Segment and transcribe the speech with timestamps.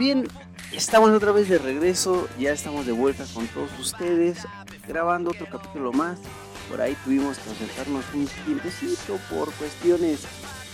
[0.00, 0.26] bien,
[0.72, 4.38] estamos otra vez de regreso, ya estamos de vuelta con todos ustedes,
[4.88, 6.18] grabando otro capítulo más.
[6.70, 10.20] Por ahí tuvimos que ausentarnos un tiempecito por cuestiones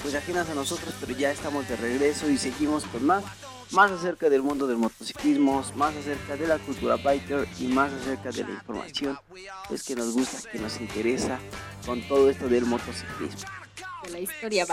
[0.01, 3.25] pues ajenas a nosotros, pero ya estamos de regreso y seguimos con más,
[3.73, 8.31] más acerca del mundo del motociclismo, más acerca de la cultura biker y más acerca
[8.31, 9.19] de la información
[9.67, 11.41] pues que nos gusta, que nos interesa
[11.85, 13.66] con todo esto del motociclismo
[14.09, 14.67] la historia.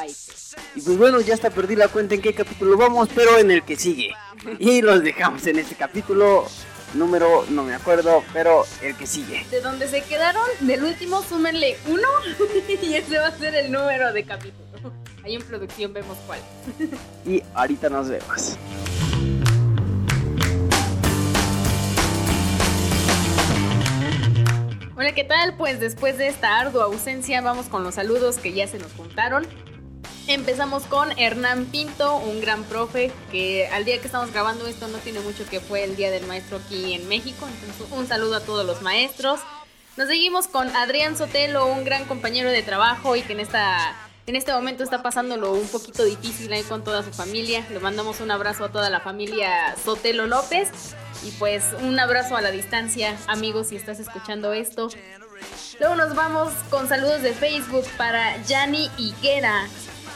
[0.75, 3.63] Y pues bueno, ya hasta perdí la cuenta en qué capítulo vamos, pero en el
[3.63, 4.13] que sigue.
[4.59, 6.47] Y los dejamos en este capítulo
[6.93, 9.45] número, no me acuerdo, pero el que sigue.
[9.49, 12.07] De donde se quedaron, del último, súmenle uno
[12.81, 14.63] y ese va a ser el número de capítulo.
[15.23, 16.39] Ahí en producción vemos cuál.
[17.25, 18.57] Y ahorita nos vemos.
[24.95, 25.55] Hola, ¿qué tal?
[25.55, 29.43] Pues después de esta ardua ausencia vamos con los saludos que ya se nos juntaron.
[30.27, 34.99] Empezamos con Hernán Pinto, un gran profe que al día que estamos grabando esto no
[34.99, 37.47] tiene mucho que fue el Día del Maestro aquí en México.
[37.47, 39.39] Entonces un saludo a todos los maestros.
[39.97, 44.35] Nos seguimos con Adrián Sotelo, un gran compañero de trabajo y que en esta en
[44.35, 47.65] este momento está pasándolo un poquito difícil ahí con toda su familia.
[47.69, 50.69] Le mandamos un abrazo a toda la familia Sotelo López.
[51.25, 54.89] Y pues un abrazo a la distancia, amigos, si estás escuchando esto.
[55.79, 59.67] Luego nos vamos con saludos de Facebook para Yanni Higuera.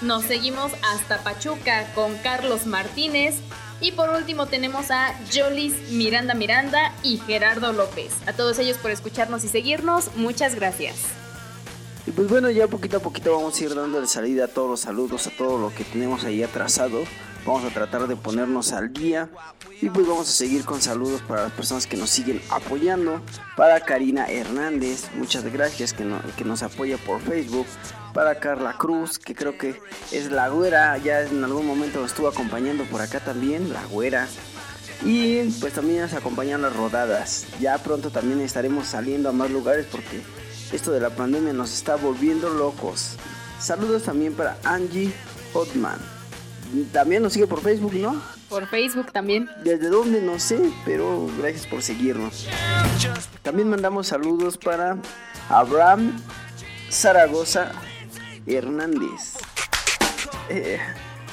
[0.01, 3.35] Nos seguimos hasta Pachuca con Carlos Martínez.
[3.81, 8.13] Y por último tenemos a Jolis Miranda Miranda y Gerardo López.
[8.25, 10.95] A todos ellos por escucharnos y seguirnos, muchas gracias.
[12.07, 14.69] Y pues bueno, ya poquito a poquito vamos a ir dando de salida a todos
[14.69, 17.03] los saludos, a todo lo que tenemos ahí atrasado.
[17.45, 19.29] Vamos a tratar de ponernos al día.
[19.81, 23.21] Y pues vamos a seguir con saludos para las personas que nos siguen apoyando.
[23.57, 27.67] Para Karina Hernández, muchas gracias que, que nos apoya por Facebook.
[28.13, 29.75] Para Carla Cruz, que creo que
[30.13, 34.29] es la güera, ya en algún momento estuvo acompañando por acá también, la güera.
[35.03, 37.45] Y pues también nos acompañan las rodadas.
[37.59, 40.21] Ya pronto también estaremos saliendo a más lugares porque
[40.71, 43.15] esto de la pandemia nos está volviendo locos.
[43.59, 45.13] Saludos también para Angie
[45.53, 45.99] Hotman.
[46.91, 48.21] También nos sigue por Facebook, ¿no?
[48.49, 49.49] Por Facebook también.
[49.63, 52.47] Desde dónde no sé, pero gracias por seguirnos.
[53.41, 54.97] También mandamos saludos para
[55.49, 56.19] Abraham
[56.91, 57.71] Zaragoza
[58.45, 59.37] Hernández.
[60.49, 60.79] Eh,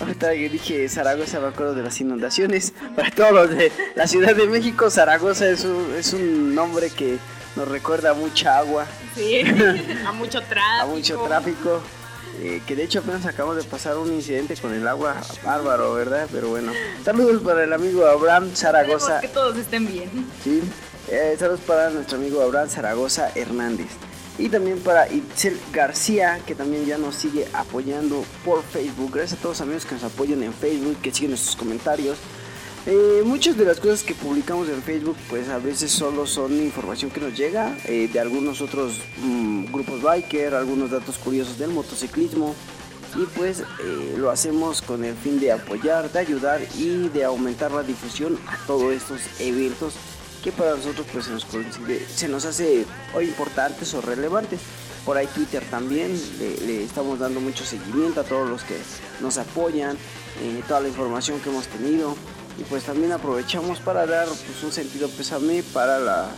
[0.01, 2.73] ahorita que dije Zaragoza me acuerdo de las inundaciones.
[2.97, 7.19] Para todos los de la Ciudad de México, Zaragoza es es un nombre que
[7.57, 8.87] nos recuerda a mucha agua.
[9.15, 9.41] Sí,
[10.07, 10.83] a mucho tráfico.
[10.83, 11.81] a mucho tráfico.
[12.41, 16.29] Eh, que de hecho apenas acabamos de pasar un incidente con el agua bárbaro, ¿verdad?
[16.33, 16.73] Pero bueno,
[17.05, 19.21] saludos para el amigo Abraham Zaragoza.
[19.21, 20.11] que todos estén bien.
[20.43, 20.61] Sí,
[21.09, 23.87] eh, saludos para nuestro amigo Abraham Zaragoza Hernández.
[24.37, 29.13] Y también para Itzel García, que también ya nos sigue apoyando por Facebook.
[29.15, 32.19] Gracias a todos los amigos que nos apoyan en Facebook, que siguen nuestros comentarios.
[32.87, 37.11] Eh, muchas de las cosas que publicamos en Facebook pues a veces solo son información
[37.11, 42.55] que nos llega eh, de algunos otros mm, grupos biker, algunos datos curiosos del motociclismo
[43.17, 47.73] y pues eh, lo hacemos con el fin de apoyar, de ayudar y de aumentar
[47.73, 49.95] la difusión a todos estos eventos
[50.43, 51.47] que para nosotros pues se nos,
[52.15, 52.85] se nos hace
[53.15, 54.61] hoy importantes o relevantes.
[55.07, 58.77] Por ahí Twitter también le, estamos dando mucho seguimiento a todos los que
[59.21, 59.97] nos apoyan,
[60.67, 62.15] toda la información que hemos tenido
[62.59, 66.31] y pues también aprovechamos para dar pues, un sentido pésame para la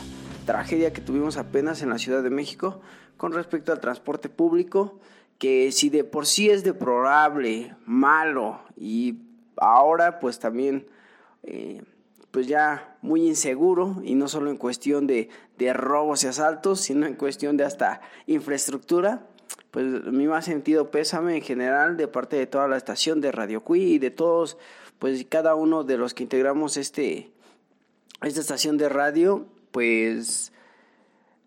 [0.46, 2.80] tragedia que tuvimos apenas en la Ciudad de México
[3.16, 5.00] con respecto al transporte público,
[5.38, 9.16] que si de por sí es deplorable, malo y
[9.56, 10.86] ahora pues también
[11.42, 11.82] eh,
[12.30, 15.28] pues ya muy inseguro y no solo en cuestión de,
[15.58, 19.26] de robos y asaltos, sino en cuestión de hasta infraestructura,
[19.70, 23.62] pues mi más sentido pésame en general de parte de toda la estación de Radio
[23.62, 24.58] Cui y de todos
[24.98, 27.30] pues cada uno de los que integramos este,
[28.22, 30.52] esta estación de radio, pues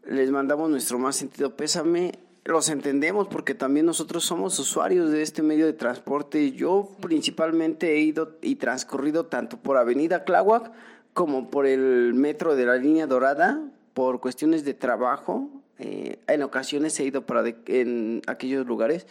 [0.05, 2.19] les mandamos nuestro más sentido pésame.
[2.45, 6.51] Los entendemos porque también nosotros somos usuarios de este medio de transporte.
[6.51, 10.71] Yo principalmente he ido y transcurrido tanto por Avenida Cláhuac
[11.13, 13.61] como por el metro de la línea dorada
[13.93, 15.49] por cuestiones de trabajo.
[15.77, 19.05] Eh, en ocasiones he ido para en aquellos lugares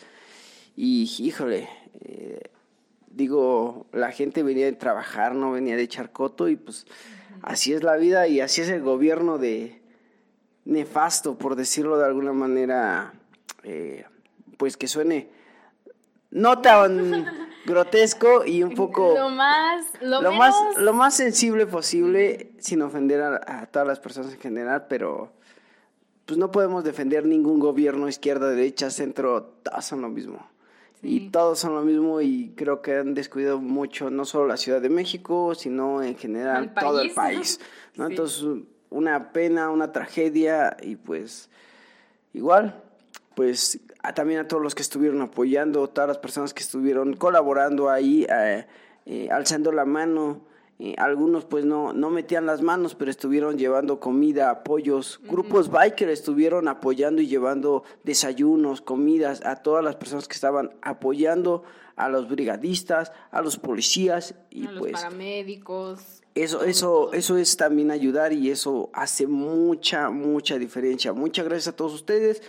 [0.74, 1.68] y híjole,
[2.00, 2.40] eh,
[3.18, 6.86] digo, la gente venía de trabajar, no venía de echar coto y pues
[7.42, 9.82] así es la vida y así es el gobierno de
[10.64, 13.12] nefasto, por decirlo de alguna manera,
[13.64, 14.04] eh,
[14.56, 15.30] pues que suene
[16.30, 17.26] no tan
[17.66, 23.62] grotesco y un poco lo más lo, más lo más sensible posible sin ofender a,
[23.62, 25.32] a, todas las personas en general pero
[26.26, 30.46] pues no podemos defender ningún gobierno izquierda derecha centro todos son lo mismo
[31.02, 34.80] Y todos son lo mismo y creo que han descuidado mucho, no solo la Ciudad
[34.80, 37.60] de México, sino en general todo el país.
[37.94, 38.06] ¿no?
[38.06, 38.44] Entonces,
[38.90, 41.50] una pena, una tragedia y pues
[42.32, 42.82] igual,
[43.34, 43.80] pues
[44.14, 48.66] también a todos los que estuvieron apoyando, todas las personas que estuvieron colaborando ahí, eh,
[49.06, 50.47] eh, alzando la mano.
[50.80, 55.20] Eh, algunos pues no, no metían las manos, pero estuvieron llevando comida, apoyos.
[55.24, 61.64] Grupos biker estuvieron apoyando y llevando desayunos, comidas a todas las personas que estaban apoyando,
[61.96, 66.22] a los brigadistas, a los policías y a los pues paramédicos.
[66.36, 71.12] Eso, eso, eso es también ayudar y eso hace mucha, mucha diferencia.
[71.12, 72.40] Muchas gracias a todos ustedes.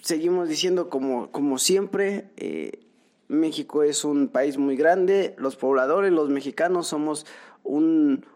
[0.00, 2.86] Seguimos diciendo como, como siempre, eh,
[3.26, 7.26] México es un país muy grande, los pobladores, los mexicanos somos
[7.66, 8.26] un,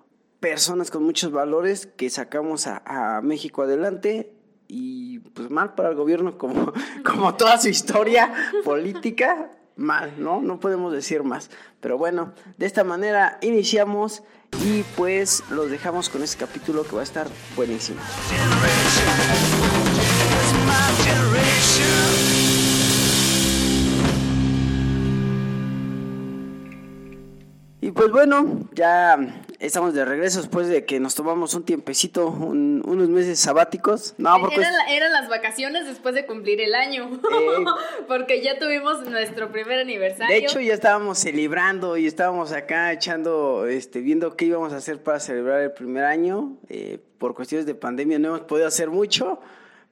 [0.41, 4.32] personas con muchos valores que sacamos a, México adelante
[4.69, 6.73] y pues mal para el gobierno como,
[7.05, 8.32] como toda su historia
[8.65, 10.41] política, mal, ¿no?
[10.41, 11.50] No podemos decir más.
[11.81, 14.23] Pero bueno, de esta manera iniciamos
[14.65, 18.00] y pues los dejamos con este capítulo que va a estar buenísimo.
[28.00, 29.19] Pues bueno, ya
[29.58, 34.14] estamos de regreso después de que nos tomamos un tiempecito, unos meses sabáticos.
[34.17, 34.62] No, porque...
[34.88, 37.64] Eran, las vacaciones después de cumplir el año, eh.
[38.08, 40.35] porque ya tuvimos nuestro primer aniversario.
[40.35, 45.03] De hecho, ya estábamos celebrando y estábamos acá echando, este, viendo qué íbamos a hacer
[45.03, 46.56] para celebrar el primer año.
[46.70, 49.43] Eh, por cuestiones de pandemia no hemos podido hacer mucho,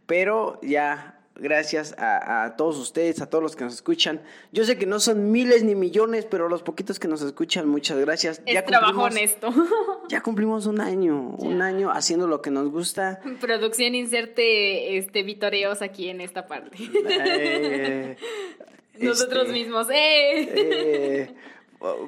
[0.07, 4.21] pero ya gracias a, todos ustedes, a todos los que nos escuchan.
[4.53, 7.99] Yo sé que no son miles ni millones, pero los poquitos que nos escuchan, muchas
[7.99, 8.43] gracias.
[8.47, 9.49] Es ya trabajo honesto.
[10.09, 13.21] Ya cumplimos un año, un año haciendo lo que nos gusta.
[13.43, 16.79] Producción inserte este vitoreos aquí en esta parte.
[16.81, 18.17] Eh,
[18.99, 20.49] nosotros este, mismos, ¡eh!
[20.55, 21.35] eh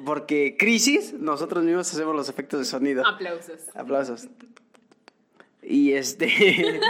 [0.05, 3.05] porque crisis, nosotros mismos hacemos los efectos de sonido.
[3.05, 3.61] Aplausos.
[3.73, 4.27] Aplausos.
[5.63, 6.25] Y este.
[6.25, 6.81] Eso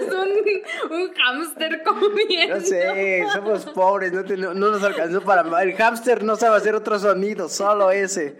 [0.00, 2.56] es un, un hámster comiendo.
[2.56, 4.22] No sé, somos pobres, no,
[4.54, 5.62] no, nos alcanzó para.
[5.62, 8.38] El hámster no sabe hacer otro sonido, solo ese.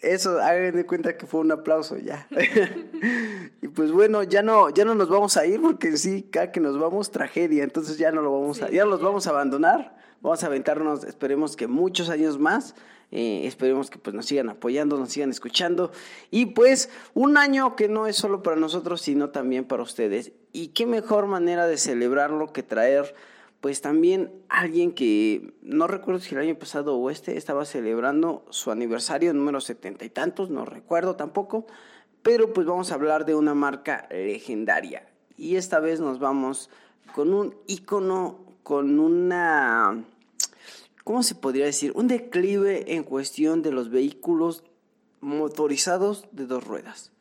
[0.00, 2.28] Eso, hagan de cuenta que fue un aplauso ya.
[3.62, 6.60] y pues bueno, ya no, ya no nos vamos a ir porque sí, cada que
[6.60, 7.64] nos vamos, tragedia.
[7.64, 9.96] Entonces ya no lo vamos a, ya los vamos a abandonar.
[10.20, 12.74] Vamos a aventarnos, esperemos que muchos años más.
[13.10, 15.92] Eh, esperemos que pues nos sigan apoyando, nos sigan escuchando.
[16.30, 20.32] Y pues un año que no es solo para nosotros, sino también para ustedes.
[20.52, 23.14] Y qué mejor manera de celebrarlo que traer
[23.60, 28.70] pues también alguien que no recuerdo si el año pasado o este estaba celebrando su
[28.70, 31.66] aniversario número setenta y tantos, no recuerdo tampoco,
[32.22, 35.08] pero pues vamos a hablar de una marca legendaria.
[35.36, 36.70] Y esta vez nos vamos
[37.14, 40.04] con un icono, con una
[41.08, 41.92] ¿cómo se podría decir?
[41.94, 44.62] Un declive en cuestión de los vehículos
[45.22, 47.12] motorizados de dos ruedas.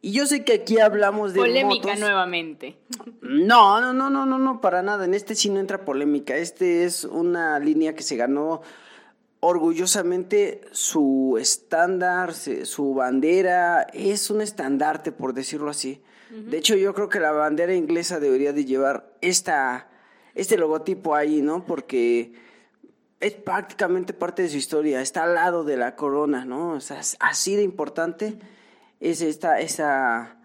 [0.00, 2.78] Y yo sé que aquí hablamos de polémica nuevamente.
[3.20, 5.04] No, no, no, no, no, no, para nada.
[5.04, 6.36] En este sí no entra polémica.
[6.36, 8.62] Este es una línea que se ganó
[9.40, 16.00] orgullosamente su estándar, su bandera, es un estandarte por decirlo así.
[16.30, 19.90] De hecho, yo creo que la bandera inglesa debería de llevar esta
[20.34, 21.66] este logotipo ahí, ¿no?
[21.66, 22.32] Porque
[23.22, 26.72] es prácticamente parte de su historia, está al lado de la corona, ¿no?
[26.72, 28.36] O sea, así de importante
[28.98, 30.36] es esta, esa,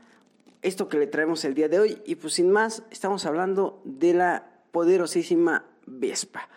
[0.62, 2.02] esto que le traemos el día de hoy.
[2.06, 6.50] Y pues sin más, estamos hablando de la poderosísima Vespa.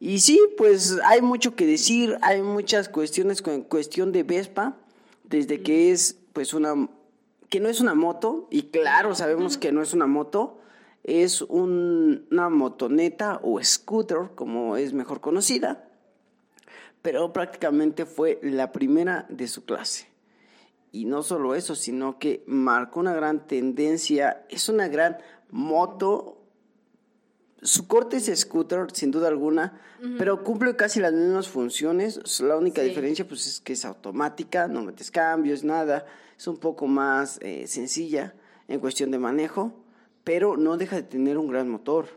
[0.00, 4.78] Y sí, pues hay mucho que decir, hay muchas cuestiones con cuestión de Vespa,
[5.24, 6.88] desde que es pues una,
[7.50, 10.58] que no es una moto, y claro, sabemos que no es una moto,
[11.06, 15.88] es una motoneta o scooter, como es mejor conocida,
[17.00, 20.08] pero prácticamente fue la primera de su clase.
[20.90, 26.42] Y no solo eso, sino que marcó una gran tendencia, es una gran moto.
[27.62, 29.80] Su corte es scooter, sin duda alguna,
[30.18, 32.40] pero cumple casi las mismas funciones.
[32.40, 36.04] La única diferencia pues, es que es automática, no metes cambios, nada.
[36.36, 38.34] Es un poco más eh, sencilla
[38.66, 39.85] en cuestión de manejo
[40.26, 42.08] pero no deja de tener un gran motor.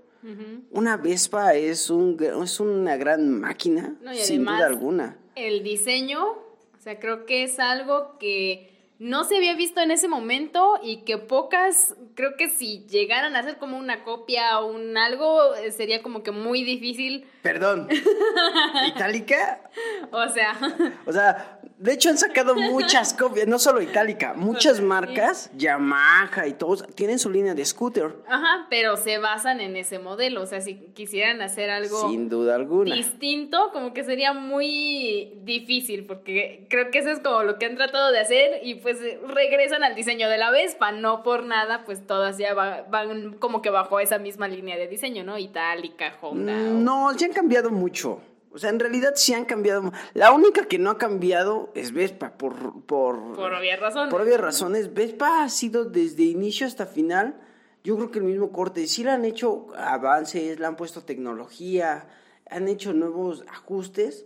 [0.72, 5.18] Una Vespa es, un, es una gran máquina, sin duda alguna.
[5.36, 10.08] El diseño, o sea, creo que es algo que no se había visto en ese
[10.08, 14.98] momento y que pocas, creo que si llegaran a hacer como una copia o un
[14.98, 17.28] algo, eh, sería como que muy difícil.
[17.44, 17.88] Perdón,
[18.88, 19.70] ¿itálica?
[20.12, 20.58] o sea.
[21.06, 26.53] O sea, De hecho, han sacado muchas copias, no solo Itálica, muchas marcas, Yamaha y
[26.53, 28.15] todos, tienen su línea de scooter.
[28.27, 30.41] Ajá, pero se basan en ese modelo.
[30.41, 32.93] O sea, si quisieran hacer algo Sin duda alguna.
[32.93, 37.75] distinto, como que sería muy difícil, porque creo que eso es como lo que han
[37.75, 40.91] tratado de hacer y pues regresan al diseño de la Vespa.
[40.91, 44.88] No por nada, pues todas ya va- van como que bajo esa misma línea de
[44.88, 45.38] diseño, ¿no?
[45.38, 46.51] Itálica, Honda.
[46.53, 48.21] o- No, sí han cambiado mucho.
[48.51, 49.91] O sea, en realidad sí han cambiado.
[50.13, 52.84] La única que no ha cambiado es Vespa, por...
[52.86, 54.10] Por, Por obvias razones.
[54.12, 54.94] por obvias razones.
[54.94, 57.39] Vespa ha sido desde inicio hasta final,
[57.84, 58.88] yo creo que el mismo corte.
[58.88, 62.08] Sí le han hecho avances, le han puesto tecnología,
[62.50, 64.25] han hecho nuevos ajustes,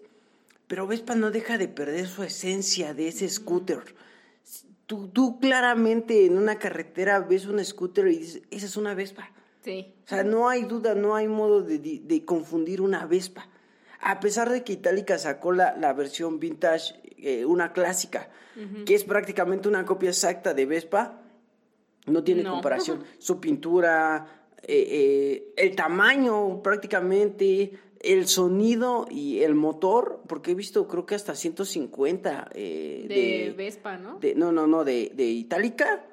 [0.67, 3.83] pero Vespa no deja de perder su esencia de ese scooter.
[4.85, 9.31] Tú, tú claramente en una carretera ves un scooter y dices, esa es una Vespa.
[9.63, 9.93] Sí.
[10.05, 13.47] O sea, no hay duda, no hay modo de- de confundir una Vespa.
[14.05, 18.29] A pesar de que Itálica sacó la, la versión vintage, eh, una clásica,
[18.85, 21.21] que es prácticamente una copia exacta de Vespa,
[22.05, 22.51] no tiene No.
[22.51, 23.03] comparación.
[23.19, 24.27] Su pintura,
[24.61, 31.15] eh, eh, el tamaño prácticamente, el sonido y el motor, porque he visto creo que
[31.15, 34.19] hasta 150 eh, De, Vespa, ¿no?
[34.19, 36.05] de- no, no, no, de, de Itálica.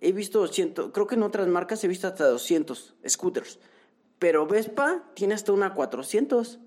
[0.00, 3.58] He visto, ciento, creo que en otras marcas he visto hasta 200 scooters.
[4.20, 6.60] Pero Vespa tiene hasta una 400.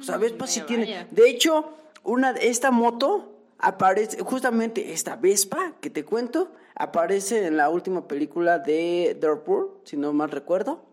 [0.00, 1.06] O sea, Vespa sí tiene.
[1.10, 1.72] De hecho,
[2.04, 8.58] una, esta moto aparece, justamente esta Vespa que te cuento, aparece en la última película
[8.58, 10.84] de Deadpool, si no mal recuerdo.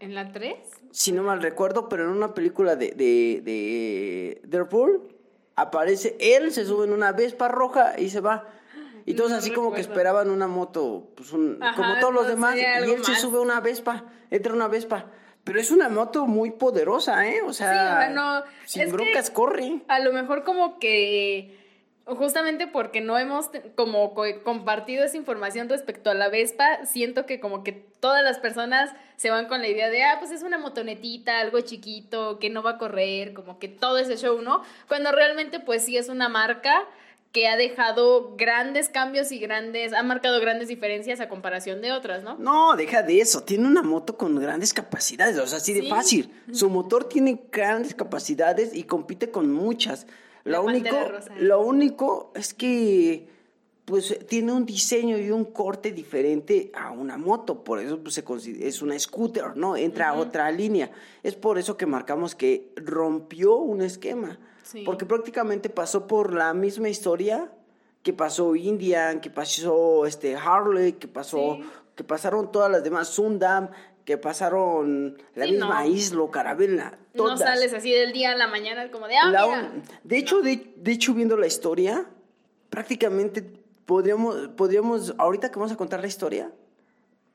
[0.00, 0.56] ¿En la 3?
[0.90, 5.02] Si no mal recuerdo, pero en una película de, de, de Deadpool
[5.54, 8.48] aparece él, se sube en una Vespa roja y se va.
[9.06, 12.26] Y todos No así como que esperaban una moto, pues un- Ajá, como todos los
[12.26, 15.06] demás, y él se sube a una Vespa, entra una Vespa.
[15.46, 17.40] Pero es una moto muy poderosa, ¿eh?
[17.46, 19.80] O sea, Sí, o sea, no, sin es que- broncas corre.
[19.88, 21.56] A lo mejor como que
[22.04, 27.40] justamente porque no hemos como co- compartido esa información respecto a la Vespa, siento que
[27.40, 30.58] como que todas las personas se van con la idea de, ah, pues es una
[30.58, 34.62] motonetita, algo chiquito, que no va a correr, como que todo ese show, ¿no?
[34.88, 36.84] Cuando realmente pues sí es una marca
[37.36, 42.22] que ha dejado grandes cambios y grandes, ha marcado grandes diferencias a comparación de otras,
[42.22, 42.38] ¿no?
[42.38, 43.42] No, deja de eso.
[43.42, 45.90] Tiene una moto con grandes capacidades, o sea, así de Sí.
[45.90, 46.32] fácil.
[46.50, 50.06] Su motor tiene grandes capacidades y compite con muchas.
[50.44, 50.96] Lo único,
[51.38, 53.28] lo único es que
[53.84, 58.24] pues tiene un diseño y un corte diferente a una moto, por eso pues, se
[58.66, 59.76] es una scooter, ¿no?
[59.76, 60.90] Entra a otra línea.
[61.22, 64.82] Es por eso que marcamos que rompió un esquema, Sí.
[64.84, 67.52] porque prácticamente pasó por la misma historia
[68.02, 71.64] que pasó Indian, que pasó este Harley, que pasó Sí.
[71.94, 73.70] que pasaron todas las demás Sundam,
[74.04, 75.88] que pasaron la Sí, misma no.
[75.90, 77.38] Islo, Carabela, todas.
[77.40, 79.72] No sales así del día a la mañana como de, ah, La mira.
[80.04, 82.06] de hecho, de, de hecho, viendo la historia,
[82.70, 83.42] prácticamente
[83.86, 86.50] podríamos, podríamos, ahorita que vamos a contar la historia,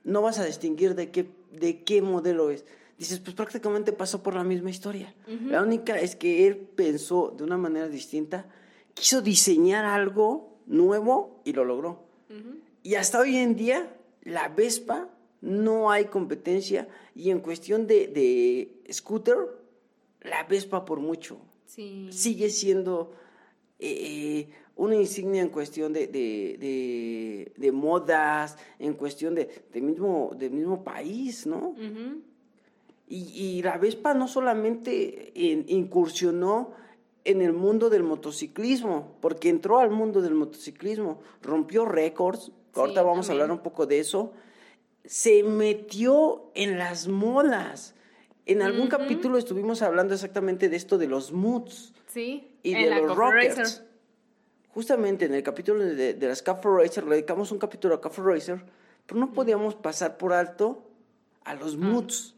[0.03, 2.65] no vas a distinguir de qué, de qué modelo es.
[3.01, 5.11] Dices, pues prácticamente pasó por la misma historia.
[5.49, 8.45] La única es que él pensó de una manera distinta,
[8.93, 12.03] quiso diseñar algo nuevo y lo logró.
[12.83, 13.91] Y hasta hoy en día,
[14.21, 15.09] la Vespa
[15.41, 19.37] no hay competencia y en cuestión de, de scooter,
[20.21, 22.07] la Vespa por mucho Sí.
[22.11, 23.13] sigue siendo
[23.79, 30.31] eh, una insignia en cuestión de, de, de- de modas, en cuestión de, de mismo,
[30.37, 31.73] del mismo país, ¿no?
[33.13, 36.71] Y, y la Vespa no solamente en- incursionó
[37.25, 43.27] en el mundo del motociclismo, porque entró al mundo del motociclismo, rompió récords, ahorita vamos
[43.29, 44.31] a hablar un poco de eso,
[45.03, 47.95] se metió en las modas.
[48.45, 52.55] En algún capítulo estuvimos hablando exactamente de esto de los moods Sí.
[52.63, 53.57] y de los Rockets.
[53.57, 53.87] Racer.
[54.73, 58.21] Justamente en el capítulo de, de las Cafe Racer, le dedicamos un capítulo a Cafe
[58.21, 58.63] Racer,
[59.05, 60.87] pero no podíamos pasar por alto
[61.43, 62.15] a los moods.
[62.15, 62.35] Sí.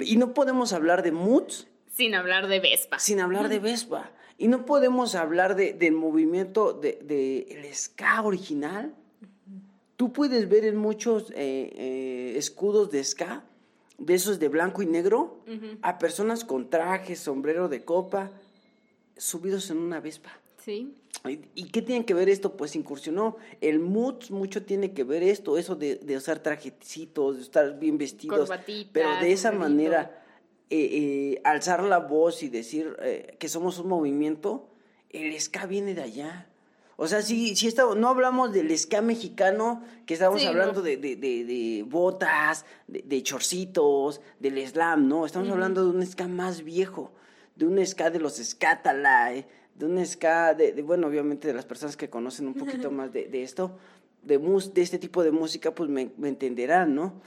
[0.00, 2.98] Y no podemos hablar de moods Sin hablar de Vespa.
[2.98, 4.10] sin hablar de Vespa.
[4.38, 8.94] Y no podemos hablar de- del movimiento del de, el ska original.
[9.96, 11.34] Tú puedes ver en muchos eh,
[11.74, 13.44] eh, escudos de ska,
[13.96, 15.40] de esos de blanco y negro,
[15.80, 18.30] a personas con trajes, sombrero de copa,
[19.16, 20.38] subidos en una Vespa.
[20.62, 20.94] Sí.
[21.30, 22.56] ¿Y qué tiene que ver esto?
[22.56, 23.36] Pues incursionó.
[23.60, 27.98] El moods mucho tiene que ver esto, eso de, de usar trajecitos, de estar bien
[27.98, 28.38] vestidos.
[28.48, 30.22] Corbatita, pero de esa manera,
[30.70, 34.68] eh, eh, alzar la voz y decir eh, que somos un movimiento,
[35.10, 36.48] el ska viene de allá.
[36.98, 40.82] O sea, si, si está- no hablamos del ska mexicano, que estábamos Sí, hablando no.
[40.82, 45.26] de, de- de- de botas, de, chorcitos, del slam, ¿no?
[45.26, 47.12] Estamos hablando de un ska más viejo.
[47.54, 49.46] de un ska de los Scatalight,
[49.78, 53.12] de un ska de, de, bueno, obviamente de las personas que conocen un poquito más
[53.12, 53.78] de, de esto,
[54.22, 57.20] de, mus, de este tipo de música, pues me, me entenderán, ¿no?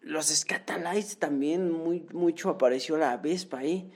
[0.00, 3.90] Los Scatalites también, muy, mucho apareció la Vespa ahí.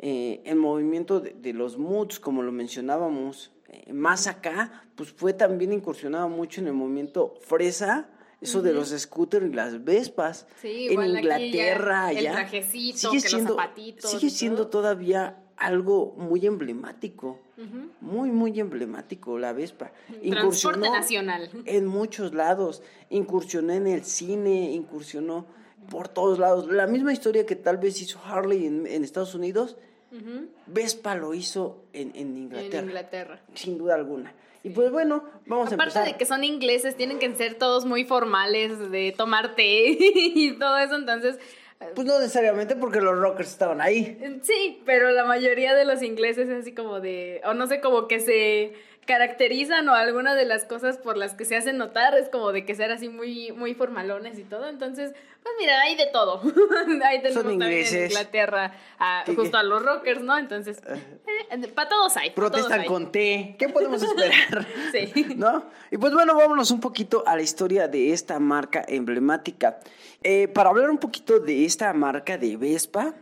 [0.00, 5.32] Eh, el movimiento de, de, los moods, como lo mencionábamos, eh, más acá, pues fue
[5.32, 8.08] también incursionado mucho en el movimiento fresa,
[8.40, 10.46] eso de los scooters y las vespas.
[10.60, 12.30] Sí, en Inglaterra, ya, allá.
[12.30, 14.10] El trajecito, sigue que siendo, los zapatitos.
[14.10, 17.40] Sigue siendo todavía algo muy emblemático.
[17.56, 17.88] Uh -huh.
[18.00, 19.92] Muy, muy emblemático, la Vespa.
[20.28, 21.50] Transporte nacional.
[21.64, 22.82] En muchos lados.
[23.10, 25.46] Incursionó en el cine, incursionó
[25.90, 26.68] por todos lados.
[26.68, 29.76] La misma historia que tal vez hizo Harley en, en Estados Unidos,
[30.12, 30.48] uh -huh.
[30.66, 32.78] Vespa lo hizo en, en, Inglaterra.
[32.78, 33.40] En Inglaterra.
[33.54, 34.30] Sin duda alguna.
[34.62, 34.68] Sí.
[34.68, 36.06] Y pues bueno, vamos Aparte a empezar.
[36.06, 40.78] de que son ingleses, tienen que ser todos muy formales, de tomar té y todo
[40.78, 41.38] eso, entonces...
[41.78, 44.18] Pues no necesariamente porque los rockers estaban ahí.
[44.42, 48.08] Sí, pero la mayoría de los ingleses es así como de, o no sé, como
[48.08, 48.72] que se
[49.06, 52.64] caracterizan o alguna de las cosas por las que se hacen notar es como de
[52.64, 54.68] que ser así muy, muy formalones y todo.
[54.68, 56.40] Entonces, pues mira, hay de todo.
[57.04, 57.90] ahí tenemos Son ingleses.
[57.90, 59.56] también en Inglaterra a, justo ¿Qué?
[59.56, 60.38] a los rockers, ¿no?
[60.38, 62.30] Entonces, eh, para todos hay.
[62.30, 62.86] Protestan todos hay.
[62.86, 63.56] con té.
[63.58, 64.66] ¿Qué podemos esperar?
[64.92, 65.34] sí.
[65.36, 65.64] ¿No?
[65.90, 69.80] Y pues bueno, vámonos un poquito a la historia de esta marca emblemática.
[70.22, 73.14] Eh, para hablar un poquito de esta marca de Vespa,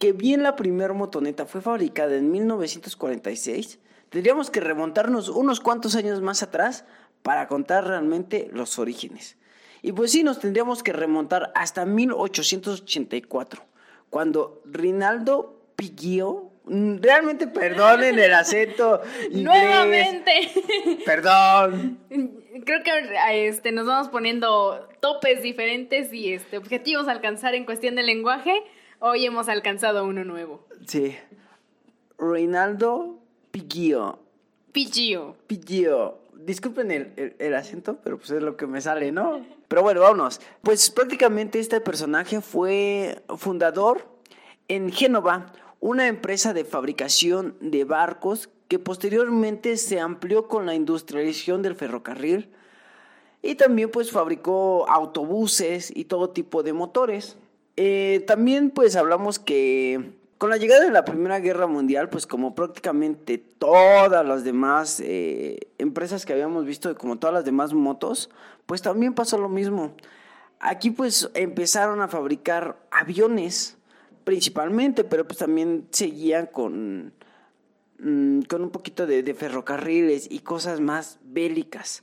[0.00, 3.78] que bien la primera motoneta fue fabricada en 1946,
[4.12, 6.84] tendríamos que remontarnos unos cuantos años más atrás
[7.22, 9.36] para contar realmente los orígenes.
[9.80, 13.64] Y pues sí, nos tendríamos que remontar hasta 1884,
[14.10, 19.00] cuando Rinaldo Piggio, realmente perdonen el acento
[19.30, 20.50] inglés, Nuevamente.
[21.04, 21.98] Perdón.
[22.64, 27.96] Creo que este, nos vamos poniendo topes diferentes y este, objetivos a alcanzar en cuestión
[27.96, 28.62] de lenguaje.
[29.00, 30.64] Hoy hemos alcanzado uno nuevo.
[30.86, 31.16] Sí.
[32.18, 33.21] Reinaldo
[33.52, 34.18] Piggio.
[34.72, 35.36] Piggio.
[35.46, 36.18] Piggio.
[36.34, 39.46] Disculpen el, el, el, acento, pero pues es lo que me sale, ¿no?
[39.68, 40.40] Pero bueno, vámonos.
[40.62, 44.08] Pues prácticamente este personaje fue fundador
[44.66, 51.60] en Génova, una empresa de fabricación de barcos que posteriormente se amplió con la industrialización
[51.60, 52.50] del ferrocarril
[53.42, 57.36] y también pues fabricó autobuses y todo tipo de motores.
[57.76, 62.56] Eh, también pues hablamos que con la llegada de la Primera Guerra Mundial, pues como
[62.56, 68.28] prácticamente todas las demás eh, empresas que habíamos visto, como todas las demás motos,
[68.66, 69.94] pues también pasó lo mismo.
[70.58, 73.76] Aquí pues empezaron a fabricar aviones
[74.24, 77.12] principalmente, pero pues también seguían con,
[78.00, 82.02] mmm, con un poquito de, de ferrocarriles y cosas más bélicas.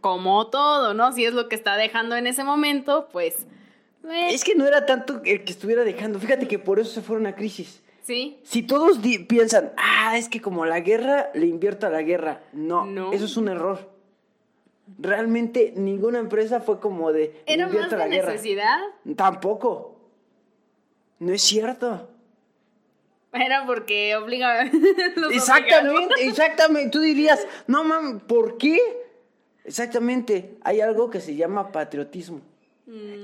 [0.00, 1.12] Como todo, ¿no?
[1.12, 3.46] Si es lo que está dejando en ese momento, pues...
[4.04, 4.28] Eh.
[4.32, 6.18] Es que no era tanto el que estuviera dejando.
[6.18, 7.82] Fíjate que por eso se fue una crisis.
[8.02, 8.38] Sí.
[8.42, 12.40] Si todos piensan, ah, es que como la guerra, le invierto a la guerra.
[12.52, 13.12] No, no.
[13.12, 13.90] eso es un error.
[14.98, 17.42] Realmente ninguna empresa fue como de.
[17.44, 18.78] ¿Era más de la necesidad?
[19.04, 19.16] Guerra.
[19.16, 20.00] Tampoco.
[21.18, 22.08] No es cierto.
[23.32, 24.62] Era porque obliga.
[25.32, 26.90] exactamente, exactamente.
[26.90, 28.78] Tú dirías, no mames, ¿por qué?
[29.64, 30.56] Exactamente.
[30.62, 32.40] Hay algo que se llama patriotismo.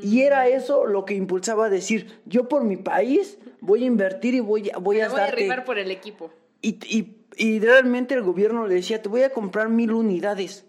[0.03, 4.35] Y era eso lo que impulsaba a decir, yo por mi país voy a invertir
[4.35, 5.33] y voy, voy a voy darte...
[5.33, 6.31] a rifar por el equipo.
[6.61, 10.67] Y, y, y, realmente el gobierno le decía, te voy a comprar mil unidades.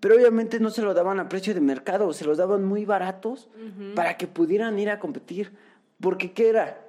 [0.00, 3.48] Pero obviamente no se lo daban a precio de mercado, se los daban muy baratos
[3.56, 3.94] uh -huh.
[3.94, 5.52] para que pudieran ir a competir.
[6.00, 6.80] Porque ¿qué era?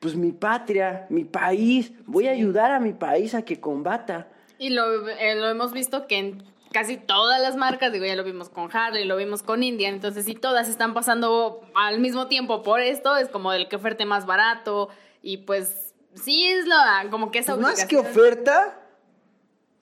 [0.00, 4.28] Pues mi patria, mi país, voy a ayudar a mi país a que combata.
[4.58, 6.42] Y lo, eh, lo hemos visto que en
[6.72, 10.24] casi todas las marcas, digo, ya lo vimos con Harley, lo vimos con Indian, entonces
[10.24, 14.26] si todas están pasando al mismo tiempo por esto, es como el que oferte más
[14.26, 14.88] barato
[15.22, 18.80] y pues sí es la, como que esa Más que oferta,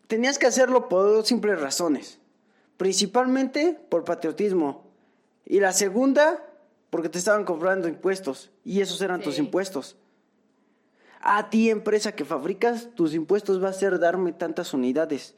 [0.07, 2.19] tenías que hacerlo por dos simples razones,
[2.77, 4.91] principalmente por patriotismo
[5.47, 6.45] y la segunda,
[6.91, 9.25] porque te estaban cobrando impuestos y esos eran sí.
[9.25, 9.97] tus impuestos.
[11.21, 15.35] A ti, empresa que fabricas, tus impuestos va a ser darme tantas unidades.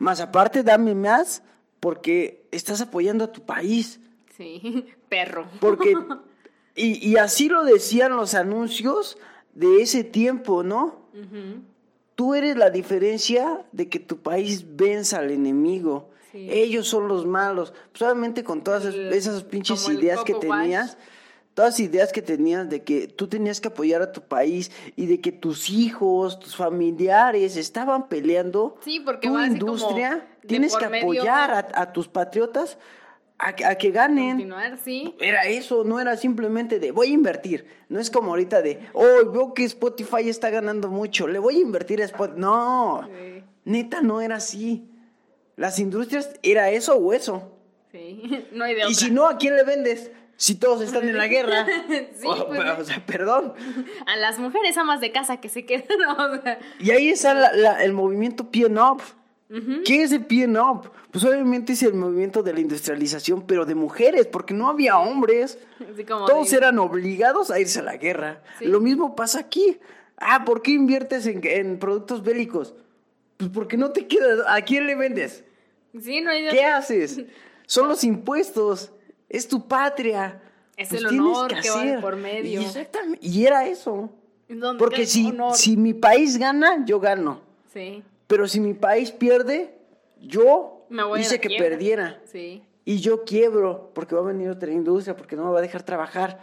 [0.00, 1.42] Más aparte, dame más
[1.78, 4.00] porque estás apoyando a tu país.
[4.36, 5.46] Sí, perro.
[5.60, 5.94] Porque,
[6.74, 9.18] y, y así lo decían los anuncios
[9.54, 11.04] de ese tiempo, ¿no?
[11.12, 11.62] Uh -huh.
[12.14, 16.10] Tú eres la diferencia de que tu país venza al enemigo.
[16.32, 16.48] Sí.
[16.50, 17.74] Ellos son los malos.
[17.92, 20.92] Pues obviamente con todas esas pinches ideas que tenías.
[20.92, 20.98] Watch
[21.60, 25.20] todas ideas que tenías de que tú tenías que apoyar a tu país y de
[25.20, 28.76] que tus hijos, tus familiares estaban peleando.
[28.82, 32.78] Sí, porque tu industria tienes que apoyar a, a, tus patriotas
[33.36, 34.30] a, que- a que ganen.
[34.38, 35.14] Continuar, sí.
[35.20, 37.66] Era eso, no era simplemente de voy a invertir.
[37.90, 41.60] No es como ahorita de, oh, veo que Spotify está ganando mucho, le voy a
[41.60, 42.40] invertir a Spotify.
[42.40, 43.42] No, Sí.
[43.66, 44.88] neta, no era así.
[45.56, 47.52] Las industrias era eso o eso.
[47.92, 50.10] Sí, no hay de Y si no, ¿a quién le vendes?
[50.40, 51.66] Si todos están en la guerra.
[52.16, 53.52] Sí, o, pues, o sea, perdón.
[54.06, 55.86] A las mujeres amas de casa que se quedan,
[56.18, 59.02] o sea, Y ahí está la- la- el movimiento PN Up.
[59.84, 60.92] ¿Qué es el PN Up?
[61.10, 65.58] Pues obviamente es el movimiento de la industrialización, pero de mujeres, porque no había hombres.
[66.08, 68.42] como Todos eran obligados a irse a la guerra.
[68.60, 68.64] Sí.
[68.66, 69.78] Lo mismo pasa aquí.
[70.16, 72.74] Ah, ¿por qué inviertes en, en productos bélicos?
[73.36, 74.54] Pues porque no te queda.
[74.54, 75.44] ¿A quién le vendes?
[76.00, 77.20] Sí, no hay ¿Qué haces?
[77.66, 78.92] Son los impuestos.
[79.30, 80.42] Es tu patria.
[80.76, 82.60] Es Pues el honor que va de por medio.
[82.60, 83.26] Y exactamente.
[83.26, 84.10] Y era eso.
[84.48, 87.40] ¿Dónde Porque si, si mi país gana, yo gano.
[87.72, 89.72] Sí, Pero si mi país pierde,
[90.20, 91.68] yo Me voy a hice que quiebra.
[91.68, 92.20] perdiera.
[92.24, 92.62] sí.
[92.84, 95.82] Y yo quiebro porque va a venir otra industria, porque no me va a dejar
[95.84, 96.40] trabajar.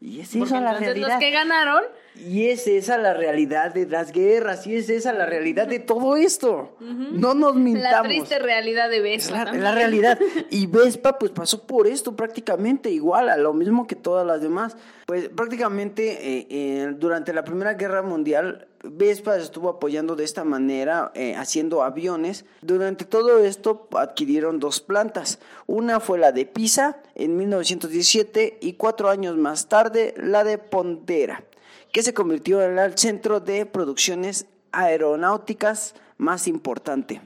[0.00, 1.08] Y es Porque la realidad.
[1.08, 1.82] los que ganaron,
[2.26, 6.16] Y es esa la realidad de las guerras, y es esa la realidad de todo
[6.16, 6.76] esto.
[6.80, 8.08] No nos la mintamos.
[8.08, 9.64] triste realidad de Es Vespa la, también.
[9.64, 10.18] la realidad.
[10.50, 14.76] Y Vespa, pues pasó por esto prácticamente igual, a lo mismo que todas las demás.
[15.06, 21.10] Pues prácticamente eh, eh, durante la Primera Guerra Mundial, Vespa estuvo apoyando de esta manera,
[21.14, 22.44] eh, haciendo aviones.
[22.62, 25.38] Durante todo esto adquirieron dos plantas.
[25.66, 31.44] Una fue la de Pisa en 1917 y cuatro años más tarde la de Pondera,
[31.92, 37.20] que se convirtió en el centro de producciones aeronáuticas más importante.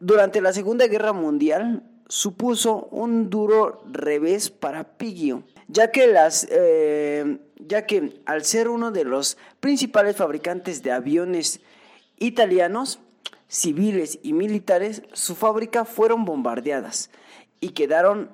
[0.00, 7.38] Durante la Segunda Guerra Mundial supuso un duro revés para Piggio, ya que las eh,
[7.58, 11.60] ya que al ser uno de los principales fabricantes de aviones
[12.18, 13.00] italianos,
[13.48, 17.10] civiles y militares, su fábrica fueron bombardeadas
[17.60, 18.30] y quedaron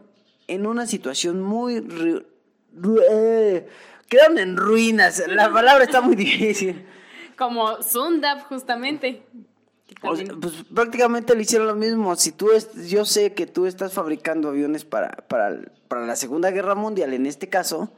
[0.48, 1.76] en una situación muy
[3.10, 3.66] eh,
[4.12, 5.22] quedaron en ruinas.
[5.26, 6.84] La palabra está muy difícil.
[7.36, 9.22] Como Sundap, justamente.
[10.02, 12.14] O sea, pues prácticamente le hicieron lo mismo.
[12.16, 16.50] Si tú es, yo sé que tú estás fabricando aviones para, para, para la Segunda
[16.50, 17.90] Guerra Mundial, en este caso,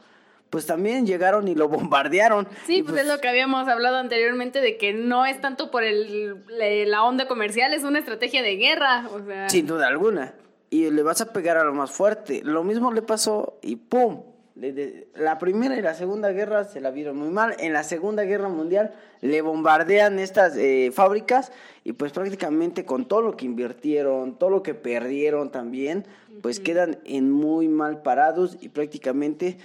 [0.49, 2.47] pues también llegaron y lo bombardearon.
[2.65, 5.83] Sí, Y, pues, es lo que habíamos hablado anteriormente de que no es tanto por
[5.83, 9.09] el, la onda comercial, es una estrategia de guerra.
[9.11, 10.33] O sea, Sin duda alguna.
[10.69, 12.41] Y le vas a pegar a lo más fuerte.
[12.43, 14.34] Lo mismo le pasó y ¡pum!
[14.55, 17.55] La primera y la segunda guerra se la vieron muy mal.
[17.59, 21.51] En la segunda guerra mundial le bombardean estas eh, fábricas
[21.83, 26.05] y pues prácticamente con todo lo que invirtieron, todo lo que perdieron también,
[26.41, 29.57] pues quedan en muy mal parados y prácticamente,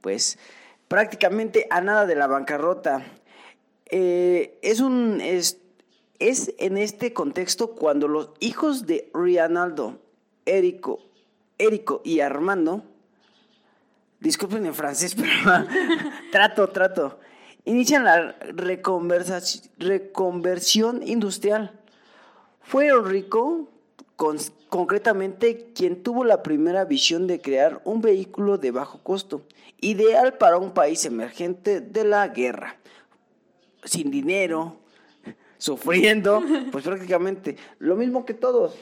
[0.00, 0.38] pues
[0.88, 3.04] prácticamente a nada de la bancarrota.
[3.90, 5.58] Eh, es un es,
[6.18, 10.00] es en este contexto cuando los hijos de Rianaldo,
[10.46, 11.00] Érico,
[11.58, 12.82] Érico y Armando,
[14.20, 15.32] disculpen en francés, pero
[16.32, 17.20] trato, trato,
[17.64, 18.36] inician la
[19.76, 21.72] reconversión industrial.
[22.62, 22.90] Fue
[24.16, 29.42] con- concretamente, quien tuvo la primera visión de crear un vehículo de bajo costo,
[29.80, 32.76] ideal para un país emergente de la guerra
[33.84, 34.77] sin dinero,
[35.58, 36.40] sufriendo,
[36.72, 38.76] pues prácticamente lo mismo que todos.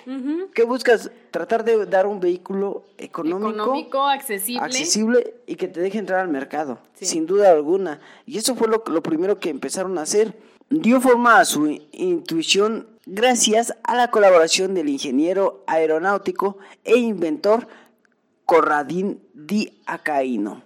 [0.54, 1.10] ¿Qué buscas?
[1.30, 4.62] Tratar de dar un vehículo económico, económico, accesible.
[4.64, 7.06] accesible y que te deje entrar al mercado, Sí.
[7.06, 8.00] sin duda alguna.
[8.26, 10.34] Y eso fue lo, lo primero que empezaron a hacer.
[10.68, 17.68] Dio forma a su in- intuición gracias a la colaboración del ingeniero aeronáutico e inventor
[18.44, 20.62] Corradín Di Acaíno.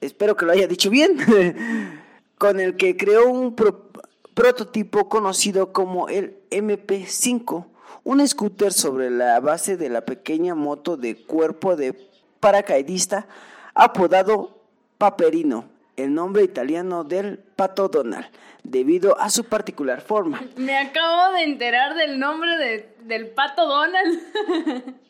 [0.00, 1.16] Espero que lo haya dicho bien.
[2.38, 3.91] con el que creó un pro-
[4.34, 7.66] prototipo conocido como el MP5,
[8.04, 11.94] un scooter sobre la base de la pequeña moto de cuerpo de
[12.40, 13.26] paracaidista
[13.74, 14.58] apodado
[14.98, 15.66] Paperino,
[15.96, 18.26] el nombre italiano del pato Donald,
[18.64, 20.42] debido a su particular forma.
[20.56, 24.18] Me acabo de enterar del nombre de- del pato Donald.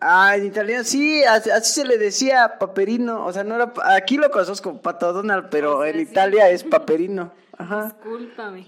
[0.00, 4.16] Ah, en italiano sí, así, así se le decía Paperino, o sea, no era, aquí
[4.16, 5.98] lo conozco como pato Donald, pero sea, en.
[6.00, 7.32] Italia es Paperino.
[7.58, 7.84] Ajá.
[7.84, 8.66] Discúlpame.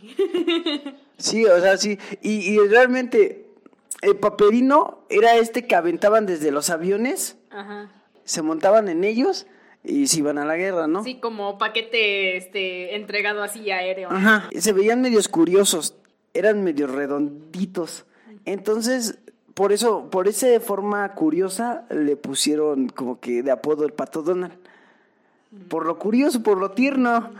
[1.16, 1.98] Sí, o sea, sí.
[2.22, 3.46] Y, y realmente,
[4.02, 7.90] el paperino era este que aventaban desde los aviones, Ajá.
[8.24, 9.46] se montaban en ellos
[9.84, 11.04] y se iban a la guerra, ¿no?
[11.04, 14.10] Sí, como paquete este entregado así aéreo.
[14.10, 14.48] Ajá.
[14.58, 15.94] Se veían medios curiosos,
[16.34, 18.06] eran medios redonditos.
[18.44, 19.18] Entonces,
[19.54, 24.54] por eso, por esa forma curiosa, le pusieron como que de apodo el pato Donald.
[25.68, 27.30] Por lo curioso, por lo tierno.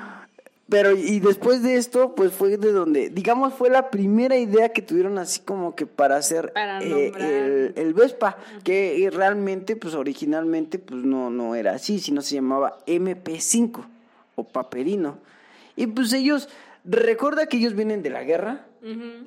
[0.71, 4.83] Pero y después de esto, pues fue de donde, digamos, fue la primera idea que
[4.83, 9.95] tuvieron así como que para hacer Para eh, el, el Vespa, que eh, realmente, pues
[9.95, 13.85] originalmente, pues no, no era así, sino se llamaba MP5
[14.37, 15.19] o Paperino.
[15.75, 16.49] Y pues ellos,
[16.85, 18.67] recuerda que ellos vienen de la guerra,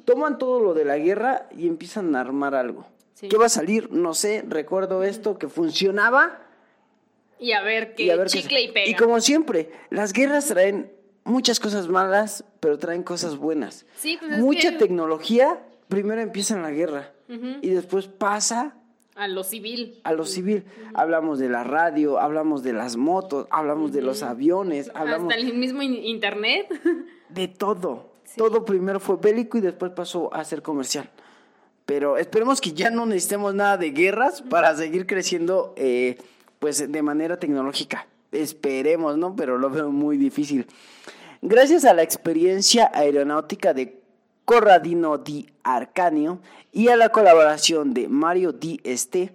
[0.06, 2.88] toman todo lo de la guerra y empiezan a armar algo.
[3.16, 3.28] Sí.
[3.28, 3.92] ¿Qué va a salir?
[3.92, 6.40] No sé, recuerdo esto que funcionaba
[7.38, 8.90] Y a ver qué y a ver qué chicle y pega.
[8.90, 10.92] Y como siempre, las guerras traen
[11.24, 13.86] muchas cosas malas, pero traen cosas buenas.
[13.98, 17.12] Sí, pues es Mucha que- tecnología primero empieza en la guerra
[17.62, 18.76] y después pasa
[19.16, 20.00] A lo civil.
[20.04, 20.66] a lo civil.
[20.94, 25.54] Hablamos de la radio, hablamos de las motos, hablamos de los aviones, hablamos Hasta el
[25.56, 26.68] mismo in- internet.
[27.30, 28.12] de todo.
[28.38, 31.10] Todo primero fue bélico y después pasó a ser comercial.
[31.86, 36.18] Pero esperemos que ya no necesitemos nada de guerras para seguir creciendo eh,
[36.60, 38.08] pues de manera tecnológica.
[38.34, 39.36] Esperemos, ¿no?
[39.36, 40.68] Pero lo veo muy difícil.
[41.42, 44.02] Gracias a la experiencia aeronáutica de
[44.46, 46.40] Corradino Di Arcanio
[46.72, 49.34] y a la colaboración de Mario Di Este,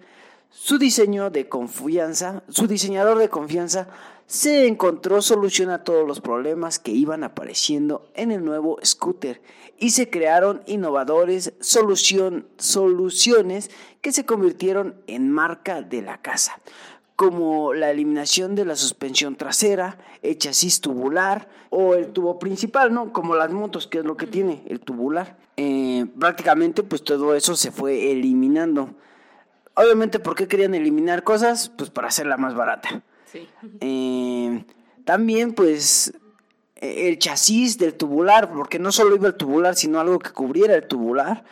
[0.51, 3.89] su diseño de confianza, su diseñador de confianza,
[4.27, 9.41] se encontró solución a todos los problemas que iban apareciendo en el nuevo scooter
[9.79, 13.71] y se crearon innovadores solución, soluciones
[14.03, 16.61] que se convirtieron en marca de la casa,
[17.19, 23.13] como la eliminación de la suspensión trasera, el chasis tubular o el tubo principal, ¿no?
[23.13, 25.37] Como las motos, que es lo que tiene el tubular.
[25.57, 28.95] Eh, prácticamente pues todo eso se fue eliminando.
[29.75, 31.71] Obviamente, ¿por qué querían eliminar cosas?
[31.71, 33.03] Pues para hacerla más barata.
[33.25, 33.49] Sí.
[33.81, 34.65] Eh,
[35.05, 36.13] también, pues,
[36.77, 40.87] el chasis del tubular, porque no solo iba el tubular, sino algo que cubriera el
[40.87, 41.43] tubular.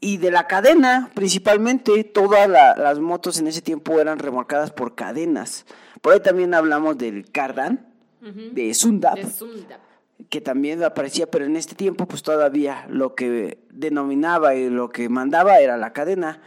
[0.00, 4.94] Y de la cadena, principalmente, todas la- las motos en ese tiempo eran remolcadas por
[4.94, 5.66] cadenas.
[6.00, 7.86] Por ahí también hablamos del Cardan,
[8.20, 9.80] de Sundap, De Sundap.
[10.30, 15.08] que también aparecía, pero en este tiempo, pues todavía lo que denominaba y lo que
[15.08, 16.40] mandaba era la cadena.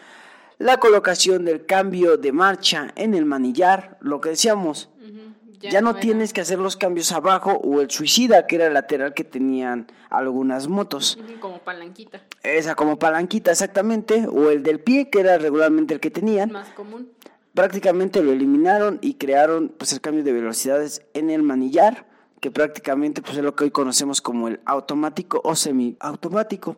[0.60, 4.90] La colocación del cambio de marcha en el manillar, lo que decíamos,
[5.72, 9.14] Ya, no tienes que hacer los cambios abajo o el suicida, que era el lateral
[9.14, 11.18] que tenían algunas motos.
[11.40, 12.22] Como palanquita.
[12.44, 16.52] Esa como palanquita exactamente, o el del pie, que era regularmente el que tenían.
[16.52, 17.10] Más común.
[17.54, 22.08] Prácticamente lo eliminaron y crearon pues el cambio de velocidades en el manillar,
[22.42, 26.78] que prácticamente pues es lo que hoy conocemos como el automático o semiautomático.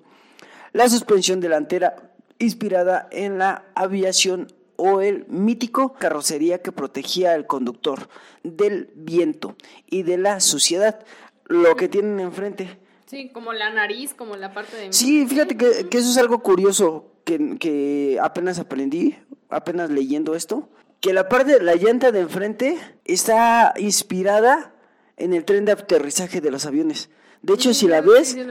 [0.73, 8.07] La suspensión delantera inspirada en la aviación o el mítico carrocería que protegía al conductor
[8.43, 9.55] del viento
[9.87, 11.05] y de la suciedad,
[11.45, 12.79] lo que tienen enfrente.
[13.05, 14.93] Sí, como la nariz, como la parte de...
[14.93, 19.15] Sí, fíjate que, que eso es algo curioso que, que apenas aprendí,
[19.49, 20.69] apenas leyendo esto,
[21.01, 24.73] que la parte de la llanta de enfrente está inspirada
[25.17, 27.09] en el tren de aterrizaje de los aviones.
[27.41, 28.41] De hecho, si la ves, sí,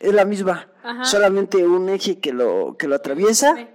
[0.00, 1.04] es la misma, Ajá.
[1.04, 3.66] solamente un eje que lo, que lo atraviesa Sí.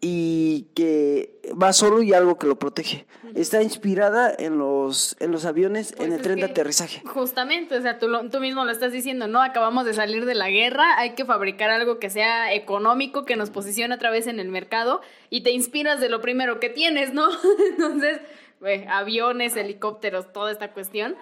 [0.00, 3.06] Y que va solo y algo que lo protege.
[3.34, 7.02] Está inspirada en los, en los aviones, Pues en el tren de aterrizaje.
[7.06, 9.42] Justamente, o sea, tú, lo- tú mismo lo estás diciendo, ¿no?
[9.42, 13.50] Acabamos de salir de la guerra, hay que fabricar algo que sea económico, que nos
[13.50, 17.28] posicione otra vez en el mercado y te inspiras de lo primero que tienes, ¿no?
[17.70, 18.20] Entonces,
[18.88, 21.16] aviones, helicópteros, toda esta cuestión,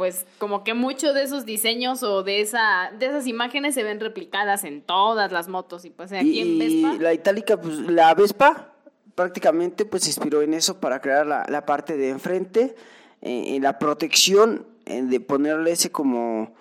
[0.00, 4.00] pues como que muchos de esos diseños o de, esa, de esas imágenes se ven
[4.00, 6.94] replicadas en todas las motos y pues aquí en Vespa.
[6.94, 8.72] y la itálica, pues la Vespa
[9.14, 12.74] prácticamente pues se inspiró en eso para crear la, la parte de enfrente,
[13.20, 16.54] eh, en la protección, eh, de ponerle ese como,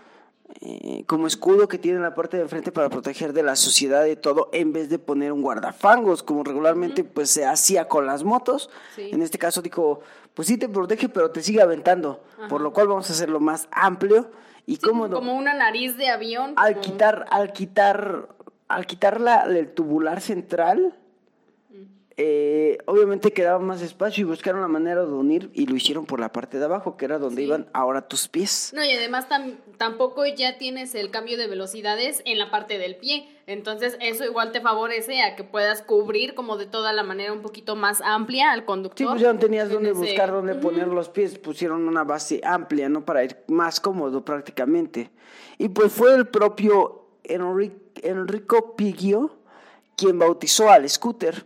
[0.61, 4.03] eh, como escudo que tiene en la parte de enfrente para proteger de la suciedad
[4.03, 8.23] de todo, en vez de poner un guardafangos, como regularmente pues se hacía con las
[8.23, 8.69] motos.
[8.95, 9.09] Sí.
[9.11, 10.01] En este caso dijo,
[10.33, 13.67] pues sí te protege, pero te sigue aventando, por lo cual vamos a hacerlo más
[13.71, 14.31] amplio
[14.65, 16.53] y Sí, cómodo como una nariz de avión.
[16.57, 18.27] al como- quitar al quitar
[18.67, 20.95] al quitar la, el tubular central
[22.21, 26.19] eh, obviamente quedaba más espacio y buscaron la manera de unir y lo hicieron por
[26.19, 27.47] la parte de abajo que era donde Sí.
[27.47, 32.21] iban ahora tus pies No, y además tam- tampoco ya tienes el cambio de velocidades
[32.25, 33.25] en la parte del pie.
[33.47, 37.41] Entonces, eso igual te favorece a que puedas cubrir como de toda la manera un
[37.41, 38.97] poquito más amplia al conductor.
[38.97, 42.03] sí pues ya no tenías En dónde ese- buscar dónde poner los pies pusieron una
[42.03, 45.09] base amplia no para ir más cómodo prácticamente
[45.57, 47.71] y pues fue el propio Enri-
[48.03, 49.37] Enrico Piggio
[49.95, 51.45] quien bautizó al scooter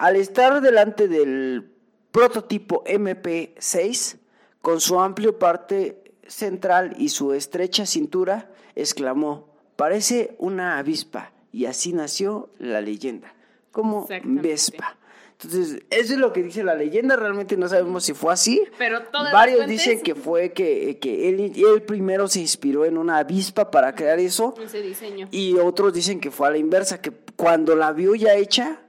[0.00, 1.70] Al estar delante del
[2.10, 4.16] prototipo MP6,
[4.62, 11.92] con su amplio parte central y su estrecha cintura, exclamó, parece una avispa, y así
[11.92, 13.34] nació la leyenda,
[13.72, 14.06] como.
[14.24, 14.96] Vespa.
[15.32, 18.62] Entonces, eso es lo que dice la leyenda, realmente no sabemos si fue así.
[18.78, 23.18] Pero Varios fuentes- dicen que fue que, que él, él primero se inspiró en una
[23.18, 24.54] avispa para crear eso.
[24.62, 25.28] Ese diseño.
[25.30, 28.80] Y otros dicen que fue a la inversa, que cuando la vio ya hecha,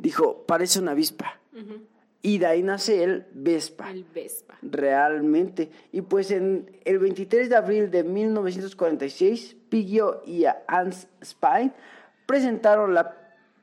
[0.00, 1.40] dijo, parece una avispa.
[2.22, 3.90] Y de ahí nace el Vespa.
[3.90, 4.58] El Vespa.
[4.62, 5.70] Realmente.
[5.92, 11.72] Y pues en el 23 de abril de 1946, Piggio y Hans Spine
[12.26, 13.16] presentaron la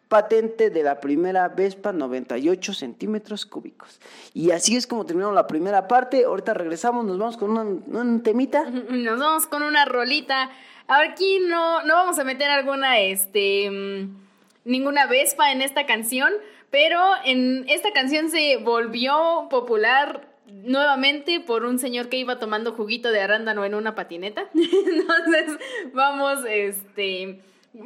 [0.08, 4.00] patente de la primera Vespa 98 centímetros cúbicos.
[4.34, 6.24] Y así es como terminamos la primera parte.
[6.26, 8.70] Ahorita regresamos, nos vamos con un, un temita.
[8.70, 10.50] Nos vamos con una rolita.
[10.88, 14.27] Aquí no, no vamos a meter alguna, este, mm,
[14.68, 16.32] ninguna Vespa en esta canción,
[16.70, 23.12] pero en esta canción se volvió popular nuevamente por un señor que iba tomando juguito
[23.12, 24.50] de arándano en una patineta.
[24.54, 25.58] Entonces,
[25.94, 27.42] vamos, este,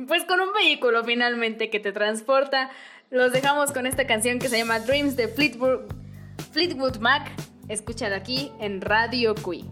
[0.07, 2.71] pues con un vehículo finalmente que te transporta.
[3.09, 5.81] Los dejamos con esta canción que se llama Dreams de Fleetwood,
[6.51, 7.31] Fleetwood Mac.
[7.67, 9.65] Escúchala aquí en Radio Cui.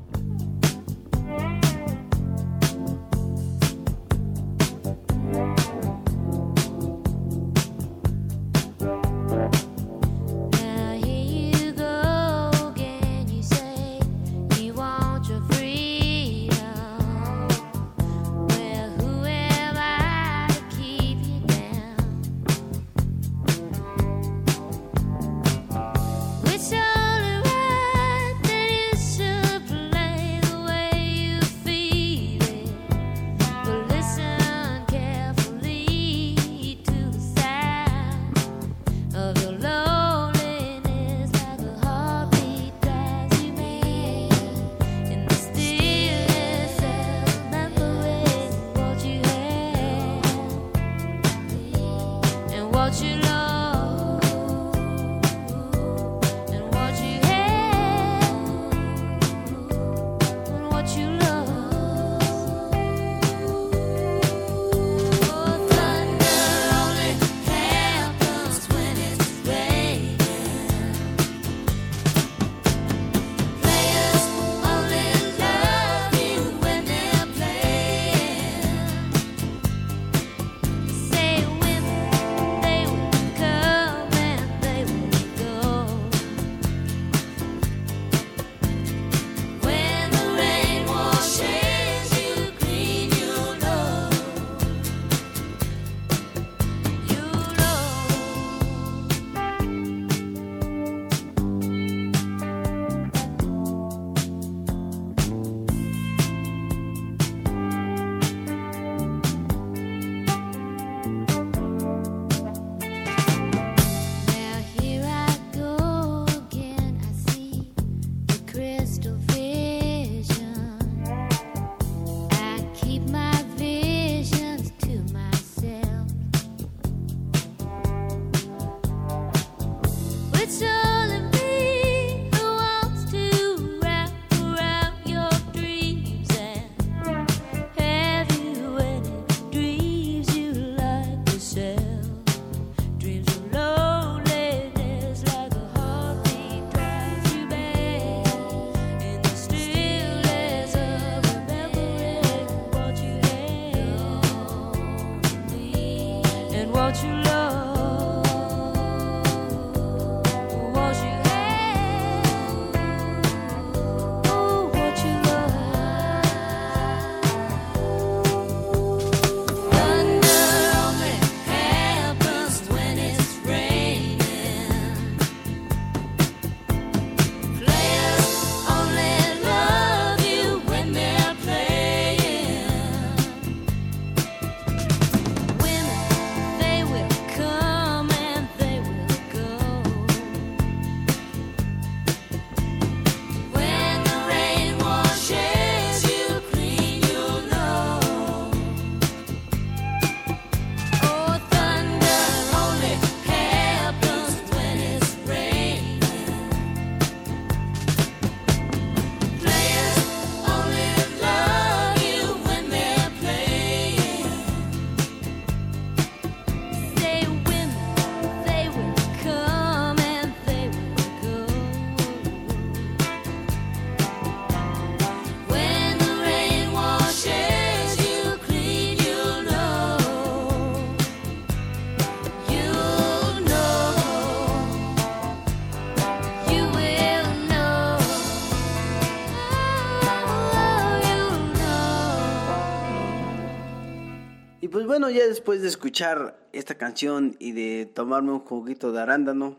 [244.89, 249.55] Bueno, ya después de escuchar esta canción y de tomarme un juguito de arándano,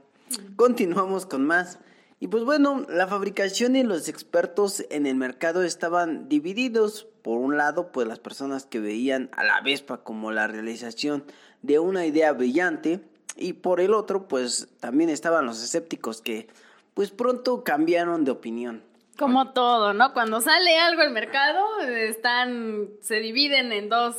[0.57, 1.78] continuamos con más.
[2.18, 7.07] Y pues bueno, la fabricación y los expertos en el mercado estaban divididos.
[7.22, 11.22] Por un lado, pues las personas que veían a la Vespa como la realización
[11.62, 13.01] de una idea brillante.
[13.37, 16.49] Y por el otro, pues también estaban los escépticos que
[16.95, 18.83] pues pronto cambiaron de opinión.
[19.16, 20.12] Como todo, ¿no?
[20.12, 24.16] Cuando sale algo al mercado, están, se dividen en dos,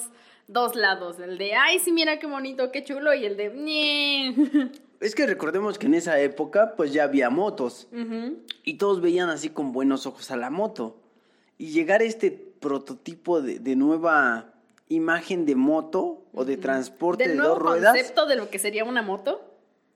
[0.47, 1.19] dos lados.
[1.19, 4.71] El de, ay, sí, mira qué bonito, qué chulo, y el de.
[5.01, 7.87] Es que recordemos que en esa época pues ya había motos
[8.63, 11.01] y todos veían así con buenos ojos a la moto.
[11.57, 14.53] Y llegar a este prototipo de, de nueva
[14.89, 19.01] imagen de moto o de transporte de, dos ruedas, concepto de lo que sería una
[19.01, 19.41] moto.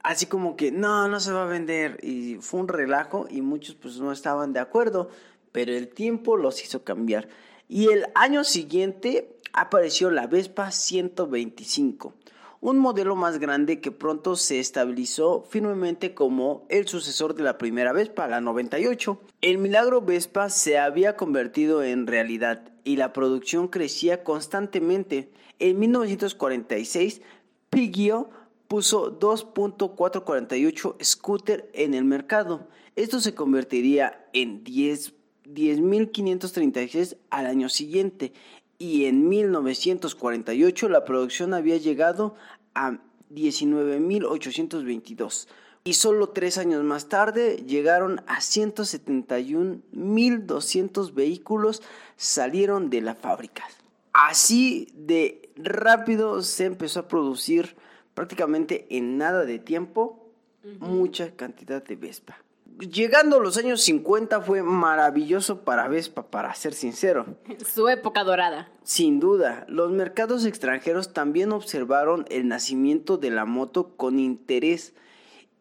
[0.02, 2.00] así como que no, no se va a vender.
[2.02, 5.10] Y fue un relajo y muchos pues no estaban de acuerdo,
[5.52, 7.28] pero el tiempo los hizo cambiar.
[7.68, 12.14] Y el año siguiente apareció la Vespa 125,
[12.60, 17.94] un modelo más grande que pronto se estabilizó firmemente como el sucesor de la primera
[17.94, 19.20] Vespa, la 98.
[19.42, 25.32] El milagro Vespa se había convertido en realidad y la producción crecía constantemente.
[25.60, 27.22] En 1946,
[27.70, 28.30] Piggio
[28.68, 32.68] puso 2.448 scooter en el mercado.
[32.96, 35.14] Esto se convertiría en 10
[35.46, 38.34] 10.536 al año siguiente
[38.78, 42.36] y en 1948 la producción había llegado
[42.74, 42.98] a
[43.34, 45.48] 19.822
[45.84, 51.84] y solo tres años más tarde llegaron a 171.200 vehículos
[52.18, 53.66] salieron de la fábrica.
[54.12, 57.76] Así de rápido se empezó a producir
[58.16, 60.32] prácticamente en nada de tiempo
[60.80, 62.38] mucha cantidad de Vespa.
[62.80, 67.26] Llegando a los años 50 fue maravilloso para Vespa, para ser sincero.
[67.66, 68.70] Su época dorada.
[68.84, 74.94] Sin duda, los mercados extranjeros también observaron el nacimiento de la moto con interés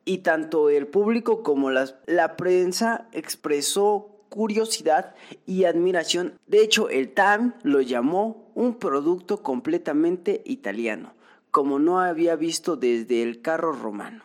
[0.05, 5.15] y tanto el público como las- la prensa expresó curiosidad
[5.47, 6.35] y admiración.
[6.49, 11.15] De hecho, el Time lo llamó un producto completamente italiano,
[11.53, 14.25] como no había visto desde el carro romano.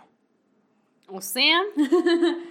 [1.07, 1.59] O sea,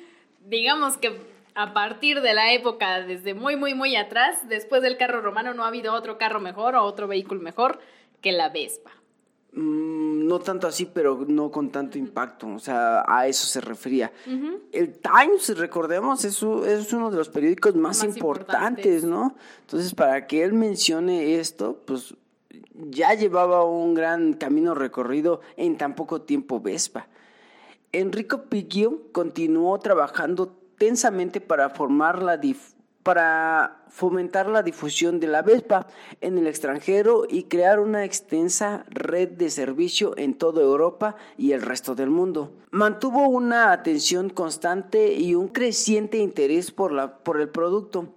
[0.49, 1.21] digamos que
[1.55, 5.65] a partir de la época, desde muy, muy, muy atrás, después del carro romano, no
[5.65, 7.81] ha habido otro carro mejor o otro vehículo mejor
[8.21, 8.93] que la Vespa.
[9.53, 12.47] Mm, no tanto así, pero no con tanto impacto.
[12.47, 14.13] O sea, a eso se refería.
[14.73, 19.35] El Times, recordemos, es, es uno de los periódicos más, Más importantes, ¿no?
[19.63, 22.15] Entonces, para que él mencione esto, pues
[22.73, 27.09] ya llevaba un gran camino recorrido en tan poco tiempo Vespa.
[27.93, 31.71] Enrico Piggio continuó trabajando tensamente para
[33.89, 35.87] fomentar la difusión de la Vespa
[36.21, 41.63] en el extranjero y crear una extensa red de servicio en toda Europa y el
[41.63, 42.53] resto del mundo.
[42.71, 48.13] Mantuvo una atención constante y un creciente interés por el producto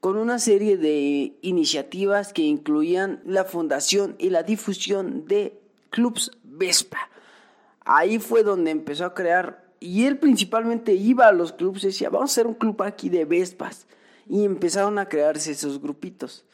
[0.00, 5.60] con una serie de iniciativas que incluían la fundación y la difusión de
[5.90, 7.10] clubs Vespa.
[7.92, 12.08] Ahí fue donde empezó a crear, y él principalmente iba a los clubs y decía,
[12.08, 13.88] vamos a hacer un club aquí de Vespas.
[14.28, 16.44] Y empezaron a crearse esos grupitos.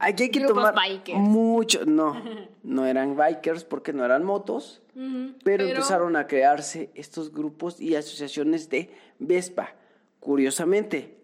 [0.00, 1.16] Aquí hay que Grupos tomar bikers.
[1.16, 2.20] mucho, no,
[2.64, 4.82] no eran bikers porque no eran motos,
[5.44, 9.74] pero, empezaron a crearse estos grupos y asociaciones de Vespa.
[10.18, 11.18] Curiosamente,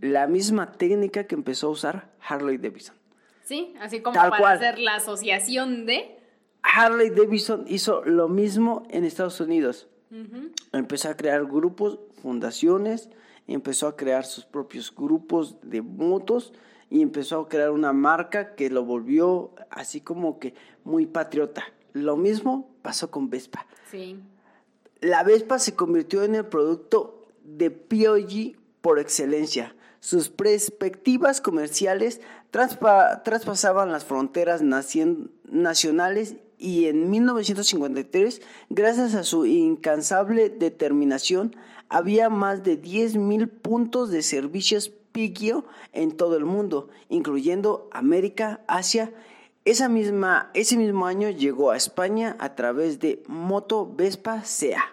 [0.00, 2.96] la misma técnica que empezó a usar Harley Davidson.
[3.44, 4.56] Sí, así como Tal para cual.
[4.56, 6.15] hacer la asociación de...
[6.74, 9.88] Harley Davidson hizo lo mismo en Estados Unidos.
[10.72, 13.10] Empezó a crear grupos, fundaciones,
[13.46, 16.52] empezó a crear sus propios grupos de motos
[16.90, 20.54] y empezó a crear una marca que lo volvió así como que
[20.84, 21.64] muy patriota.
[21.92, 23.66] Lo mismo pasó con Vespa.
[23.90, 24.20] Sí.
[25.00, 29.74] La Vespa se convirtió en el producto de POG por excelencia.
[30.00, 41.54] Sus perspectivas comerciales traspasaban las fronteras nacionales y en 1953, gracias a su incansable determinación,
[41.88, 49.14] había más de 10.000 puntos de servicios Piggio en todo el mundo, incluyendo América, Asia.
[49.64, 54.84] Esa misma, ese mismo año llegó a España a través de Moto Vespa SEA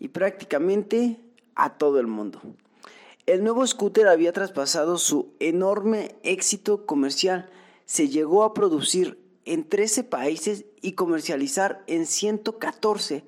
[0.00, 1.20] y prácticamente
[1.54, 2.40] a todo el mundo.
[3.26, 7.50] El nuevo scooter había traspasado su enorme éxito comercial.
[7.84, 13.24] Se llegó a producir en 13 países y comercializar en 114.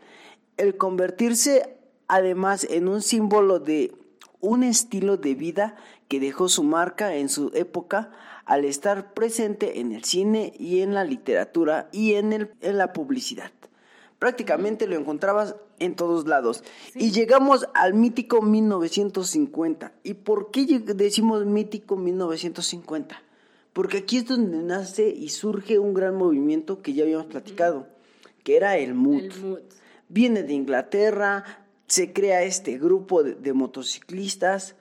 [0.59, 3.95] El convertirse además en un símbolo de
[4.41, 5.75] un estilo de vida
[6.07, 8.11] que dejó su marca en su época
[8.45, 12.93] al estar presente en el cine y en la literatura y en, el, en la
[12.93, 13.51] publicidad.
[14.19, 16.63] Prácticamente lo encontrabas en todos lados.
[16.95, 19.93] Y llegamos al mítico 1950.
[20.03, 23.23] ¿Y por qué decimos mítico 1950?
[23.77, 27.87] Porque aquí es donde nace y surge un gran movimiento que ya habíamos platicado,
[28.43, 29.25] que era el mood.
[29.25, 29.59] El mood.
[30.09, 31.45] Viene de Inglaterra,
[31.87, 34.77] se crea este grupo de, de motociclistas.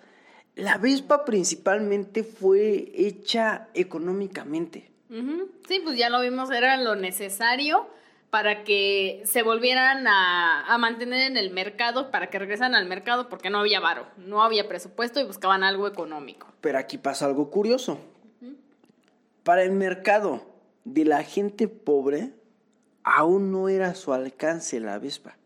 [0.55, 4.89] La Vespa principalmente fue hecha económicamente.
[5.67, 7.89] Sí, pues ya lo vimos, era lo necesario
[8.29, 13.27] para que se volvieran a, a mantener en el mercado, para que regresaran al mercado,
[13.27, 16.47] porque no había varo, no había presupuesto y buscaban algo económico.
[16.61, 17.99] Pero aquí pasa algo curioso.
[19.45, 20.41] Para el mercado
[20.85, 22.31] de la gente pobre,
[23.03, 25.37] aún no era a su alcance la Vespa.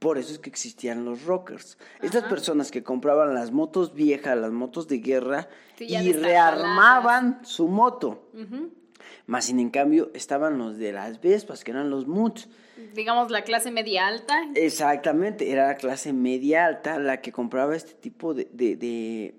[0.00, 1.78] Por eso es que existían los rockers.
[2.02, 7.68] Estas personas que compraban las motos viejas, las motos de guerra, Sí, y rearmaban su
[7.68, 8.28] moto.
[8.34, 8.70] Ujú.
[9.26, 12.48] Más sin en cambio estaban los de las Vespas, que eran los Moods.
[12.96, 14.34] Digamos la clase media alta.
[14.56, 19.34] Exactamente, era la clase media alta la que compraba este tipo de, de, de,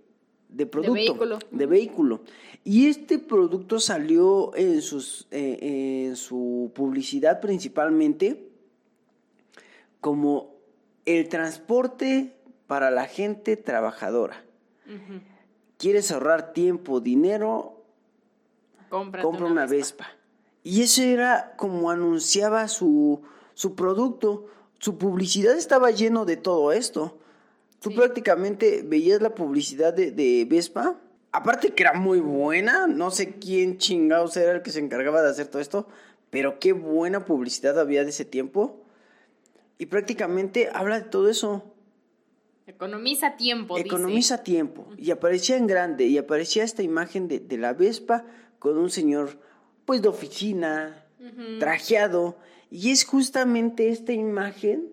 [0.48, 0.94] de producto.
[0.94, 1.40] vehículo.
[1.52, 2.22] de vehículo.
[2.66, 8.50] Y este producto salió en, sus, eh, en su publicidad principalmente
[10.00, 10.56] como
[11.06, 12.36] el transporte
[12.68, 14.44] para la gente trabajadora.
[15.78, 17.84] ¿Quieres ahorrar tiempo, dinero?
[18.90, 20.08] Cómprate compra una Vespa.
[20.64, 23.22] Y eso era como anunciaba su,
[23.54, 24.46] su producto.
[24.80, 27.18] Su publicidad estaba lleno de todo esto.
[27.82, 27.96] Tú Sí.
[27.98, 31.00] prácticamente veías la publicidad de, de Vespa.
[31.34, 32.88] Aparte que era muy buena.
[32.88, 35.88] No sé quién chingados era el que se encargaba de hacer todo esto.
[36.30, 38.84] Pero qué buena publicidad había de ese tiempo.
[39.78, 41.74] Y prácticamente habla de todo eso.
[42.68, 43.88] Economiza tiempo, dice.
[43.88, 44.88] Economiza tiempo.
[44.98, 48.26] Y aparecía en grande, y aparecía esta imagen de, de la Vespa
[48.60, 49.40] con un señor,
[49.86, 51.06] pues de oficina,
[51.60, 52.38] trajeado.
[52.72, 54.90] Y es justamente esta imagen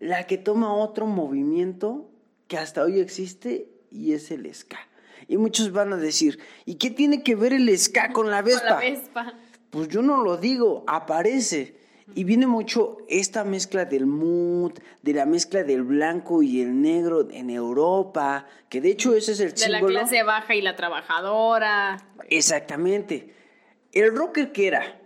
[0.00, 2.10] la que toma otro movimiento
[2.48, 4.89] que hasta hoy existe y es el ska.
[5.30, 8.46] Y muchos van a decir, ¿y qué tiene que ver el ska con la Con
[8.46, 8.68] Vespa?
[8.68, 9.34] la Vespa.
[9.70, 11.76] Pues yo no lo digo, aparece.
[12.16, 14.72] Y viene mucho esta mezcla del mood,
[15.02, 19.38] de la mezcla del blanco y el negro en Europa, que de hecho ese es
[19.38, 20.00] el De la símbolo.
[20.00, 22.02] clase baja y la trabajadora.
[22.28, 23.32] Exactamente.
[23.92, 24.99] El rocker que era,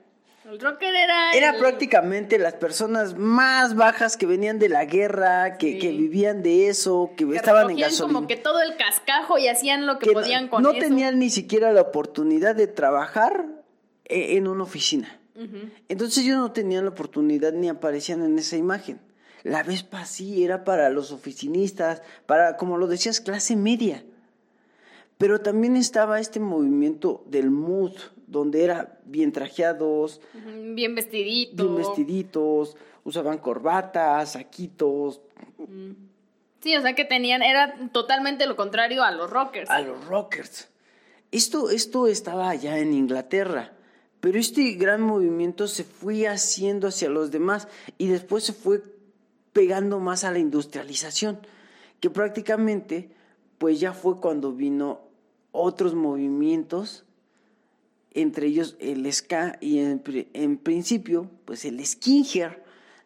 [0.45, 1.33] El rocker era.
[1.33, 5.79] era el- prácticamente las personas más bajas que venían de la guerra, que, Sí.
[5.79, 8.15] que vivían de eso, que, que estaban en gasolina.
[8.15, 10.81] como que todo el cascajo y hacían lo que, podían con no eso.
[10.81, 13.47] tenían ni siquiera la oportunidad de trabajar
[14.05, 15.19] eh, en una oficina.
[15.89, 19.01] Entonces ellos no tenían la oportunidad ni aparecían en esa imagen.
[19.43, 24.05] La Vespa sí era para los oficinistas, para, como lo decías, clase media.
[25.19, 27.93] Pero también estaba este movimiento del mood,
[28.27, 30.21] donde era bien trajeados,
[30.75, 31.63] Bien vestidito.
[31.65, 35.21] bien vestiditos, usaban corbatas, saquitos,
[36.61, 39.69] Sí, o sea que tenían, era totalmente lo contrario a los rockers.
[39.69, 40.69] a los rockers.
[41.31, 43.73] Esto, esto estaba allá en Inglaterra,
[44.21, 47.69] pero este gran movimiento se fue haciendo hacia los demás
[47.99, 48.83] y después se fue
[49.53, 51.39] pegando más a la industrialización,
[52.01, 53.11] que prácticamente
[53.59, 55.01] pues ya fue cuando vino
[55.53, 57.05] otros movimientos,
[58.15, 60.03] entre ellos el ska y en,
[60.33, 62.53] en principio pues el skinhead.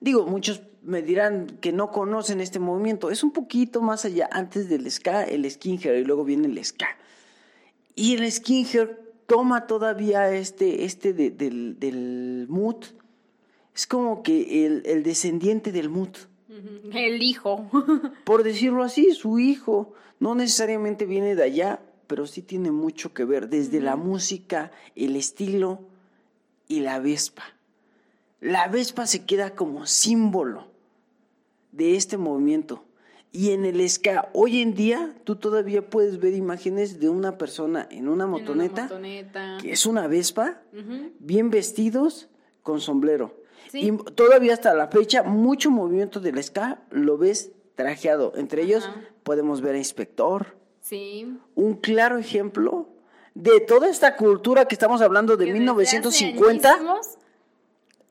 [0.00, 4.68] Digo, muchos me dirán que no conocen este movimiento, es un poquito más allá, antes
[4.68, 6.86] del ska, el skinhead y luego viene el ska.
[7.94, 8.88] Y el skinhead
[9.26, 12.76] toma todavía este, este de- del, del mood.
[13.74, 16.10] Es como que el, el descendiente del mood.
[16.92, 17.68] El hijo.
[18.24, 23.24] Por decirlo así, su hijo no necesariamente viene de allá, pero sí tiene mucho que
[23.24, 23.48] ver.
[23.48, 25.78] Desde la música, el estilo
[26.66, 27.44] y la Vespa.
[28.40, 30.66] La Vespa se queda como símbolo
[31.70, 32.84] de este movimiento.
[33.30, 37.86] Y en el ska, hoy en día, tú todavía puedes ver imágenes de una persona
[37.90, 38.88] en una En una motoneta,
[39.60, 40.62] que es una Vespa,
[41.18, 42.28] bien vestidos,
[42.62, 43.36] con sombrero.
[43.70, 43.80] Sí.
[43.80, 48.32] Y todavía hasta la fecha, mucho movimiento del ska lo ves trajeado.
[48.36, 48.88] Entre ellos
[49.24, 50.57] podemos ver a Inspector,
[50.88, 51.36] Sí.
[51.54, 52.88] un claro ejemplo
[53.34, 57.18] de toda esta cultura que estamos hablando de Que desde 1950 hace añísimos,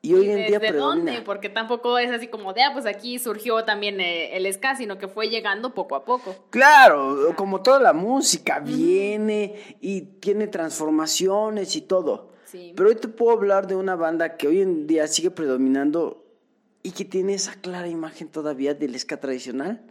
[0.01, 1.11] y hoy en día ¿Desde predomina.
[1.11, 1.21] dónde?
[1.25, 4.97] Porque tampoco es así como de, ah, pues aquí surgió también eh, el ska, sino
[4.97, 6.36] que fue llegando poco a poco.
[6.49, 12.32] Claro, como toda la música viene y tiene transformaciones y todo.
[12.45, 12.73] Sí.
[12.78, 16.23] Pero hoy te puedo hablar de una banda que hoy en día sigue predominando
[16.84, 19.84] y que tiene esa clara imagen todavía del ska tradicional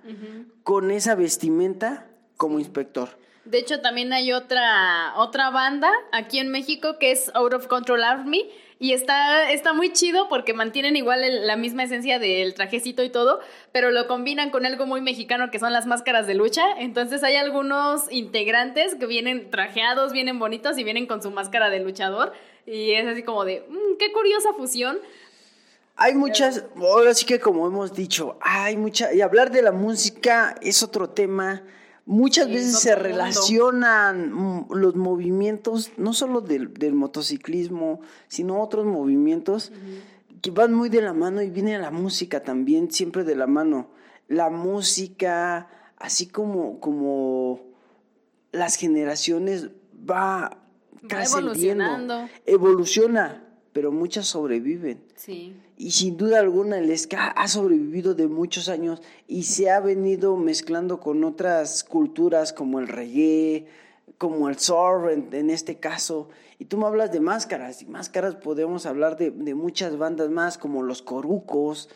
[0.62, 2.06] con esa vestimenta
[2.36, 3.08] como inspector.
[3.44, 8.02] De hecho, también hay otra, otra banda aquí en México que es Out of Control
[8.02, 8.50] Army.
[8.78, 13.08] Y está, está muy chido porque mantienen igual el- la misma esencia del trajecito y
[13.08, 13.40] todo,
[13.72, 16.62] pero lo combinan con algo muy mexicano que son las máscaras de lucha.
[16.78, 21.80] Entonces hay algunos integrantes que vienen trajeados, vienen bonitos y vienen con su máscara de
[21.80, 22.34] luchador.
[22.66, 24.98] Y es así como de, "Mm, qué curiosa fusión.
[25.94, 30.54] Hay muchas, ahora sí que como hemos dicho, hay mucha, y hablar de la música
[30.60, 31.62] es otro tema.
[32.06, 33.02] Muchas veces es se mundo.
[33.02, 39.72] relacionan los movimientos, no solo del, del motociclismo, sino otros movimientos
[40.40, 43.90] que van muy de la mano y viene la música también, siempre de la mano.
[44.28, 47.60] La música, así como, como
[48.52, 49.70] las generaciones
[50.08, 50.62] va,
[51.08, 52.28] trascendiendo, evolucionando.
[52.44, 55.02] evoluciona, pero muchas sobreviven.
[55.16, 55.56] Sí.
[55.78, 60.36] Y sin duda alguna el ska ha sobrevivido de muchos años y se ha venido
[60.36, 63.66] mezclando con otras culturas como el reggae,
[64.16, 66.28] como el surf en, en este caso.
[66.58, 70.56] Y tú me hablas de máscaras, y máscaras podemos hablar de, de muchas bandas más
[70.56, 71.90] como los corucos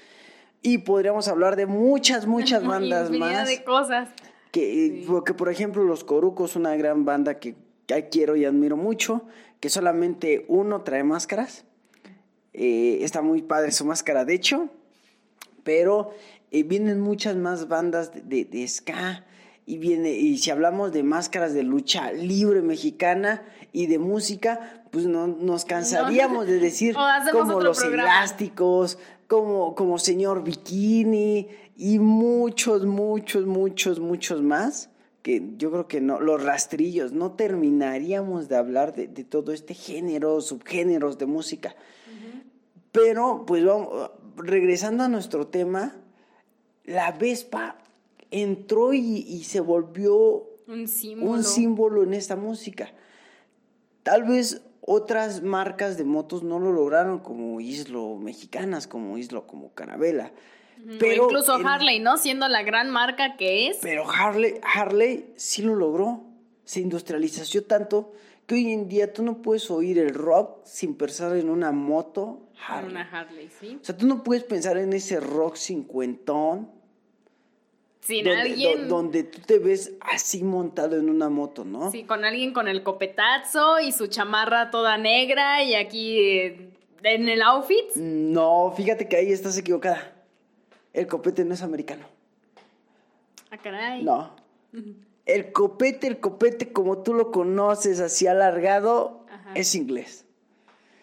[0.63, 3.49] y podríamos hablar de muchas, muchas bandas más.
[3.49, 4.11] de cosas.
[4.53, 5.05] Que, eh, Sí.
[5.07, 7.55] porque, por ejemplo, los Corucos, una gran banda que,
[7.87, 9.23] que quiero y admiro mucho,
[9.61, 11.65] que solamente uno trae máscaras.
[12.63, 14.69] Eh, está muy padre su máscara, de hecho,
[15.65, 16.11] pero
[16.51, 19.25] eh, vienen muchas más bandas de, de- de ska.
[19.67, 23.43] Y viene, y si hablamos de máscaras de lucha libre mexicana
[23.73, 26.95] y de música, pues no nos cansaríamos de decir
[27.33, 28.03] como los programa.
[28.03, 28.99] elásticos,
[29.29, 34.91] como, como señor bikini y muchos, muchos, muchos, muchos más.
[35.23, 39.75] Que yo creo que no, los rastrillos, no terminaríamos de hablar de, de todo este
[39.75, 41.77] género, subgéneros de música.
[42.93, 45.95] Pero, pues vamos, regresando a nuestro tema,
[46.85, 47.77] la Vespa
[48.31, 51.33] entró y, y se volvió Un símbolo.
[51.33, 52.93] un símbolo en esta música.
[54.03, 59.73] Tal vez otras marcas de motos no lo lograron como Islo mexicanas, como Islo, como
[59.73, 60.33] Carabela.
[60.79, 62.17] O Pero incluso Harley, ¿no?
[62.17, 63.79] Siendo la gran marca que es.
[63.83, 66.25] Pero Harley, Harley sí lo logró.
[66.65, 68.13] Se industrializó tanto
[68.47, 72.49] que hoy en día tú no puedes oír el rock sin pensar en una moto
[72.67, 72.91] Harley.
[72.91, 73.79] Una Harley, sí.
[73.81, 76.71] O sea, tú no puedes pensar en ese rock cincuentón
[78.01, 78.89] Sin donde, alguien.
[78.89, 81.91] do- donde tú te ves así montado en una moto, ¿no?
[81.91, 86.71] Sí, con alguien con el copetazo y su chamarra toda negra y aquí eh,
[87.03, 87.95] en el outfit.
[87.97, 90.13] No, fíjate que ahí estás equivocada.
[90.93, 92.05] El copete no es americano.
[93.51, 94.03] Ah, caray.
[94.03, 94.35] No.
[95.27, 99.53] El copete, el copete como tú lo conoces, así alargado, Ajá.
[99.55, 100.25] es inglés.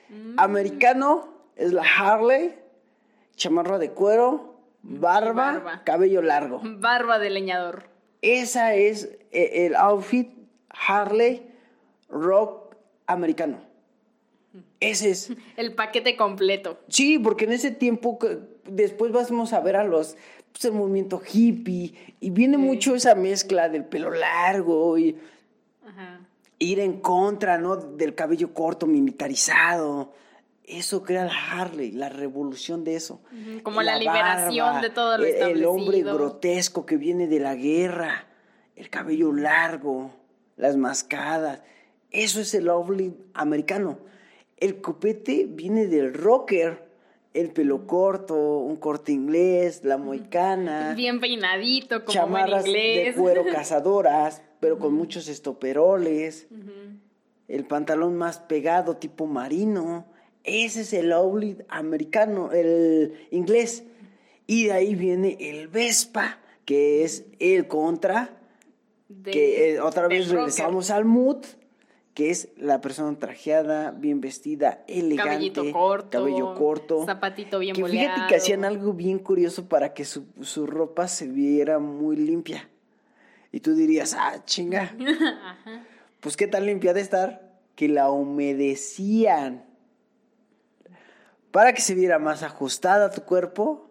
[0.09, 0.39] Mm.
[0.39, 2.55] Americano es la Harley,
[3.35, 5.83] chamarra de cuero, barba, barba.
[5.83, 6.61] cabello largo.
[6.63, 7.89] Barba de leñador.
[8.21, 10.29] Esa es eh, el outfit
[10.69, 11.43] Harley
[12.09, 13.59] rock americano.
[14.79, 15.31] Ese es.
[15.57, 16.79] El paquete completo.
[16.87, 18.19] Sí, porque en ese tiempo,
[18.65, 20.15] después vamos a ver a los,
[20.51, 25.17] pues el movimiento hippie, y viene mucho esa mezcla del pelo largo y
[25.85, 26.21] Ajá.
[26.59, 27.75] ir en contra, ¿no?
[27.75, 30.13] Del cabello corto, militarizado.
[30.67, 33.21] Eso crea la Harley, la revolución de eso.
[33.63, 38.27] Como la liberación de todo lo el- El hombre grotesco que viene de la guerra,
[38.75, 40.11] el cabello largo,
[40.57, 41.61] las mascadas.
[42.11, 43.99] Eso es el outfit americano.
[44.57, 46.85] El copete viene del rocker,
[47.33, 53.15] el pelo corto, un corte inglés, la moicana Bien peinadito, como chamarras de inglés.
[53.15, 56.47] cuero cazadoras, pero con muchos estoperoles,
[57.47, 60.05] el pantalón más pegado tipo marino.
[60.47, 63.83] Ese es el outfit americano, el inglés.
[64.47, 68.37] Y de ahí viene el Vespa, que es el contra,
[69.09, 71.43] De- que eh, otra vez regresamos al mood,
[72.13, 76.09] que es la persona trajeada, bien vestida, elegante, Cabellito corto.
[76.17, 80.65] cabello corto, Zapatito bien que fíjate que hacían algo bien curioso para que su, su
[80.65, 82.69] ropa se viera muy limpia.
[83.51, 84.95] Y tú dirías, ah, chinga.
[86.19, 89.63] Pues qué tan limpia de estar que la humedecían
[91.57, 93.89] para que se viera más ajustada a tu cuerpo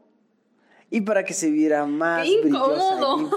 [0.88, 3.30] y para que se viera más ¡Qué brillosa y incómodo!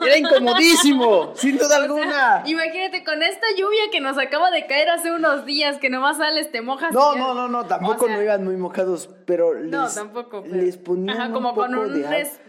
[0.06, 2.42] Era incomodísimo, sin duda O sea, alguna.
[2.46, 6.50] imagínate con esta lluvia que nos acaba de caer hace unos días, que nomás sales,
[6.50, 6.94] te mojas.
[6.94, 10.42] No, no, no, no, tampoco O sea, no iban muy mojados, pero No, les, tampoco.
[10.44, 11.92] pero- les ponían Ajá, como un con poco un.
[12.02, 12.40] de es-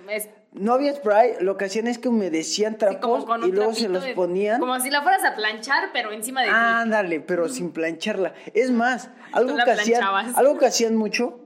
[0.58, 4.14] No había spray, lo que hacían es que humedecían trapos y luego se los de-
[4.14, 4.60] ponían.
[4.60, 6.54] Como si la fueras a planchar, pero encima de ti.
[6.56, 8.34] Ándale, pero sin plancharla.
[8.54, 10.02] Es más, algo que hacían,
[10.36, 11.40] algo que hacían mucho,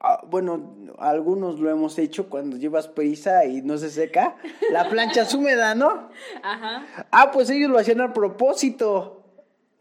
[0.00, 4.36] ah, bueno, algunos lo hemos hecho cuando llevas prisa y no se seca.
[4.70, 6.10] La plancha es húmeda, ¿no?
[6.42, 6.86] Ajá.
[7.10, 9.18] Ah, pues ellos lo hacían a propósito.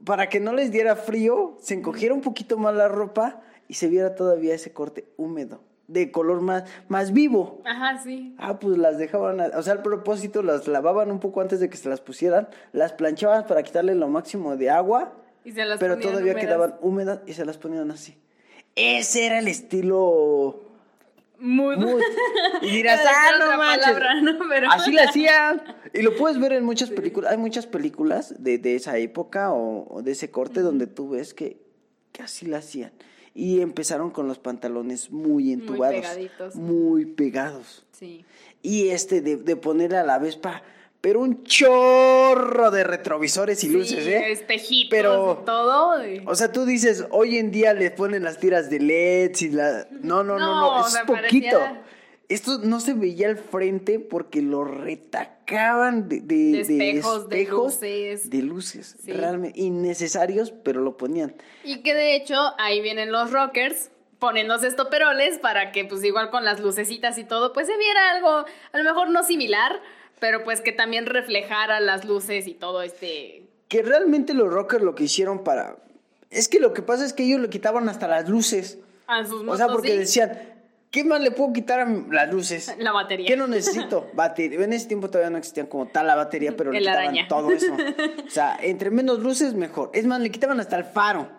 [0.04, 3.88] Para que no les diera frío, se encogiera un poquito más la ropa y se
[3.88, 5.62] viera todavía ese corte húmedo,
[5.92, 7.62] de color más, más vivo.
[7.66, 8.34] Ajá, sí.
[8.38, 11.78] Ah, pues las dejaban, o sea, al propósito las lavaban un poco antes de que
[11.78, 15.14] se las pusieran, las planchaban para quitarle lo máximo de agua,
[15.44, 16.42] Y se las pero todavía húmedas.
[16.42, 18.16] quedaban húmedas y se las ponían así.
[18.76, 20.62] Ese era el estilo
[21.40, 21.78] Mood.
[21.78, 22.02] mood.
[22.62, 23.84] Y dirás, ah, no manches.
[23.86, 24.38] palabra, ¿no?
[24.48, 25.62] Pero- Así la hacían.
[25.94, 27.32] Y lo puedes ver en muchas películas.
[27.32, 31.34] Hay muchas películas de, de esa época o, o de ese corte donde tú ves
[31.34, 31.58] que,
[32.14, 32.92] que así la hacían.
[33.34, 35.96] Y empezaron con los pantalones muy entubados.
[36.02, 36.56] pegaditos.
[36.56, 37.86] Muy pegados.
[37.92, 38.26] Sí.
[38.62, 40.62] Y este de, de ponerle a la Vespa,
[41.00, 44.32] pero un chorro de retrovisores y luces, ¿eh?
[44.32, 45.96] Espejitos Pero- todo.
[46.26, 49.88] O sea, tú dices, hoy en día le ponen las tiras de LEDs y la...
[49.92, 51.14] No, no, no, no, es poquito.
[51.58, 51.82] parecía-
[52.34, 57.74] Esto no se veía al frente porque lo retacaban de, de, De espejos, de espejos,
[57.74, 58.30] luces.
[58.30, 59.12] de luces, Sí.
[59.12, 61.36] realmente innecesarios, pero lo ponían.
[61.64, 66.46] Y que de hecho ahí vienen los rockers poniéndose estoperoles para que pues igual con
[66.46, 68.30] las lucecitas y todo pues se viera algo
[68.72, 69.82] a lo mejor no similar,
[70.20, 73.44] pero pues que también reflejara las luces y todo este...
[73.68, 75.78] Que realmente los rockers lo que hicieron para...
[76.30, 78.78] Es que lo que pasa es que ellos le quitaban hasta las luces.
[79.08, 80.40] A sus O sea, motos, porque sí, decían,
[80.92, 82.76] ¿qué más le puedo quitar a las luces?
[82.80, 83.26] La batería.
[83.28, 84.08] ¿Qué no necesito?
[84.14, 84.64] Batería.
[84.64, 87.28] En ese tiempo todavía no existían como tal la batería, pero le El quitaban araña.
[87.28, 87.74] todo eso.
[88.28, 89.90] O sea, entre menos luces, mejor.
[89.94, 91.30] Es más, le quitaban hasta el faro.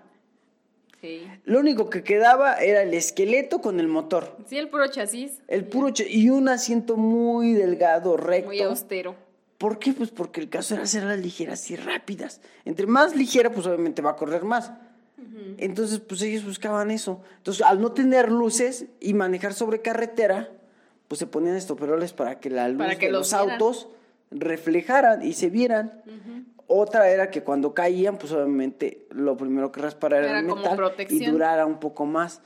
[1.01, 1.27] Sí.
[1.45, 4.37] Lo único que quedaba era el esqueleto con el motor.
[4.47, 5.41] Sí, el puro chasis.
[5.49, 8.47] El puro ch- y un asiento muy delgado, recto.
[8.47, 9.17] Muy austero.
[9.59, 9.93] ¿Por qué?
[9.93, 12.41] Pues porque el caso era hacerlas ligeras y rápidas.
[12.65, 14.73] Entre más ligera, pues obviamente va a correr más.
[15.59, 17.21] Entonces, pues ellos buscaban eso.
[17.39, 20.51] Entonces, al no tener luces y manejar sobre carretera,
[21.09, 23.89] pues se ponían estoperoles para que la luz Para que de los autos
[24.31, 26.03] reflejaran y se vieran.
[26.67, 30.77] Otra era que cuando caían, pues obviamente lo primero que raspara era, Era el metal
[31.11, 32.41] y durara un poco más.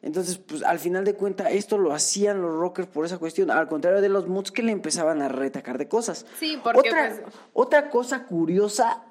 [0.00, 3.68] Entonces, pues al final de cuentas, esto lo hacían los rockers por esa cuestión, al
[3.68, 6.26] contrario de los moods que le empezaban a retacar de cosas.
[6.40, 9.04] Sí, porque, otra, pues- otra cosa curiosa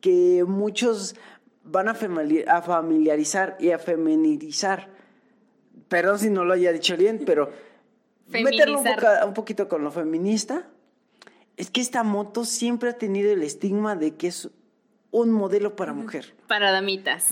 [0.00, 1.16] que muchos
[1.70, 4.88] van a, famili- a familiarizar y a feminizar,
[5.88, 7.50] perdón si no lo haya dicho bien, pero
[8.28, 10.66] meterlo un, un poquito con lo feminista,
[11.56, 14.50] es que esta moto siempre ha tenido el estigma de que es
[15.10, 16.34] un modelo para mujer.
[16.46, 17.28] Para damitas.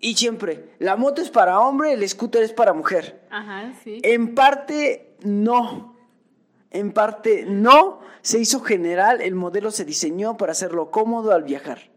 [0.00, 3.20] Y siempre, la moto es para hombre, el scooter es para mujer.
[3.30, 4.00] Ajá, sí.
[4.02, 5.96] En parte, no.
[6.70, 8.00] En parte, no.
[8.22, 11.90] Se hizo general, el modelo se diseñó para hacerlo cómodo al viajar.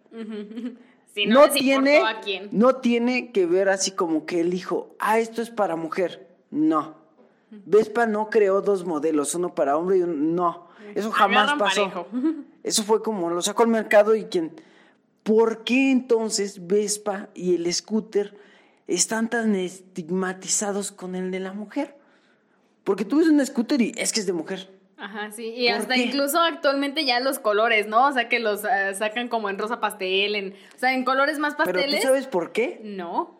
[1.15, 2.49] Si no, tiene, importó a quién.
[2.51, 6.27] no tiene que ver así como que él dijo, ah, esto es para mujer.
[6.51, 6.95] No.
[7.49, 10.13] Vespa no creó dos modelos, uno para hombre y uno...
[10.13, 11.83] No, eso jamás pasó.
[11.83, 12.07] parejo.
[12.63, 14.59] Eso fue como lo sacó al mercado y quien...
[15.23, 18.37] ¿Por qué entonces Vespa y el scooter
[18.85, 21.95] están tan estigmatizados con el de la mujer?
[22.83, 24.74] Porque tú ves un scooter y es que es de mujer.
[24.97, 25.53] Ajá, sí.
[25.55, 26.01] Y ¿Por hasta qué?
[26.03, 28.07] incluso actualmente ya los colores, ¿no?
[28.07, 31.39] O sea, que los ah, sacan como en rosa pastel, en, o sea, en colores
[31.39, 32.01] más Pero pasteles.
[32.01, 32.79] ¿tú sabes por qué?
[32.83, 33.39] No.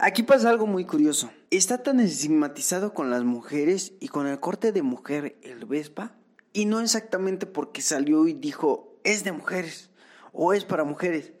[0.00, 1.30] Aquí pasa algo muy curioso.
[1.50, 6.12] Está tan estigmatizado con las mujeres y con el corte de mujer el Vespa.
[6.52, 9.90] Y no exactamente porque salió y dijo es de mujeres
[10.32, 11.32] o es para mujeres.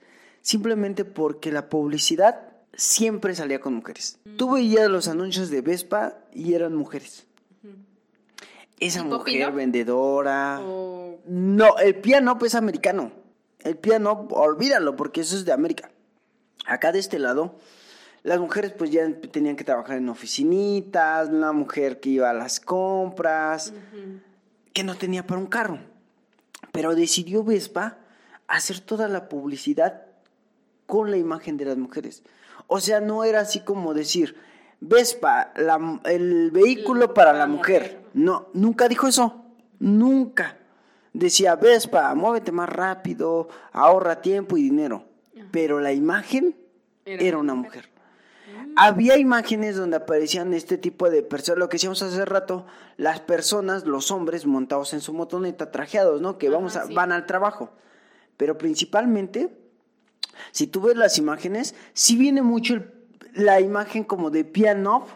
[0.42, 4.18] Simplemente porque la publicidad siempre salía con mujeres.
[4.36, 7.27] Tú veías los anuncios de Vespa y eran mujeres.
[8.80, 10.60] Esa ¿Tipo mujer vendedora.
[10.62, 13.12] O- No, el piano es americano.
[13.60, 15.90] El piano, olvídalo, porque eso es de América.
[16.66, 17.58] Acá de este lado,
[18.22, 22.60] las mujeres pues ya tenían que trabajar en oficinitas, una mujer que iba a las
[22.60, 23.72] compras,
[24.72, 25.80] que no tenía para un carro.
[26.72, 27.98] Pero decidió Vespa
[28.46, 30.02] hacer toda la publicidad
[30.86, 32.22] con la imagen de las mujeres.
[32.66, 34.36] O sea, no era así como decir,
[34.80, 38.00] Vespa, la- el vehículo para la mujer.
[38.14, 39.44] No, nunca dijo eso.
[39.78, 40.56] Nunca.
[41.12, 45.04] Decía, Vespa, muévete más rápido, ahorra tiempo y dinero.
[45.50, 46.56] Pero la imagen
[47.04, 47.88] Era una mujer.
[48.76, 52.66] Había imágenes donde aparecían este tipo de personas, lo que decíamos hace rato,
[52.98, 56.36] las personas, los hombres montados en su motoneta, trajeados, ¿no?
[56.38, 56.94] Que vamos a, sí.
[56.94, 57.70] van al trabajo.
[58.36, 59.56] Pero principalmente,
[60.52, 62.92] si tú ves las imágenes, sí viene mucho el-
[63.38, 65.06] la imagen como de piano,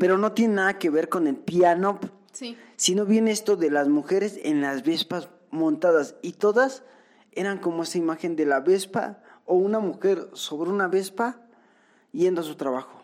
[0.00, 2.00] pero no tiene nada que ver con el piano,
[2.32, 2.56] Sí.
[2.76, 6.82] sino viene esto de las mujeres en las vespas montadas y todas
[7.32, 11.40] eran como esa imagen de la vespa o una mujer sobre una vespa
[12.12, 13.02] yendo a su trabajo.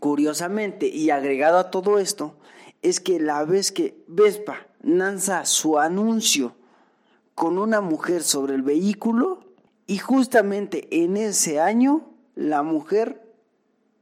[0.00, 2.34] Curiosamente, y agregado a todo esto,
[2.82, 6.54] es que la vez que Vespa lanza su anuncio
[7.34, 9.44] con una mujer sobre el vehículo,
[9.86, 12.02] y justamente en ese año
[12.34, 13.21] la mujer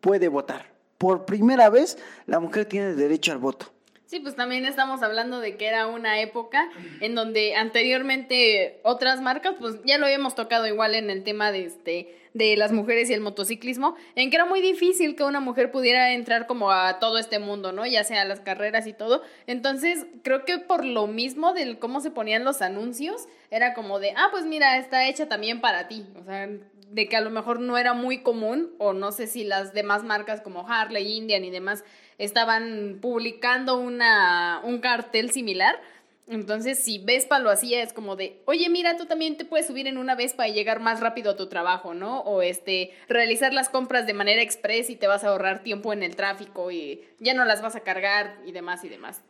[0.01, 0.67] puede votar.
[0.99, 3.73] Por primera vez, la mujer tiene derecho al voto.
[4.11, 6.69] Sí, pues también estamos hablando de que era una época
[7.01, 11.65] en donde anteriormente otras marcas, pues ya lo habíamos tocado igual en el tema de
[11.65, 15.71] este de las mujeres y el motociclismo, en que era muy difícil que una mujer
[15.71, 17.87] pudiera entrar como a todo este mundo, ¿no?
[17.87, 19.23] Ya sea las carreras y todo.
[19.47, 24.13] Entonces, creo que por lo mismo del cómo se ponían los anuncios, era como de,
[24.17, 26.07] ah, pues mira, está hecha también para ti.
[26.21, 26.49] O sea,
[26.91, 30.03] de que a lo mejor no era muy común, o no sé si las demás
[30.03, 31.85] marcas como Harley, Indian y demás
[32.19, 35.81] estaban publicando una, un cartel similar.
[36.27, 39.87] Entonces, si Vespa lo hacía, es como de, oye, mira, tú también te puedes subir
[39.87, 42.21] en una Vespa y llegar más rápido a tu trabajo, ¿no?
[42.21, 46.03] O este, realizar las compras de manera express y te vas a ahorrar tiempo en
[46.03, 49.23] el tráfico y ya no las vas a cargar y demás y demás.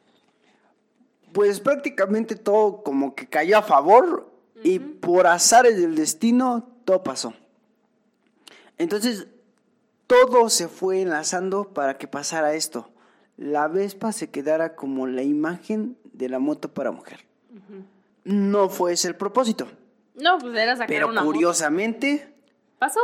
[1.32, 4.30] Pues prácticamente todo como que cayó a favor
[4.62, 7.34] y por azares del destino todo pasó.
[8.80, 9.26] Entonces,
[10.06, 12.88] todo se fue enlazando para que pasara esto.
[13.36, 17.26] La Vespa se quedara como la imagen de la moto para mujer.
[18.24, 19.68] No fue ese el propósito.
[20.14, 21.30] No, pues era sacar Pero una moto.
[21.34, 22.32] curiosamente,
[22.78, 23.00] Pasó.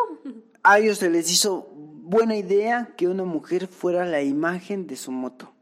[0.62, 5.12] a ellos se les hizo buena idea que una mujer fuera la imagen de su
[5.12, 5.52] moto.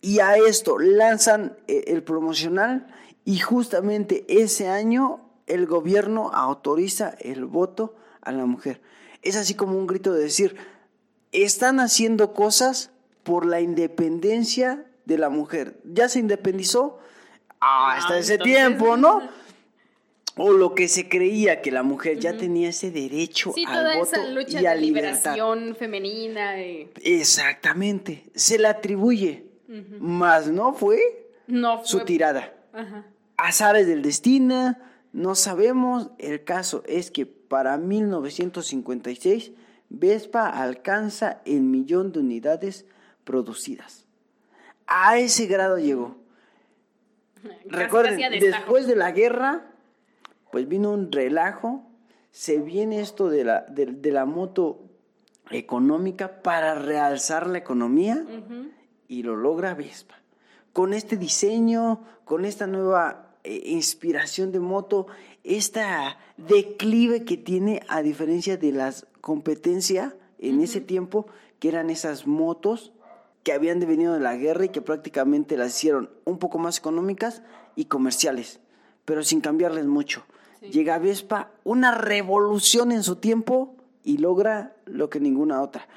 [0.00, 2.86] Y a esto lanzan eh, el promocional
[3.26, 8.80] y justamente ese año el gobierno autoriza el voto a la mujer.
[9.22, 10.56] Es así como un grito de decir,
[11.32, 12.90] están haciendo cosas
[13.22, 15.78] por la independencia de la mujer.
[15.84, 16.98] Ya se independizó
[17.62, 19.20] Ah, hasta ese tiempo, ¿no?
[20.36, 23.96] O lo que se creía que la mujer ya tenía ese derecho Sí, al toda
[23.98, 25.34] voto esa lucha y a de libertad.
[25.34, 26.54] liberación femenina.
[26.60, 29.44] Exactamente, se le atribuye,
[29.98, 30.98] más no fue
[31.46, 32.06] no su fue...
[32.06, 32.54] tirada.
[32.72, 33.04] Ajá.
[33.36, 34.76] Azares del destino,
[35.12, 36.10] no sabemos.
[36.18, 39.52] El caso es que para 1956
[39.88, 42.86] Vespa alcanza el millón de unidades
[43.24, 44.06] producidas.
[44.86, 46.16] A ese grado llegó.
[47.42, 49.66] Casi, Recuerden, casi después de la guerra,
[50.52, 51.84] pues vino un relajo,
[52.30, 54.82] se viene esto de la, de, de la moto
[55.50, 58.24] económica para realzar la economía
[59.08, 60.16] y lo logra Vespa.
[60.72, 65.06] Con este diseño, con esta nueva eh, inspiración de moto,
[65.44, 71.26] esta declive que tiene a diferencia de las competencia en ese tiempo,
[71.58, 72.92] que eran esas motos
[73.42, 77.42] que habían devenido de la guerra y que prácticamente las hicieron un poco más económicas
[77.76, 78.60] y comerciales,
[79.04, 80.24] pero sin cambiarles mucho.
[80.60, 83.74] Llega Vespa, una revolución en su tiempo
[84.04, 85.88] y logra lo que ninguna otra.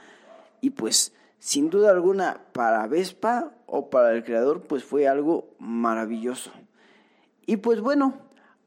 [0.62, 6.52] Y pues, sin duda alguna, para Vespa o para el creador, pues fue algo maravilloso.
[7.46, 8.14] Y pues bueno,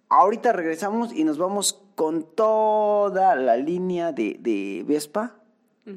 [0.08, 5.36] ahorita regresamos y nos vamos con toda la línea de, de Vespa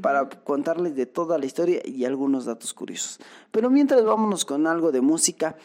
[0.02, 3.20] para contarles de toda la historia y algunos datos curiosos.
[3.52, 5.56] Pero mientras vámonos con algo de música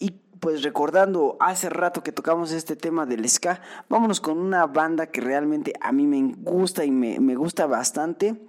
[0.00, 0.10] y
[0.40, 5.20] pues recordando hace rato que tocamos este tema del ska, vámonos con una banda que
[5.20, 8.40] realmente a mí me gusta y me, me gusta bastante.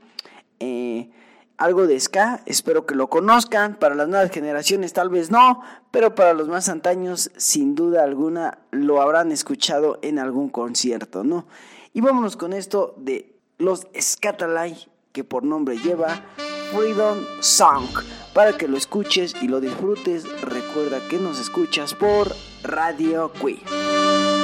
[0.59, 1.11] Eh,
[1.59, 6.15] algo de ska, espero que lo conozcan, para las nuevas generaciones tal vez no, pero
[6.15, 11.45] para los más antaños sin duda alguna lo habrán escuchado en algún concierto, ¿no?
[11.93, 16.23] Y vámonos con esto de los Scatalai, que por nombre lleva
[16.71, 17.89] Freedom Song.
[18.33, 22.33] Para que lo escuches y lo disfrutes, recuerda que nos escuchas por
[22.63, 24.38] Radio Queen.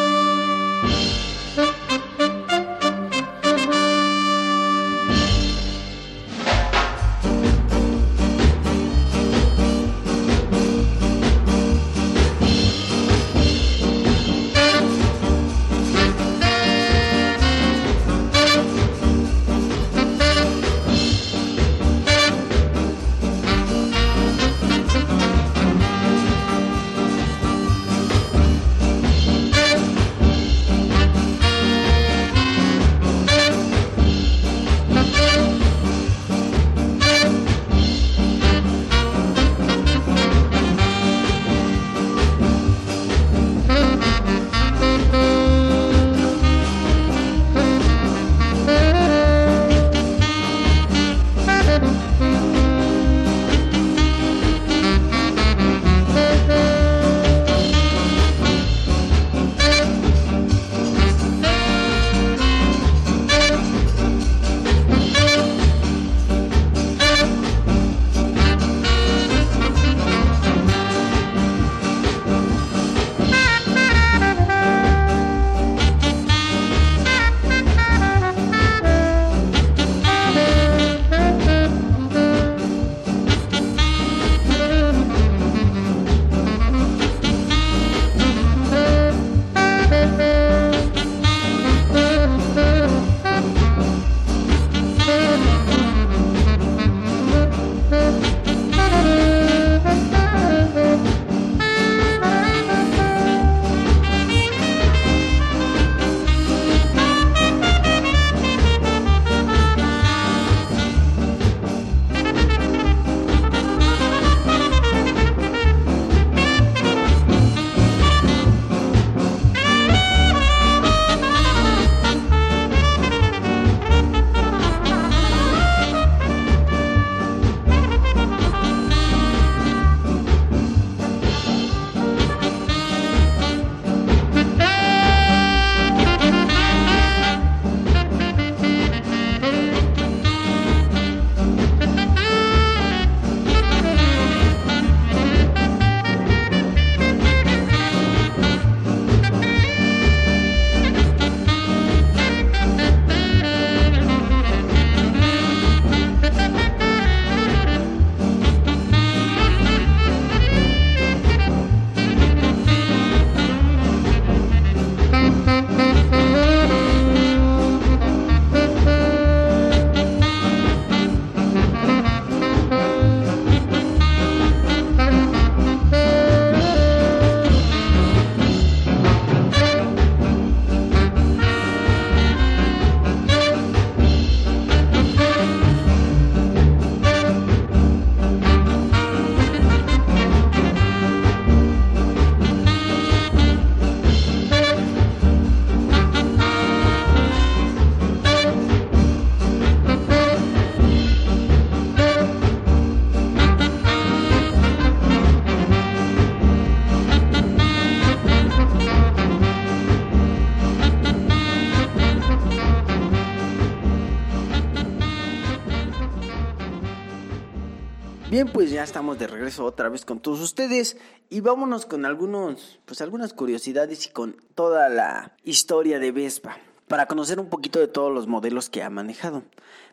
[218.75, 220.97] Ya estamos de regreso otra vez con todos ustedes
[221.29, 226.57] y vámonos con algunos, pues algunas curiosidades y con toda la historia de Vespa
[226.89, 229.43] para conocer un poquito de todos los modelos que ha manejado.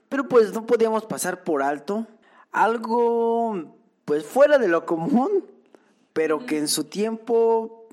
[0.08, 2.08] Pero pues no podíamos pasar por alto
[2.50, 3.72] algo
[4.04, 5.46] pues fuera de lo común,
[6.12, 7.86] pero que en su tiempo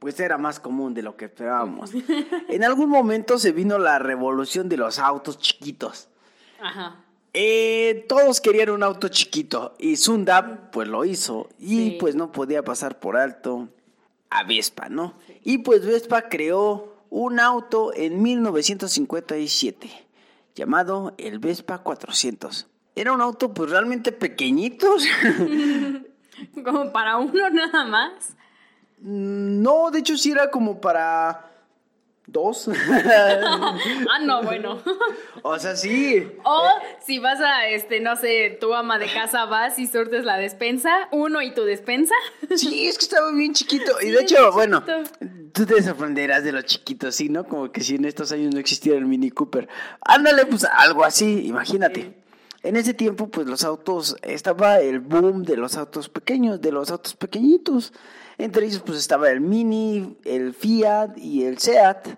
[0.00, 1.92] pues era más común de lo que esperábamos.
[2.48, 6.08] En algún momento se vino la revolución de los autos chiquitos.
[6.60, 7.05] Ajá.
[7.38, 11.96] Eh, todos querían un auto chiquito y Sundap pues lo hizo y Sí.
[12.00, 13.68] pues no podía pasar por alto
[14.30, 15.12] a Vespa, ¿no?
[15.44, 19.90] Y pues Vespa creó un auto en 1957
[20.54, 22.68] llamado el Vespa 400.
[22.94, 24.86] Era un auto pues realmente pequeñito.
[26.64, 28.34] Como para uno nada más.
[28.98, 31.50] no, de hecho sí era como para
[32.26, 32.68] dos.
[34.08, 34.80] Ah, no, bueno.
[35.42, 36.26] o sea, sí.
[36.44, 36.68] O
[37.04, 41.08] si vas a, este, no sé, tu ama de casa vas y surtes la despensa,
[41.12, 42.14] uno y tu despensa.
[42.54, 44.00] Sí, es que estaba bien chiquito.
[44.00, 45.52] Y de hecho, bueno, chiquito.
[45.52, 47.28] tú te sorprenderás de los chiquitos, ¿sí?
[47.28, 47.44] ¿No?
[47.44, 49.68] Como que si en estos años no existiera el Mini Cooper.
[50.00, 52.25] Ándale, pues algo así, imagínate.
[52.66, 56.90] En ese tiempo, pues los autos, estaba el boom de los autos pequeños, de los
[56.90, 57.92] autos pequeñitos.
[58.38, 62.08] Entre ellos, pues estaba el Mini, el Fiat y el Seat.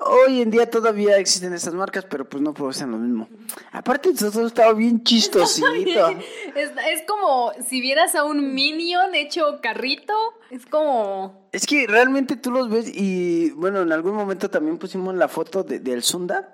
[0.00, 3.28] Hoy en día todavía existen estas marcas, pero pues no producen lo mismo.
[3.70, 5.66] Aparte, todo estaba bien chistosito.
[6.56, 10.12] Es, es como si vieras a un Minion hecho carrito.
[10.50, 11.48] Es como.
[11.52, 15.62] Es que realmente tú los ves y bueno, en algún momento también pusimos la foto
[15.62, 16.44] de- del Sundap.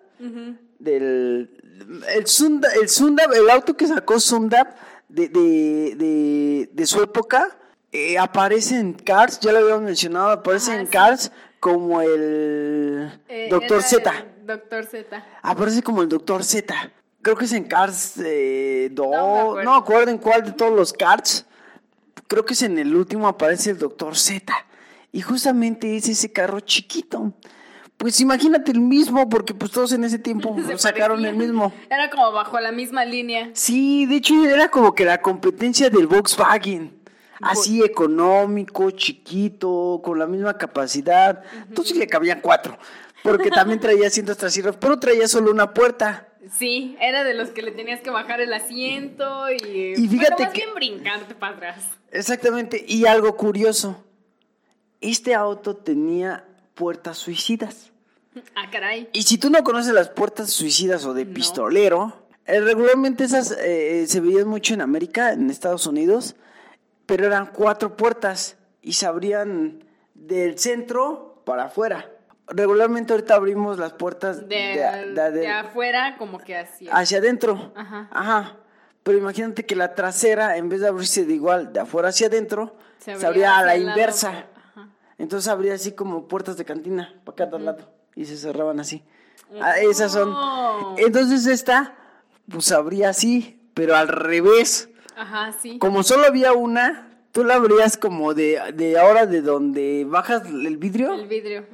[0.78, 2.24] Del el
[2.82, 4.76] el el auto que sacó Sundap
[5.08, 7.56] de, de, de, de su época
[7.92, 10.92] eh, aparece en Cars, ya lo habíamos mencionado, aparece Ah, en sí.
[10.92, 14.26] Cars como el eh, Doctor Z.
[14.44, 15.24] Doctor Z.
[15.42, 16.74] Aparece como el Doctor Z.
[17.22, 18.90] Creo que es en Cars 2.
[18.96, 21.44] No me No, acuerdo en cuál de todos los Cars.
[22.28, 24.52] Creo que es en el último aparece el Doctor Z.
[25.12, 27.32] Y justamente es ese carro chiquito.
[28.00, 31.70] Pues imagínate el mismo, porque pues todos en ese tiempo Se sacaron el mismo.
[31.90, 33.50] Era como bajo la misma línea.
[33.52, 36.98] Sí, de hecho era como que la competencia del Volkswagen.
[37.42, 41.42] Así económico, chiquito, con la misma capacidad.
[41.68, 42.78] Entonces le cabían cuatro.
[43.22, 46.26] Porque también traía asientos traseros, pero traía solo una puerta.
[46.56, 49.92] Sí, era de los que le tenías que bajar el asiento y.
[49.94, 51.84] Y fíjate bueno, más que- bien brincarte para atrás.
[52.10, 52.82] Exactamente.
[52.88, 54.02] Y algo curioso.
[55.02, 57.89] Este auto tenía puertas suicidas.
[58.56, 59.08] Ah, caray.
[59.12, 61.34] Y si tú no conoces las puertas suicidas o de No.
[61.34, 66.36] pistolero, eh, regularmente esas eh, se veían mucho en América, en Estados Unidos,
[67.06, 69.84] pero eran cuatro puertas y se abrían
[70.14, 72.10] del centro para afuera.
[72.48, 76.88] Regularmente ahorita abrimos las puertas De, de- de- de- afuera, como que así.
[76.90, 77.72] hacia adentro.
[77.76, 78.08] Ajá.
[78.10, 78.56] Ajá.
[79.02, 82.76] Pero imagínate que la trasera, en vez de abrirse de igual de afuera hacia adentro,
[82.98, 84.28] se Se abría, abría a la hacia lado, inversa.
[84.74, 84.88] ajá.
[85.18, 89.02] Entonces abría así como puertas de cantina para cada lado y se cerraban así.
[89.60, 90.34] Ah, esas son.
[90.98, 91.94] Entonces esta,
[92.48, 94.88] pues abría así, pero al revés.
[95.16, 95.78] Ajá, sí.
[95.78, 100.76] Como solo había una, tú la abrías como de, de ahora de donde bajas el
[100.76, 101.66] vidrio, El vidrio.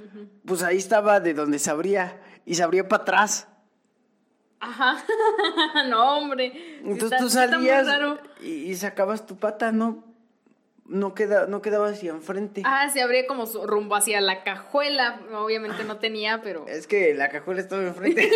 [0.44, 3.48] pues ahí estaba de donde se abría y se abría para atrás.
[4.58, 4.96] Ajá.
[5.90, 6.78] no, hombre.
[6.80, 8.18] Entonces está- tú salías raro.
[8.40, 10.02] y, y sacabas tu pata, no,
[10.88, 12.62] no, queda, no quedaba hacia enfrente.
[12.64, 15.20] Ah, se abría como su rumbo hacia la cajuela.
[15.34, 18.30] Obviamente no tenía, pero Es que la cajuela estaba enfrente.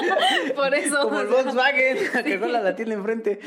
[0.56, 1.02] por eso.
[1.02, 3.40] Como el Volkswagen, la cajuela la tiene enfrente.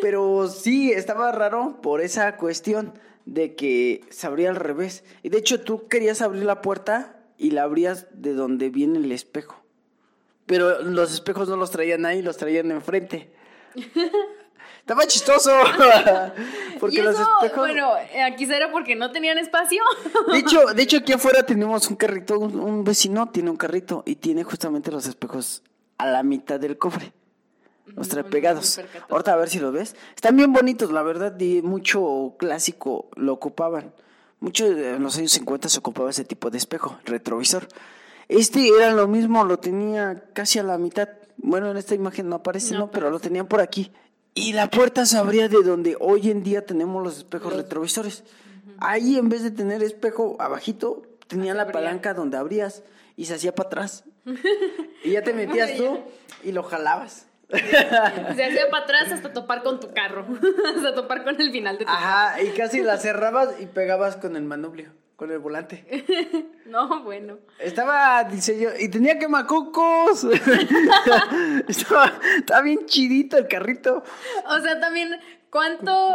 [0.00, 2.94] Pero sí, estaba raro por esa cuestión
[3.24, 5.04] de que se abría al revés.
[5.22, 9.12] Y de hecho tú querías abrir la puerta y la abrías de donde viene el
[9.12, 9.62] espejo.
[10.46, 13.30] Pero los espejos no los traían ahí, los traían enfrente.
[14.88, 15.50] Estaba chistoso.
[16.80, 17.58] Porque y eso, los espejos...
[17.58, 19.82] bueno, eh, quizá era porque no tenían espacio.
[20.32, 24.02] De hecho, de hecho, aquí afuera tenemos un carrito, un, un vecino tiene un carrito
[24.06, 25.62] y tiene justamente los espejos
[25.98, 27.12] a la mitad del cofre.
[27.84, 28.80] Los trae no pegados.
[29.10, 29.94] Ahorita a ver si los ves.
[30.14, 33.92] Están bien bonitos, la verdad, y mucho clásico lo ocupaban.
[34.40, 37.68] Mucho en los años 50 se ocupaba ese tipo de espejo, retrovisor.
[38.28, 41.10] Este era lo mismo, lo tenía casi a la mitad.
[41.36, 42.90] Bueno, en esta imagen no aparece, No ¿no?
[42.90, 43.92] Pero lo tenían por aquí.
[44.34, 48.24] Y la puerta se abría de donde hoy en día tenemos los espejos retrovisores.
[48.78, 51.72] Ahí en vez de tener espejo abajito, tenía la abría.
[51.72, 52.82] palanca donde abrías
[53.16, 54.04] y se hacía para atrás.
[55.04, 56.00] y ya te metías tú
[56.44, 57.27] y lo jalabas.
[57.50, 60.26] Se hacía para atrás hasta topar con tu carro.
[60.76, 64.36] hasta topar con el final de tu Ajá, y casi la cerrabas y pegabas con
[64.36, 65.84] el manubrio, con el volante.
[66.68, 67.38] No, bueno.
[67.58, 70.24] Estaba diseño y tenía quemacocos.
[71.66, 74.02] estaba, estaba bien chidito el carrito.
[74.46, 75.18] O sea, también
[75.50, 76.14] ¿Cuánto,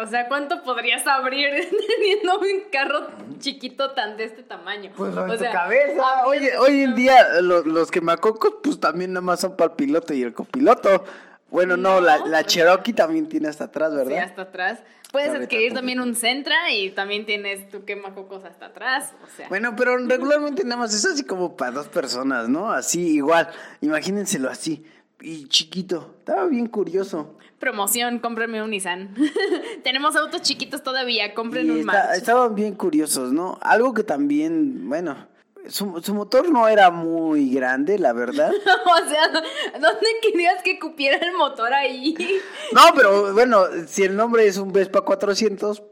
[0.00, 1.48] o sea, cuánto podrías abrir
[1.96, 4.90] teniendo un carro chiquito tan de este tamaño?
[4.96, 6.26] Pues o en tu sea, cabeza.
[6.26, 10.14] Oye, hoy en día lo- los quemacocos pues también nada más son para el piloto
[10.14, 11.04] y el copiloto.
[11.50, 12.26] Bueno, no, la, No.
[12.28, 14.18] la Cherokee también tiene hasta atrás, Sí, ¿verdad?
[14.24, 14.78] hasta atrás.
[15.12, 19.12] Puedes Ahorita adquirir también un Centra y también tienes tu quemacocos hasta atrás.
[19.22, 22.72] O sea, Bueno, pero regularmente nada más es así como para dos personas, ¿no?
[22.72, 23.50] Así igual,
[23.82, 24.86] imagínenselo así.
[25.20, 27.36] Y chiquito, estaba bien curioso.
[27.62, 29.14] Promoción, cómprenme un Nissan.
[29.84, 32.16] Tenemos autos chiquitos todavía, compren un March.
[32.16, 33.56] estaban bien curiosos, ¿no?
[33.62, 35.28] Algo que también, bueno,
[35.68, 38.50] su, su motor no era muy grande, la verdad.
[38.84, 39.28] o sea,
[39.74, 42.16] ¿dónde querías que cupiera el motor ahí?
[42.72, 45.84] No, pero bueno, si el nombre es un Vespa 400,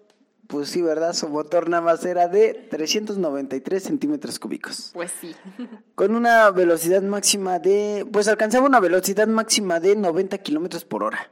[0.48, 1.12] pues sí, ¿verdad?
[1.12, 4.90] Su motor nada más era de 393 centímetros cúbicos.
[4.92, 5.36] Pues sí.
[5.94, 11.30] Con una velocidad máxima de, pues alcanzaba una velocidad máxima de 90 kilómetros por hora.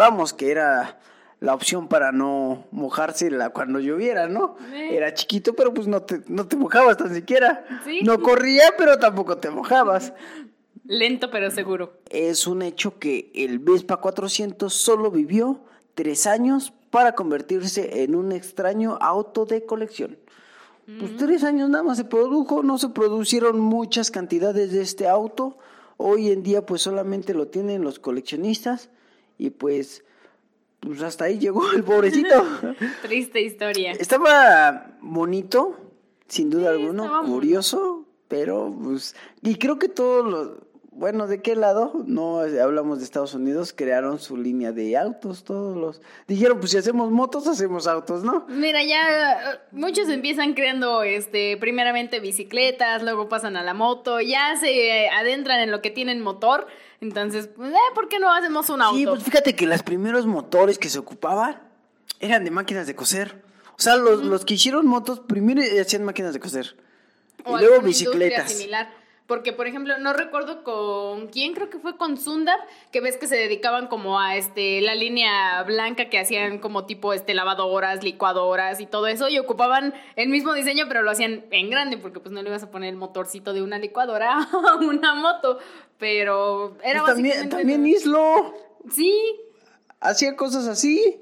[0.00, 0.98] Vamos, que era
[1.40, 4.56] la opción para no mojarse la, cuando lloviera, ¿no?
[4.72, 4.96] Eh.
[4.96, 7.66] Era chiquito, pero pues no te, no te mojabas tan siquiera.
[7.84, 8.00] Sí.
[8.02, 10.14] No corría, pero tampoco te mojabas.
[10.86, 11.98] Lento pero seguro.
[12.08, 15.60] Es un hecho que el Vespa 400 solo vivió
[15.94, 20.16] tres años para convertirse en un extraño auto de colección.
[20.98, 25.58] Pues tres años nada más se produjo, no se producieron muchas cantidades de este auto.
[25.98, 28.88] Hoy en día pues solamente lo tienen los coleccionistas
[29.40, 30.04] y pues,
[30.80, 32.44] pues hasta ahí llegó el pobrecito.
[33.02, 33.92] Triste historia.
[33.92, 35.76] Estaba bonito,
[36.28, 40.50] sin duda Sí, alguna, curioso, pero pues y creo que todos los
[40.92, 42.02] bueno, ¿de qué lado?
[42.06, 46.72] No eh, hablamos de Estados Unidos, crearon su línea de autos, todos los dijeron, pues
[46.72, 48.44] si hacemos motos, hacemos autos, ¿no?
[48.48, 54.56] Mira, ya eh, muchos empiezan creando este primeramente bicicletas, luego pasan a la moto, ya
[54.56, 56.66] se eh, adentran en lo que tienen motor,
[57.00, 58.96] entonces, pues, eh, ¿por qué no hacemos un auto?
[58.96, 61.60] Sí, pues fíjate que los primeros motores que se ocupaban
[62.18, 63.42] eran de máquinas de coser.
[63.78, 66.76] O sea, los, los que hicieron motos primero hacían máquinas de coser.
[67.44, 68.52] O y luego bicicletas.
[68.52, 68.99] similar.
[69.30, 72.58] Porque, por ejemplo, no recuerdo con quién, creo que fue con Sundar,
[72.90, 77.12] que ves que se dedicaban como a este la línea blanca que hacían como tipo
[77.12, 81.70] este lavadoras, licuadoras y todo eso, y ocupaban el mismo diseño, pero lo hacían en
[81.70, 84.36] grande, porque pues no le ibas a poner el motorcito de una licuadora
[84.72, 85.60] a una moto.
[85.98, 88.52] Pero era Pues también, básicamente- también Islo
[88.90, 89.14] Sí,
[90.00, 91.20] hacía cosas así.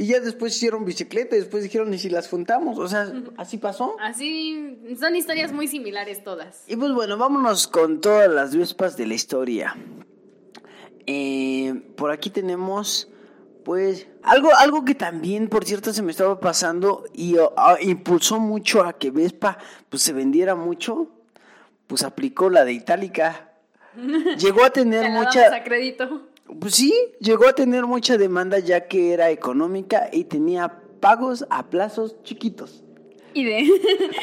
[0.00, 2.78] Y ya después hicieron bicicleta y después dijeron, ¿y si las juntamos?
[2.78, 3.96] O sea, así pasó.
[3.98, 6.62] así son historias muy similares todas.
[6.68, 9.76] Y pues bueno, vámonos con todas las Vespas de la historia.
[11.04, 13.08] Eh, por aquí tenemos,
[13.64, 18.84] pues, algo, algo que también, por cierto, se me estaba pasando y ah, impulsó mucho
[18.84, 19.58] a que Vespa
[19.88, 21.08] pues, se vendiera mucho.
[21.88, 23.50] Pues aplicó la de Itálica.
[24.38, 25.52] Llegó a Te tener mucha...
[25.52, 26.28] a crédito.
[26.60, 31.68] Pues sí, llegó a tener mucha demanda ya que era económica y tenía pagos a
[31.68, 32.82] plazos chiquitos.
[33.34, 33.68] Y de.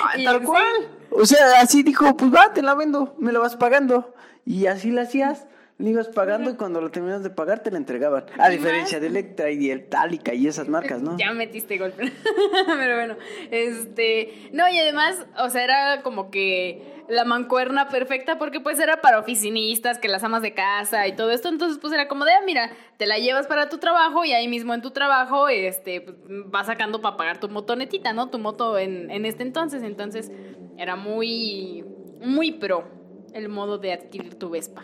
[0.03, 0.45] Ah, y tal sí.
[0.45, 0.89] cual.
[1.11, 4.14] O sea, así dijo, pues va, te la vendo, me la vas pagando.
[4.45, 5.47] Y así la hacías,
[5.77, 8.26] la ibas pagando y cuando lo terminas de pagar te la entregaban.
[8.38, 9.02] A diferencia más.
[9.02, 11.18] de Electra y de Itálica y esas marcas, ¿no?
[11.18, 12.14] Ya metiste golpe.
[12.65, 13.18] Pero bueno,
[13.52, 14.49] este.
[14.53, 19.19] No, y además, o sea, era como que la mancuerna perfecta porque pues era para
[19.19, 21.49] oficinistas, que las amas de casa y todo esto.
[21.49, 24.47] Entonces, pues era como de, ah, mira, te la llevas para tu trabajo y ahí
[24.47, 26.15] mismo en tu trabajo, este, pues,
[26.45, 28.30] vas sacando para pagar tu motonetita, ¿no?
[28.30, 29.84] Tu moto en, en este entonces.
[29.84, 30.31] Entonces,
[30.77, 31.84] era muy,
[32.22, 32.85] muy pro
[33.34, 34.84] el modo de adquirir tu Vespa.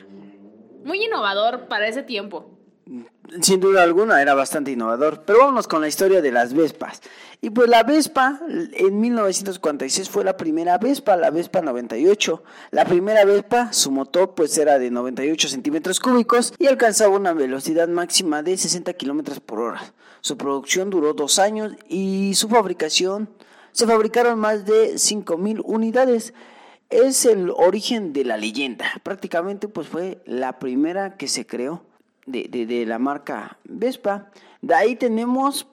[0.84, 2.50] Muy innovador para ese tiempo.
[3.42, 5.24] Sin duda alguna era bastante innovador.
[5.26, 7.02] Pero vámonos con la historia de las Vespas.
[7.40, 8.42] Y pues la Vespa
[8.74, 12.44] en 1946 fue la primera Vespa, la Vespa 98.
[12.72, 17.88] La primera Vespa, su motor pues era de 98 centímetros cúbicos y alcanzaba una velocidad
[17.88, 19.82] máxima de 60 kilómetros por hora.
[20.20, 23.30] Su producción duró dos años y su fabricación
[23.72, 26.34] se fabricaron más de 5.000 unidades.
[26.92, 28.86] Es el origen de la leyenda.
[29.04, 31.84] Prácticamente pues fue la primera que se creó
[32.26, 34.30] de, de- de la marca Vespa.
[34.62, 35.68] De ahí tenemos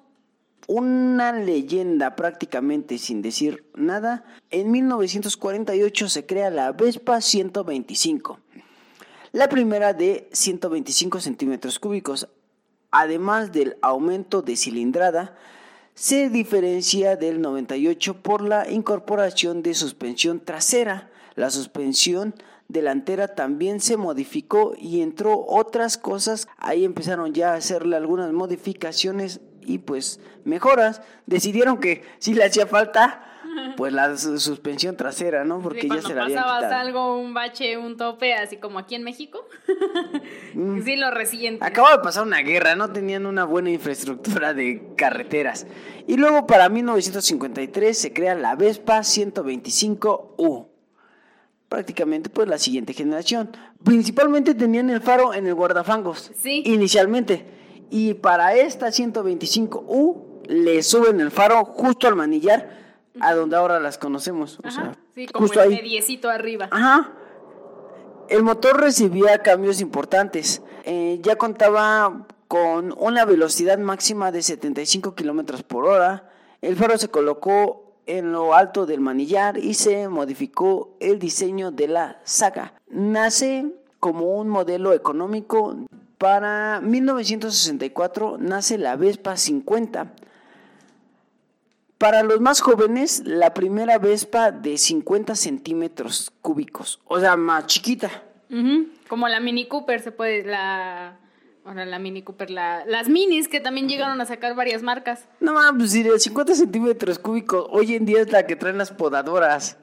[0.68, 4.24] una leyenda prácticamente sin decir nada.
[4.50, 8.38] En 1948 se crea la Vespa 125.
[9.32, 12.28] La primera de 125 centímetros cúbicos.
[12.90, 15.36] Además del aumento de cilindrada,
[15.98, 21.10] se diferencia del 98 por la incorporación de suspensión trasera.
[21.34, 22.36] La suspensión
[22.68, 26.46] delantera también se modificó y entró otras cosas.
[26.56, 31.02] Ahí empezaron ya a hacerle algunas modificaciones y pues mejoras.
[31.26, 33.27] Decidieron que si le hacía falta,
[33.76, 35.60] pues la su- suspensión trasera, ¿no?
[35.60, 36.80] Porque Sí, ya se la habían pasabas quitado.
[36.80, 39.46] algo, un bache, un tope, así como aquí en México.
[40.84, 41.64] sí, lo reciente.
[41.64, 45.66] Acaba de pasar una guerra, no tenían una buena infraestructura de carreteras.
[46.06, 50.68] Y luego para 1953 se crea la Vespa 125U.
[51.68, 53.50] Prácticamente pues la siguiente generación.
[53.84, 56.30] Principalmente tenían el faro en el guardafangos.
[56.36, 56.62] Sí.
[56.64, 57.44] Inicialmente.
[57.90, 62.87] Y para esta 125U le suben el faro justo al manillar
[63.20, 64.58] a donde ahora las conocemos.
[64.62, 65.76] O Ajá, sea, sí, como justo el ahí.
[65.82, 66.68] mediecito arriba.
[66.70, 67.12] Ajá.
[68.28, 70.62] El motor recibía cambios importantes.
[70.84, 76.30] Eh, ya contaba con una velocidad máxima de 75 kilómetros por hora.
[76.60, 81.88] El faro se colocó en lo alto del manillar y se modificó el diseño de
[81.88, 82.72] la saga.
[82.88, 83.66] Nace
[84.00, 85.76] como un modelo económico.
[86.18, 90.12] Para 1964 nace la Vespa 50.
[91.98, 98.22] Para los más jóvenes, la primera Vespa de 50 centímetros cúbicos, o sea, más chiquita.
[99.08, 101.18] Como la Mini Cooper se puede, la...
[101.64, 105.28] Ahora la Mini Cooper, la, las minis que también llegaron a sacar varias marcas.
[105.38, 108.78] No mames, pues si de 50 centímetros cúbicos, hoy en día es la que traen
[108.78, 109.76] las podadoras.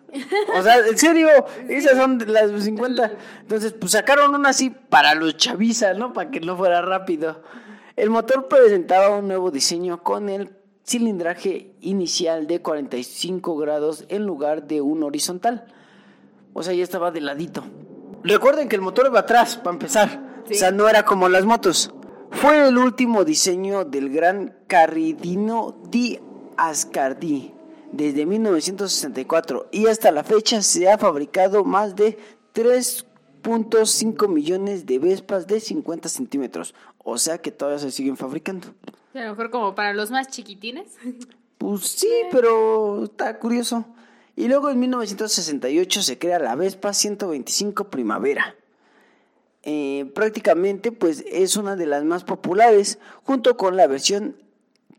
[0.58, 1.28] O sea, en serio,
[1.70, 3.12] esas son las 50.
[3.42, 6.12] Entonces, pues sacaron una así para los chaviza, ¿no?
[6.12, 7.44] Para que no fuera rápido.
[7.96, 10.50] El motor presentaba un nuevo diseño con el
[10.86, 15.66] cilindraje inicial de 45 grados en lugar de un horizontal.
[16.54, 17.64] O sea, ya estaba de ladito.
[18.24, 20.44] Recuerden que el motor iba atrás, para empezar.
[20.48, 20.54] Sí.
[20.54, 21.94] O sea, no era como las motos.
[22.32, 26.20] Fue el último diseño del gran Carridino di
[26.58, 27.54] Ascardi
[27.92, 32.18] desde 1964 y hasta la fecha se ha fabricado más de
[32.54, 36.76] 3.5 millones de Vespas de 50 centímetros.
[36.98, 38.68] O sea que todavía se siguen fabricando.
[39.16, 40.88] A lo mejor como para los más chiquitines.
[41.58, 43.86] Pues sí, pero está curioso.
[44.36, 48.56] Y luego en 1968 se crea la Vespa 125 Primavera.
[49.64, 54.36] Eh, prácticamente pues es una de las más populares junto con la versión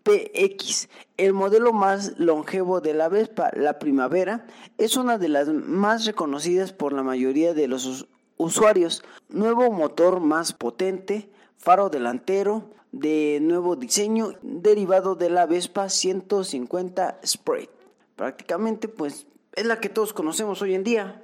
[0.03, 0.89] PX.
[1.19, 4.47] El modelo más longevo de la Vespa, la Primavera,
[4.79, 8.07] es una de las más reconocidas por la mayoría de los us-
[8.39, 9.05] usuarios.
[9.29, 17.69] Nuevo motor más potente, faro delantero de nuevo diseño derivado de la Vespa 150 Spray.
[18.15, 21.23] Prácticamente pues es la que todos conocemos hoy en día.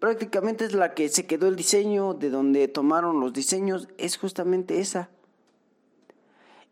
[0.00, 4.80] Prácticamente es la que se quedó el diseño, de donde tomaron los diseños, es justamente
[4.80, 5.10] esa.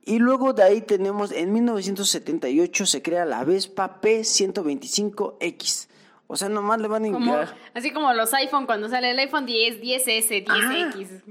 [0.07, 5.89] Y luego de ahí tenemos en 1978 se crea la Vespa P125X.
[6.27, 7.49] O sea, nomás le van a incluir.
[7.75, 11.23] así como los iPhone, cuando sale el iPhone 10, 10S, 10X.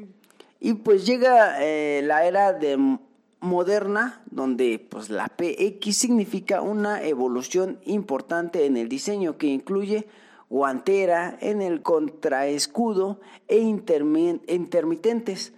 [0.65, 2.97] Y pues llega eh, la era de
[3.41, 10.07] moderna, donde pues la PX significa una evolución importante en el diseño que incluye
[10.49, 13.19] guantera en el contraescudo
[13.49, 15.51] e intermi- intermitentes.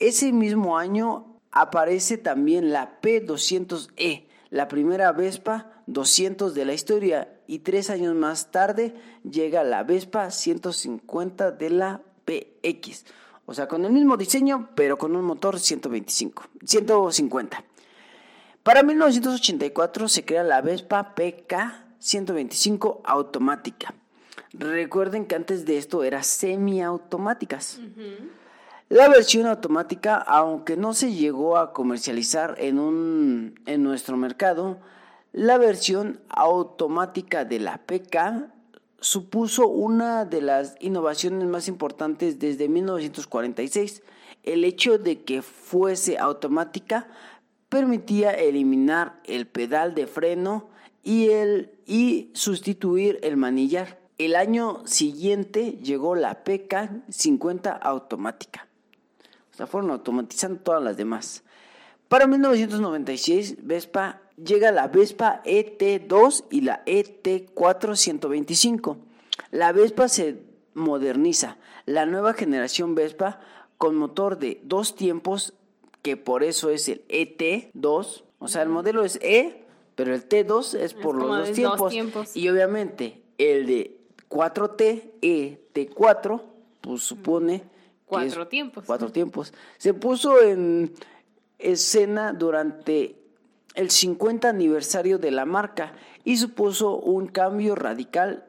[0.00, 7.60] Ese mismo año aparece también la P200E, la primera Vespa 200 de la historia, y
[7.60, 13.04] tres años más tarde llega la Vespa 150 de la PX.
[13.50, 17.64] O sea, con el mismo diseño, pero con un motor 125, 150.
[18.62, 23.92] Para 1984 se crea la Vespa PK 125 automática.
[24.52, 27.80] Recuerden que antes de esto era semiautomáticas.
[28.88, 34.78] La versión automática, aunque no se llegó a comercializar en, un, en nuestro mercado,
[35.32, 38.59] la versión automática de la PK
[39.00, 44.02] supuso una de las innovaciones más importantes desde 1946.
[44.42, 47.08] El hecho de que fuese automática
[47.68, 50.68] permitía eliminar el pedal de freno
[51.02, 53.98] y, el, y sustituir el manillar.
[54.18, 58.68] El año siguiente llegó la PK50 automática.
[59.52, 61.42] O sea, fueron automatizando todas las demás.
[62.08, 68.96] Para 1996, Vespa llega la Vespa ET2 y la E ET4
[69.50, 70.42] La Vespa se
[70.74, 71.56] moderniza.
[71.86, 73.40] La nueva generación Vespa
[73.78, 75.54] con motor de dos tiempos,
[76.02, 78.24] que por eso es el ET2.
[78.38, 79.64] O sea, el modelo es E,
[79.94, 81.90] pero el T2 es por los dos de dos tiempos.
[81.90, 82.36] tiempos.
[82.36, 83.98] Y obviamente el de
[84.28, 86.42] 4T, ET4,
[86.80, 87.60] pues supone...
[87.60, 87.66] que
[88.06, 88.84] Cuatro es tiempos.
[88.86, 89.52] Cuatro tiempos.
[89.78, 90.92] Se puso en
[91.58, 93.19] escena durante
[93.80, 98.44] el 50 aniversario de la marca y supuso un cambio radical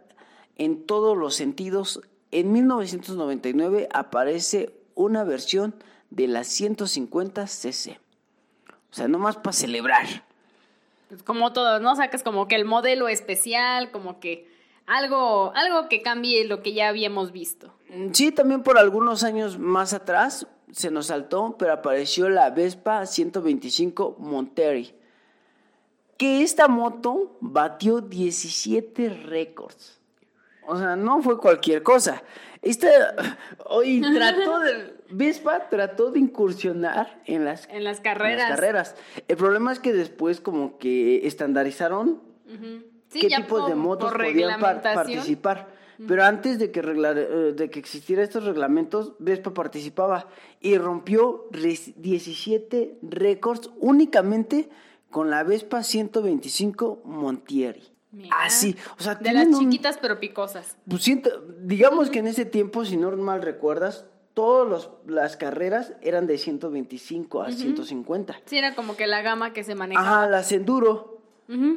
[0.58, 2.02] en todos los sentidos.
[2.32, 5.74] En 1999 aparece una versión
[6.10, 8.00] de la 150 cc.
[8.92, 10.06] O sea, nomás para celebrar.
[11.08, 11.96] pues, como todo, ¿no?
[11.96, 14.52] Sacas como que el modelo especial, como que
[14.86, 17.74] algo, algo que cambie lo que ya habíamos visto.
[18.12, 24.18] Sí, también por algunos años más atrás se nos saltó, pero apareció la Vespa 125
[24.20, 24.94] Monterey.
[26.22, 30.00] Que esta moto batió 17 récords.
[30.68, 32.22] O sea, no fue cualquier cosa.
[32.62, 32.88] Esta,
[33.66, 38.50] hoy trató de, Vespa trató de incursionar en las, En las en carreras.
[38.50, 38.96] las carreras.
[39.28, 42.22] El problema es que después como que estandarizaron.
[43.10, 45.70] Sí, qué tipos por- de motos podían par- participar.
[46.08, 50.28] Pero antes de que, regla- eh, de que existieran estos reglamentos, Vespa participaba
[50.60, 54.70] y rompió res- 17 récords únicamente
[55.12, 57.84] con la Vespa 125 Montieri.
[58.14, 58.36] Mira.
[58.42, 60.76] Así, o sea, De las un- chiquitas pero picosas.
[60.90, 66.28] pues siento- digamos que en ese tiempo, si no mal recuerdas, todas las carreras eran
[66.28, 68.36] de 125 a 150.
[68.46, 70.24] Sí, era como que la gama que se manejaba.
[70.24, 71.20] Ajá, las enduro.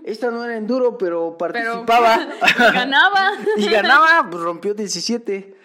[0.04, 1.52] Esta no era enduro, pero Pero
[1.84, 2.28] participaba.
[2.70, 3.30] y ganaba.
[3.56, 5.56] y ganaba, pues rompió 17.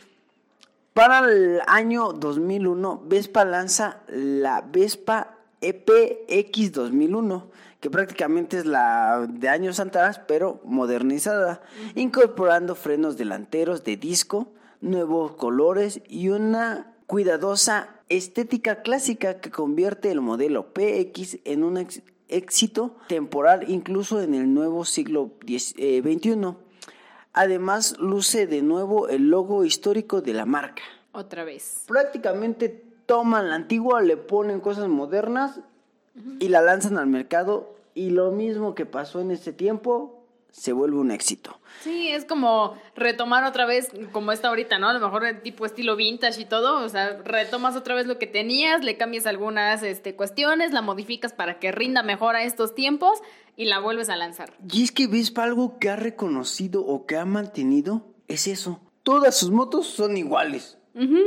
[0.93, 7.49] Para el año 2001, Vespa lanza la Vespa EPX 2001,
[7.79, 11.61] que prácticamente es la de años atrás, pero modernizada,
[11.95, 20.21] incorporando frenos delanteros de disco, nuevos colores y una cuidadosa estética clásica que convierte el
[20.21, 26.55] modelo PX en un ex- éxito temporal incluso en el nuevo siglo X- eh, XXI.
[27.33, 30.81] Además, luce de nuevo el logo histórico de la marca.
[31.11, 31.83] Otra vez.
[31.87, 35.61] Prácticamente toman la antigua, le ponen cosas modernas
[36.39, 37.75] y la lanzan al mercado.
[37.95, 41.59] Y lo mismo que pasó en ese tiempo, se vuelve un éxito.
[41.81, 44.89] Sí, es como retomar otra vez, como está ahorita, ¿no?
[44.89, 48.19] A lo mejor el tipo estilo vintage y todo, o sea, retomas otra vez lo
[48.19, 52.75] que tenías, le cambias algunas este, cuestiones, la modificas para que rinda mejor a estos
[52.75, 53.23] tiempos
[53.55, 54.53] y la vuelves a lanzar.
[54.71, 58.79] Y es que Vespa algo que ha reconocido o que ha mantenido es eso.
[59.01, 60.77] Todas sus motos son iguales.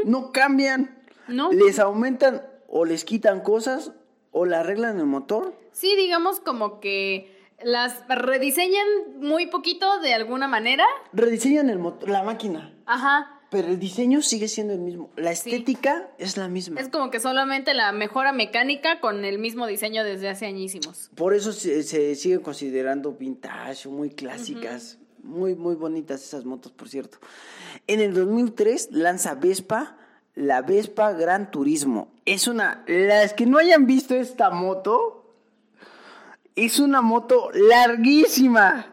[0.05, 1.02] No cambian.
[1.33, 1.53] ¿No?
[1.53, 3.93] Les aumentan o les quitan cosas
[4.31, 5.55] o le arreglan el motor.
[5.73, 8.87] Sí, digamos como que las rediseñan
[9.19, 10.85] muy poquito de alguna manera.
[11.13, 12.75] Rediseñan el motor, la máquina.
[12.87, 13.39] Ajá.
[13.51, 15.11] Pero el diseño sigue siendo el mismo.
[15.15, 15.51] La Sí.
[15.51, 16.81] estética es la misma.
[16.81, 21.11] Es como que solamente la mejora mecánica con el mismo diseño desde hace añísimos.
[21.15, 24.99] Por eso se, se siguen considerando vintage, muy clásicas.
[25.23, 27.19] Muy, muy bonitas esas motos, por cierto.
[27.87, 29.97] En el 2003 lanza Vespa,
[30.35, 32.09] la Vespa Gran Turismo.
[32.25, 32.85] Es una...
[32.87, 35.35] Las que no hayan visto esta moto,
[36.57, 38.87] es una moto larguísima.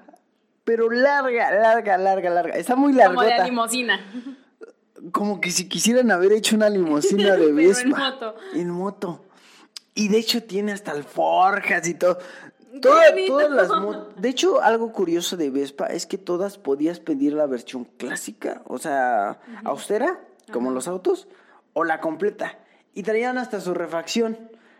[0.63, 2.53] Pero larga, larga, larga, larga.
[2.55, 3.99] Está muy Como de limosina.
[5.11, 7.97] Como que si quisieran haber hecho una limusina de Pero en Vespa.
[8.11, 8.35] moto.
[8.53, 9.25] En moto.
[9.95, 12.19] Y de hecho tiene hasta alforjas y todo.
[12.81, 13.69] Toda- todas las
[14.21, 18.77] De hecho, algo curioso de Vespa es que todas podías pedir la versión clásica, o
[18.77, 21.27] sea, austera, como los autos,
[21.73, 22.57] o la completa.
[22.93, 24.37] Y traían hasta su refacción.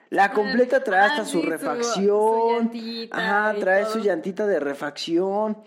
[0.10, 2.58] La completa trae ah, hasta sí, su su- su refacción.
[2.72, 3.94] llantita Ajá, trae todo.
[3.94, 5.58] su llantita de refacción.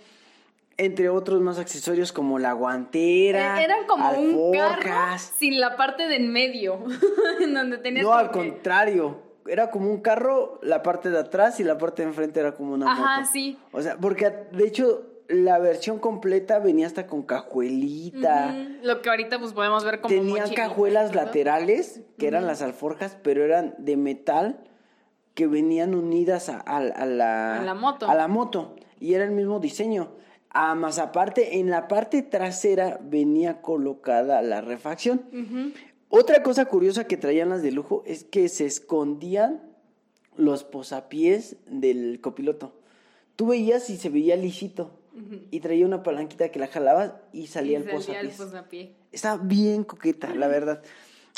[0.78, 3.60] Entre otros más accesorios como la guantera.
[3.60, 6.82] Eh, Eran como un carro sin la parte de en medio,
[7.40, 9.30] en donde tenías No, al que- contrario.
[9.46, 12.74] Era como un carro, la parte de atrás y la parte de enfrente era como
[12.74, 13.30] una Ajá, moto.
[13.32, 13.58] sí.
[13.72, 18.54] O sea, porque de hecho la versión completa venía hasta con cajuelita.
[18.82, 21.16] Lo que ahorita pues podemos ver como Tenían mochilita, cajuelas ¿no?
[21.16, 24.60] laterales, que eran las alforjas, pero eran de metal,
[25.34, 28.08] que venían unidas a, a- a la, A la moto.
[28.08, 28.76] a la moto.
[29.00, 30.12] Y era el mismo diseño.
[30.50, 35.72] Ah, más aparte, en la parte trasera venía colocada la refacción.
[36.10, 39.62] Otra cosa curiosa que traían las de lujo es que se escondían
[40.36, 42.74] los posapiés del copiloto.
[43.34, 44.98] Tú veías y se veía lisito.
[45.50, 48.36] Y traía una palanquita que la jalabas y salía Y el salía el posapiés.
[48.36, 48.96] posapié.
[49.12, 50.82] Está bien coqueta, la verdad.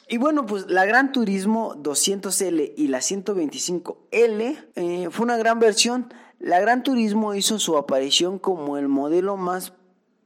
[0.08, 6.12] Y bueno, pues la Gran Turismo 200L y la 125L eh, fue una gran versión.
[6.38, 9.72] La Gran Turismo hizo su aparición como el modelo más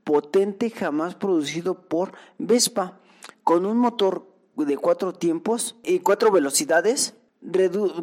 [0.04, 2.98] potente jamás producido por Vespa,
[3.44, 4.26] con un motor
[4.56, 7.14] de cuatro tiempos y cuatro velocidades,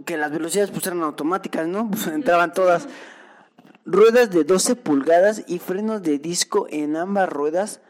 [0.05, 1.89] que las velocidades pues eran automáticas, ¿no?
[1.89, 2.87] Pues entraban todas.
[3.85, 7.81] Ruedas de 12 pulgadas y frenos de disco en ambas ruedas.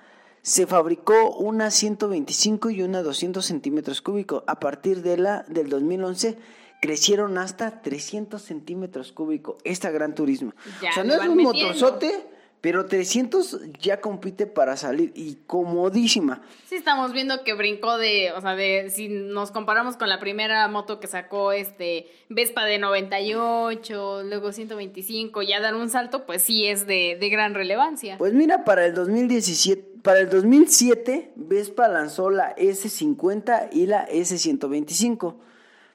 [0.41, 4.43] Se fabricó una 125 y una 200 centímetros cúbicos.
[4.45, 6.38] A partir de la del 2011
[6.81, 9.55] crecieron hasta 300 centímetros cúbicos.
[9.63, 10.53] Esta Gran Turismo.
[10.81, 11.53] Ya o sea, no es un metiendo.
[11.53, 12.27] motorzote,
[12.66, 16.42] Pero 300 ya compite para salir y comodísima.
[16.68, 20.68] Sí, estamos viendo que brincó de, o sea, de, si nos comparamos con la primera
[20.68, 26.66] moto que sacó este Vespa de 98, luego 125, ya dar un salto, pues sí
[26.66, 28.18] es de, de gran relevancia.
[28.18, 35.36] Pues mira, para el 2017, para el 2007, Vespa lanzó la S50 y la S125.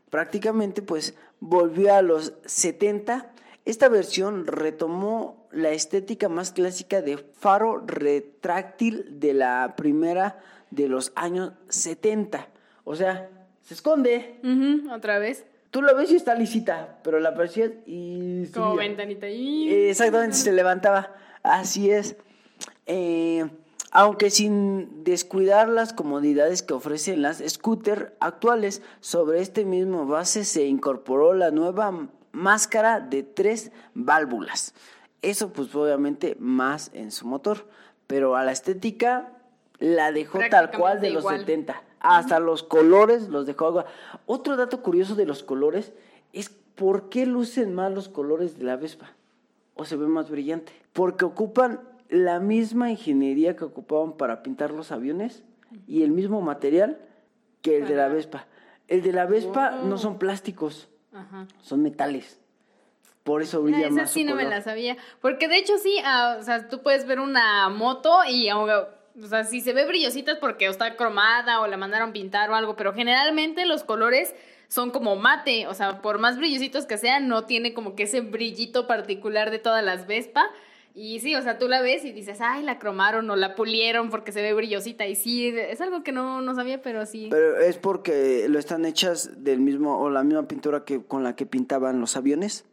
[0.09, 3.33] Prácticamente, pues volvió a los 70.
[3.65, 10.39] Esta versión retomó la estética más clásica de faro retráctil de la primera
[10.71, 12.49] de los años 70.
[12.85, 13.29] O sea,
[13.63, 14.41] se esconde.
[14.93, 15.45] Otra vez.
[15.71, 18.47] Tú la ves y está lisita, pero la percibes y...
[18.47, 19.29] Como ventanita.
[19.29, 19.73] Y...
[19.89, 21.15] Exactamente, se levantaba.
[21.45, 22.17] Así es.
[22.87, 23.49] Eh,
[23.93, 30.65] aunque sin descuidar las comodidades que ofrecen las scooters actuales, sobre este mismo base se
[30.65, 34.75] incorporó la nueva máscara de tres válvulas.
[35.23, 37.67] Eso pues obviamente más en su motor,
[38.07, 39.33] pero a la estética
[39.79, 41.41] la dejó tal cual de los igual.
[41.41, 41.83] 70.
[42.01, 43.87] Hasta los colores los dejó agua.
[44.27, 45.93] Otro dato curioso de los colores
[46.33, 49.13] es por qué lucen más los colores de la Vespa
[49.75, 50.73] o se ve más brillante.
[50.95, 55.43] Porque ocupan la misma ingeniería que ocupaban para pintar los aviones
[55.87, 56.99] y el mismo material
[57.63, 58.47] que el de la Vespa.
[58.89, 59.87] El de la Vespa Oh.
[59.87, 61.47] no son plásticos, Ajá.
[61.61, 62.40] son metales.
[63.25, 64.97] Por eso Ah, brilla esa más sí su no me la sabía.
[65.21, 69.27] Porque de hecho sí, ah, o sea, tú puedes ver una moto y aunque, o
[69.27, 72.55] sea, si se ve brillosita es porque o está cromada o la mandaron pintar o
[72.55, 74.35] algo, pero generalmente los colores
[74.69, 78.21] son como mate, o sea, por más brillositos que sean, no tiene como que ese
[78.21, 80.45] brillito particular de todas las Vespa.
[80.95, 84.11] Y sí, o sea, tú la ves y dices, ay, la cromaron o la pulieron
[84.11, 85.07] porque se ve brillosita.
[85.07, 87.29] Y sí, es algo que no, no sabía, pero sí.
[87.31, 91.37] Pero es porque lo están hechas del mismo o la misma pintura que con la
[91.37, 92.65] que pintaban los aviones.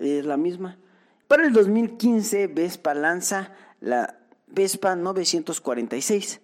[0.00, 0.78] Es la misma.
[1.28, 4.16] Para el 2015 Vespa lanza la
[4.48, 6.40] Vespa 946,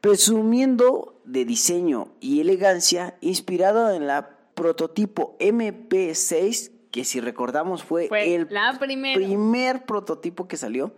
[0.00, 8.34] presumiendo de diseño y elegancia inspirado en la prototipo MP6 que si recordamos fue, Fue
[8.34, 8.46] el
[9.14, 10.94] primer prototipo que salió.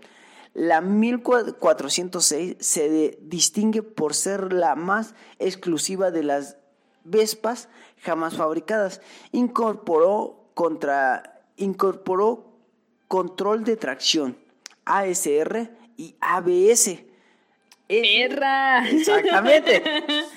[0.55, 6.57] La 1406 se de- distingue por ser la más exclusiva de las
[7.05, 7.69] Vespas
[8.03, 9.01] jamás fabricadas.
[9.33, 12.53] Incorporó, contra, incorporó
[13.07, 14.39] control de tracción,
[14.85, 17.05] ASR y ABS.
[17.87, 18.87] ¡Perra!
[18.89, 19.83] Exactamente.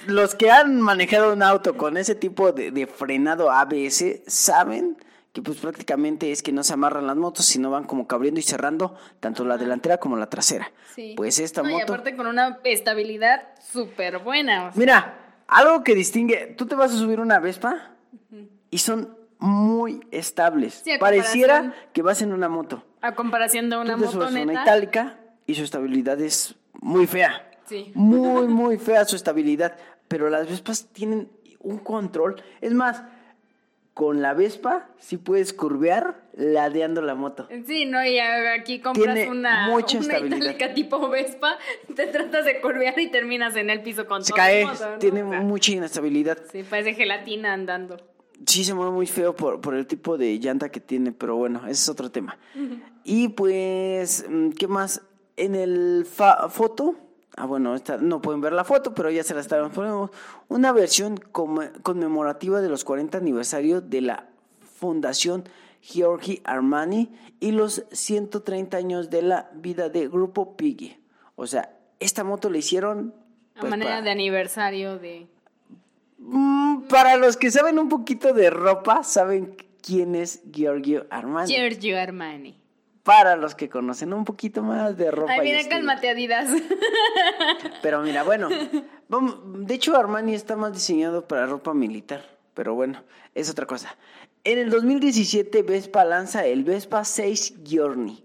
[0.07, 4.97] Los que han manejado un auto con ese tipo de, de frenado ABS saben
[5.33, 8.43] que pues prácticamente es que no se amarran las motos, sino van como cabriendo y
[8.43, 10.71] cerrando tanto la delantera como la trasera.
[10.95, 11.13] Sí.
[11.15, 11.93] Pues esta No, Y moto...
[11.93, 14.67] aparte con una estabilidad súper buena.
[14.67, 15.17] o sea, Mira,
[15.47, 17.91] algo que distingue, tú te vas a subir una Vespa
[18.69, 20.81] y son muy estables.
[20.85, 22.83] Sí, Pareciera que vas en una moto.
[23.01, 27.07] a comparación de una tú te subes a una itálica y su estabilidad es muy
[27.07, 27.49] fea.
[27.65, 27.91] Sí.
[27.95, 29.75] Muy, muy fea su estabilidad.
[30.07, 32.41] Pero las Vespas tienen un control.
[32.61, 33.03] Es más,
[33.93, 37.47] con la Vespa sí puedes curvear ladeando la moto.
[37.65, 40.37] Sí, no, y aquí compras Tiene una, mucha una estabilidad.
[40.37, 41.57] itálica tipo Vespa,
[41.95, 45.23] te tratas de curvear y terminas en el piso con Se todo cae, moto, tiene
[45.23, 46.37] O sea, mucha inestabilidad.
[46.51, 47.97] Sí, parece gelatina andando.
[48.45, 51.59] Sí, se mueve muy feo por, por el tipo de llanta que tiene, pero bueno,
[51.63, 52.37] ese es otro tema.
[53.03, 55.01] Y pues, mm, ¿qué más?
[55.37, 56.95] En el fa- foto,
[57.37, 60.11] ah bueno, esta, no pueden ver la foto, pero ya se la estaremos poniendo.
[60.49, 61.17] Una versión
[61.81, 64.27] conmemorativa de los 40 aniversarios de la
[64.79, 65.43] Fundación
[65.81, 70.97] Giorgi Armani y los 130 años de la vida de Grupo Piggy.
[71.35, 73.13] O sea, esta moto la hicieron...
[73.55, 75.27] A pues, manera para- de aniversario de...
[76.21, 81.53] Mm, para los que saben un poquito de ropa, saben quién es Giorgio Armani.
[81.53, 82.57] Giorgio Armani.
[83.03, 85.31] para los que conocen un poquito más de ropa.
[85.33, 86.49] Ay, y mira, cálmate, Adidas.
[87.81, 88.47] Pero mira, bueno,
[89.09, 92.23] vamos, de hecho Armani está más diseñado para ropa militar,
[92.53, 93.03] pero bueno,
[93.33, 93.95] es otra cosa.
[94.43, 98.23] En el 2017 Vespa lanza el Vespa 6 Giorni.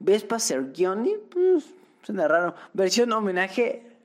[0.00, 1.64] Vespa Sergioni, pues,
[2.02, 2.54] suena raro.
[2.72, 3.95] Versión homenaje,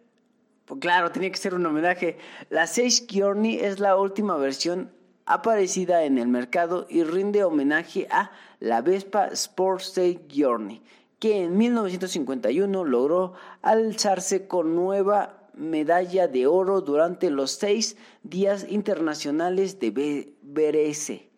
[0.65, 2.17] pues claro, tenía que ser un homenaje.
[2.49, 4.91] La 6 Giorni es la última versión
[5.25, 10.81] aparecida en el mercado y rinde homenaje a la Vespa Sport 6 Giorni,
[11.19, 19.79] que en 1951 logró alzarse con nueva medalla de oro durante los seis días internacionales
[19.79, 21.29] de Be- Varese.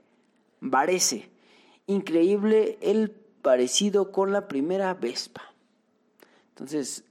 [1.87, 5.41] Increíble el parecido con la primera Vespa.
[6.49, 7.03] Entonces,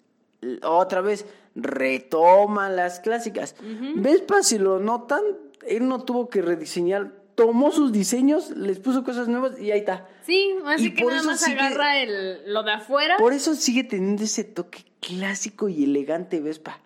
[0.62, 3.54] otra vez, retoma las clásicas.
[3.96, 5.22] Vespa, si lo notan,
[5.66, 10.06] él no tuvo que rediseñar tomó sus diseños, les puso cosas nuevas y ahí está.
[10.26, 13.16] Sí, así Y que nada más sigue- agarra el, lo de afuera.
[13.16, 16.78] Por eso sigue teniendo ese toque clásico y elegante Vespa.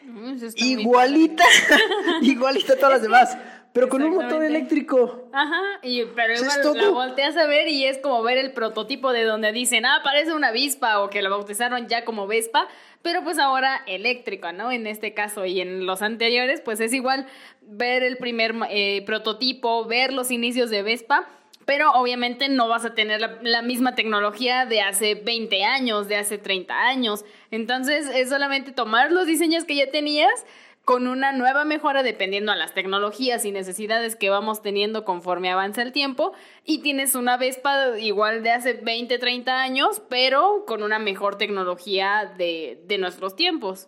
[0.55, 1.43] Igualita,
[2.21, 3.37] igualita a todas las demás,
[3.73, 5.29] pero con un motor eléctrico.
[5.33, 9.23] Ajá, y, pero igual la volteas a ver y es como ver el prototipo de
[9.23, 12.67] donde dicen, ah, parece una Vespa o que la bautizaron ya como Vespa,
[13.01, 14.71] pero pues ahora eléctrica, ¿no?
[14.71, 17.27] En este caso y en los anteriores, pues es igual
[17.61, 21.27] ver el primer eh, prototipo, ver los inicios de Vespa.
[21.65, 26.37] Pero obviamente no vas a tener la, misma tecnología de hace 20 años, de hace
[26.37, 27.25] 30 años.
[27.51, 30.45] Entonces es solamente tomar los diseños que ya tenías
[30.83, 35.81] con una nueva mejora dependiendo a las tecnologías y necesidades que vamos teniendo conforme avanza
[35.81, 36.33] el tiempo
[36.63, 42.31] y tienes una Vespa igual de hace 20, 30 años, pero con una mejor tecnología
[42.37, 43.87] de, de nuestros tiempos.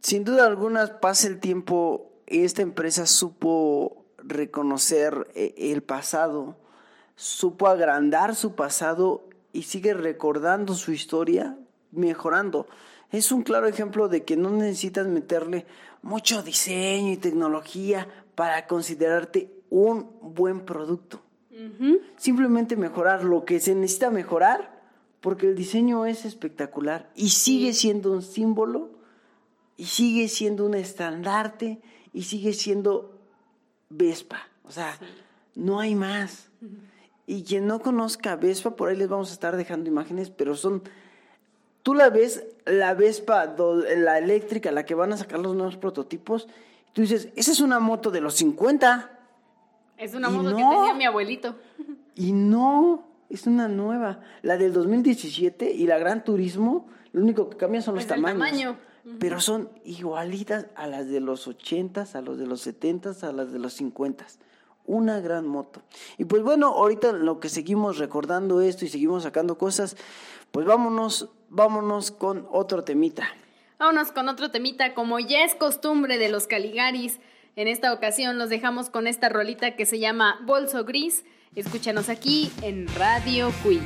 [0.00, 6.56] Sin duda alguna, pasa el tiempo, esta empresa supo reconocer eh, el pasado,
[7.16, 11.56] supo agrandar su pasado y sigue recordando su historia,
[11.90, 12.66] mejorando.
[13.10, 15.66] Es un claro ejemplo de que no necesitas meterle
[16.02, 21.20] mucho diseño y tecnología para considerarte un buen producto.
[22.16, 24.82] Simplemente mejorar lo que se necesita mejorar
[25.20, 28.90] porque el diseño es espectacular y sigue siendo un símbolo
[29.76, 31.80] y sigue siendo un estandarte
[32.12, 33.20] y sigue siendo
[33.88, 34.48] Vespa.
[34.64, 34.98] O sea,
[35.54, 36.50] no hay más.
[37.32, 40.82] Y quien no conozca Vespa, por ahí les vamos a estar dejando imágenes, pero son...
[41.82, 45.76] Tú la ves, la Vespa, do- la eléctrica, la que van a sacar los nuevos
[45.78, 46.46] prototipos,
[46.92, 49.10] tú dices, esa es una moto de los 50.
[49.96, 51.56] Es una Y moto que tenía mi abuelito.
[52.14, 54.20] Y no, es una nueva.
[54.42, 58.22] La del 2017 y la Gran Turismo, lo único que cambia son los Pues el
[58.24, 58.48] tamaños.
[58.50, 58.76] tamaño.
[59.18, 63.50] Pero son igualitas a las de los 80s, a los de los 70s, a las
[63.52, 64.36] de los 50s.
[64.86, 65.82] Una gran moto.
[66.18, 69.96] Y pues bueno, ahorita lo que seguimos recordando esto y seguimos sacando cosas,
[70.50, 73.28] pues vámonos, vámonos con otro temita.
[73.78, 77.20] Vámonos con otro temita, como ya es costumbre de los Caligaris.
[77.56, 81.24] En esta ocasión los dejamos con esta rolita que se llama Bolso Gris.
[81.54, 83.80] Escúchanos aquí en Radio Cui.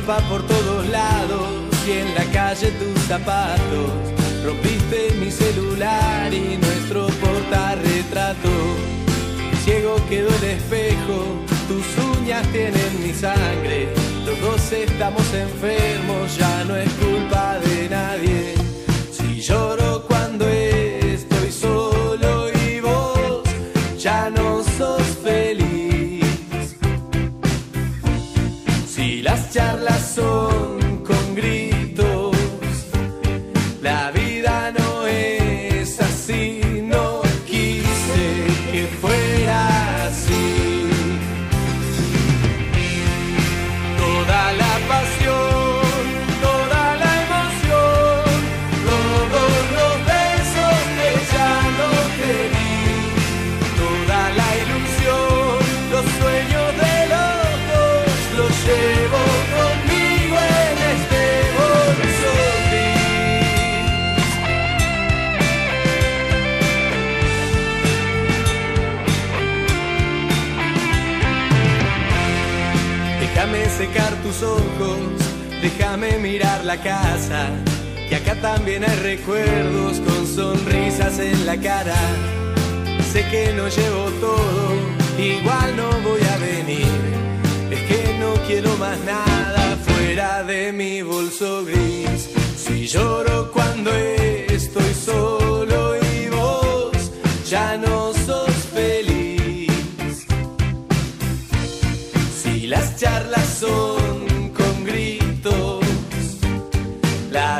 [0.00, 1.48] Ropa por todos lados
[1.86, 3.90] y en la calle tus zapatos.
[4.44, 8.48] Rompiste mi celular y nuestro portarretrato.
[9.64, 13.88] Ciego quedó el espejo, tus uñas tienen mi sangre.
[14.24, 18.59] Los dos estamos enfermos, ya no es culpa de nadie.
[75.60, 77.48] Déjame mirar la casa,
[78.08, 81.96] que acá también hay recuerdos con sonrisas en la cara.
[83.12, 84.72] Sé que no llevo todo,
[85.18, 86.86] igual no voy a venir.
[87.70, 92.30] Es que no quiero más nada fuera de mi bolso gris.
[92.56, 97.12] Si lloro cuando estoy solo y vos
[97.48, 100.26] ya no sos feliz.
[102.42, 103.99] Si las charlas son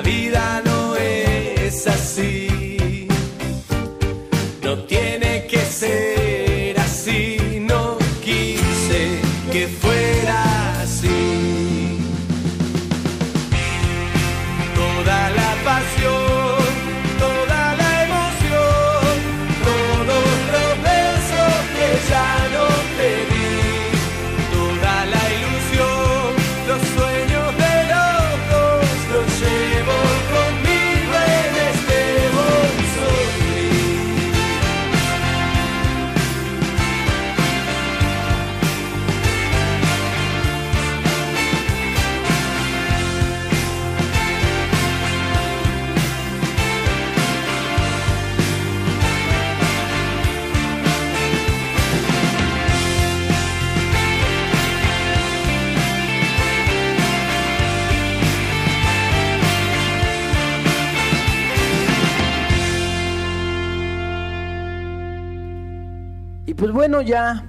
[0.03, 0.70] vida
[66.91, 67.45] bueno, ya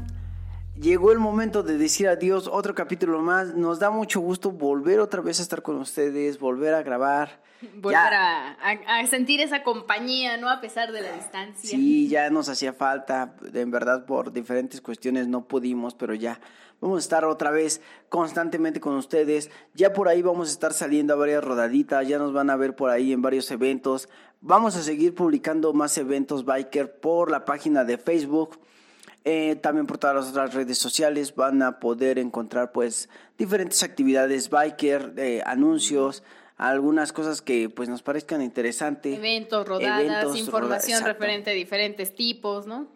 [0.79, 3.55] llegó el momento de decir adiós, otro capítulo más.
[3.55, 7.41] Nos da mucho gusto volver otra vez a estar con ustedes, volver a grabar.
[7.77, 8.51] Volver a-
[8.99, 10.47] a sentir esa compañía, ¿no?
[10.47, 11.71] A pesar de la distancia.
[11.71, 16.39] Sí, ya nos hacía falta, en verdad por diferentes cuestiones no pudimos, pero ya
[16.79, 19.49] vamos a estar otra vez constantemente con ustedes.
[19.73, 22.75] Ya por ahí vamos a estar saliendo a varias rodaditas, ya nos van a ver
[22.75, 24.07] por ahí en varios eventos.
[24.39, 28.59] Vamos a seguir publicando más eventos biker por la página de Facebook.
[29.23, 33.07] Eh, también por todas las otras redes sociales van a poder encontrar pues
[33.37, 36.23] diferentes actividades biker, eh, anuncios,
[36.57, 39.15] algunas cosas que pues nos parezcan interesantes.
[39.17, 42.87] Eventos, rodadas, Eventos, información roda- referente a diferentes tipos, ¿no?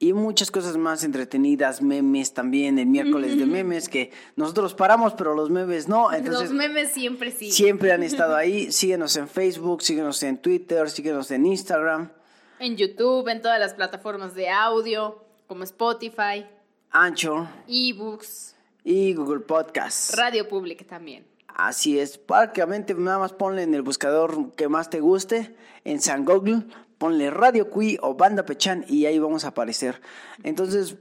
[0.00, 5.34] Y muchas cosas más entretenidas, memes también, el miércoles de memes, que nosotros paramos, pero
[5.34, 6.12] los memes no.
[6.12, 7.50] Entonces, Los memes siempre sí.
[7.52, 8.72] siempre han estado ahí.
[8.72, 12.10] Síguenos en Facebook, síguenos en Twitter, síguenos en Instagram,
[12.58, 15.23] En YouTube, en todas las plataformas de audio,
[15.54, 16.44] como Spotify,
[16.90, 20.16] Anchor ebooks, y Google Podcasts.
[20.16, 21.24] Radio Public también.
[21.46, 25.54] Así es, prácticamente nada más ponle en el buscador que más te guste,
[25.84, 26.64] en San Google,
[26.98, 30.02] ponle Radio Cui o Banda Pechan y ahí vamos a aparecer.
[30.42, 30.96] Entonces,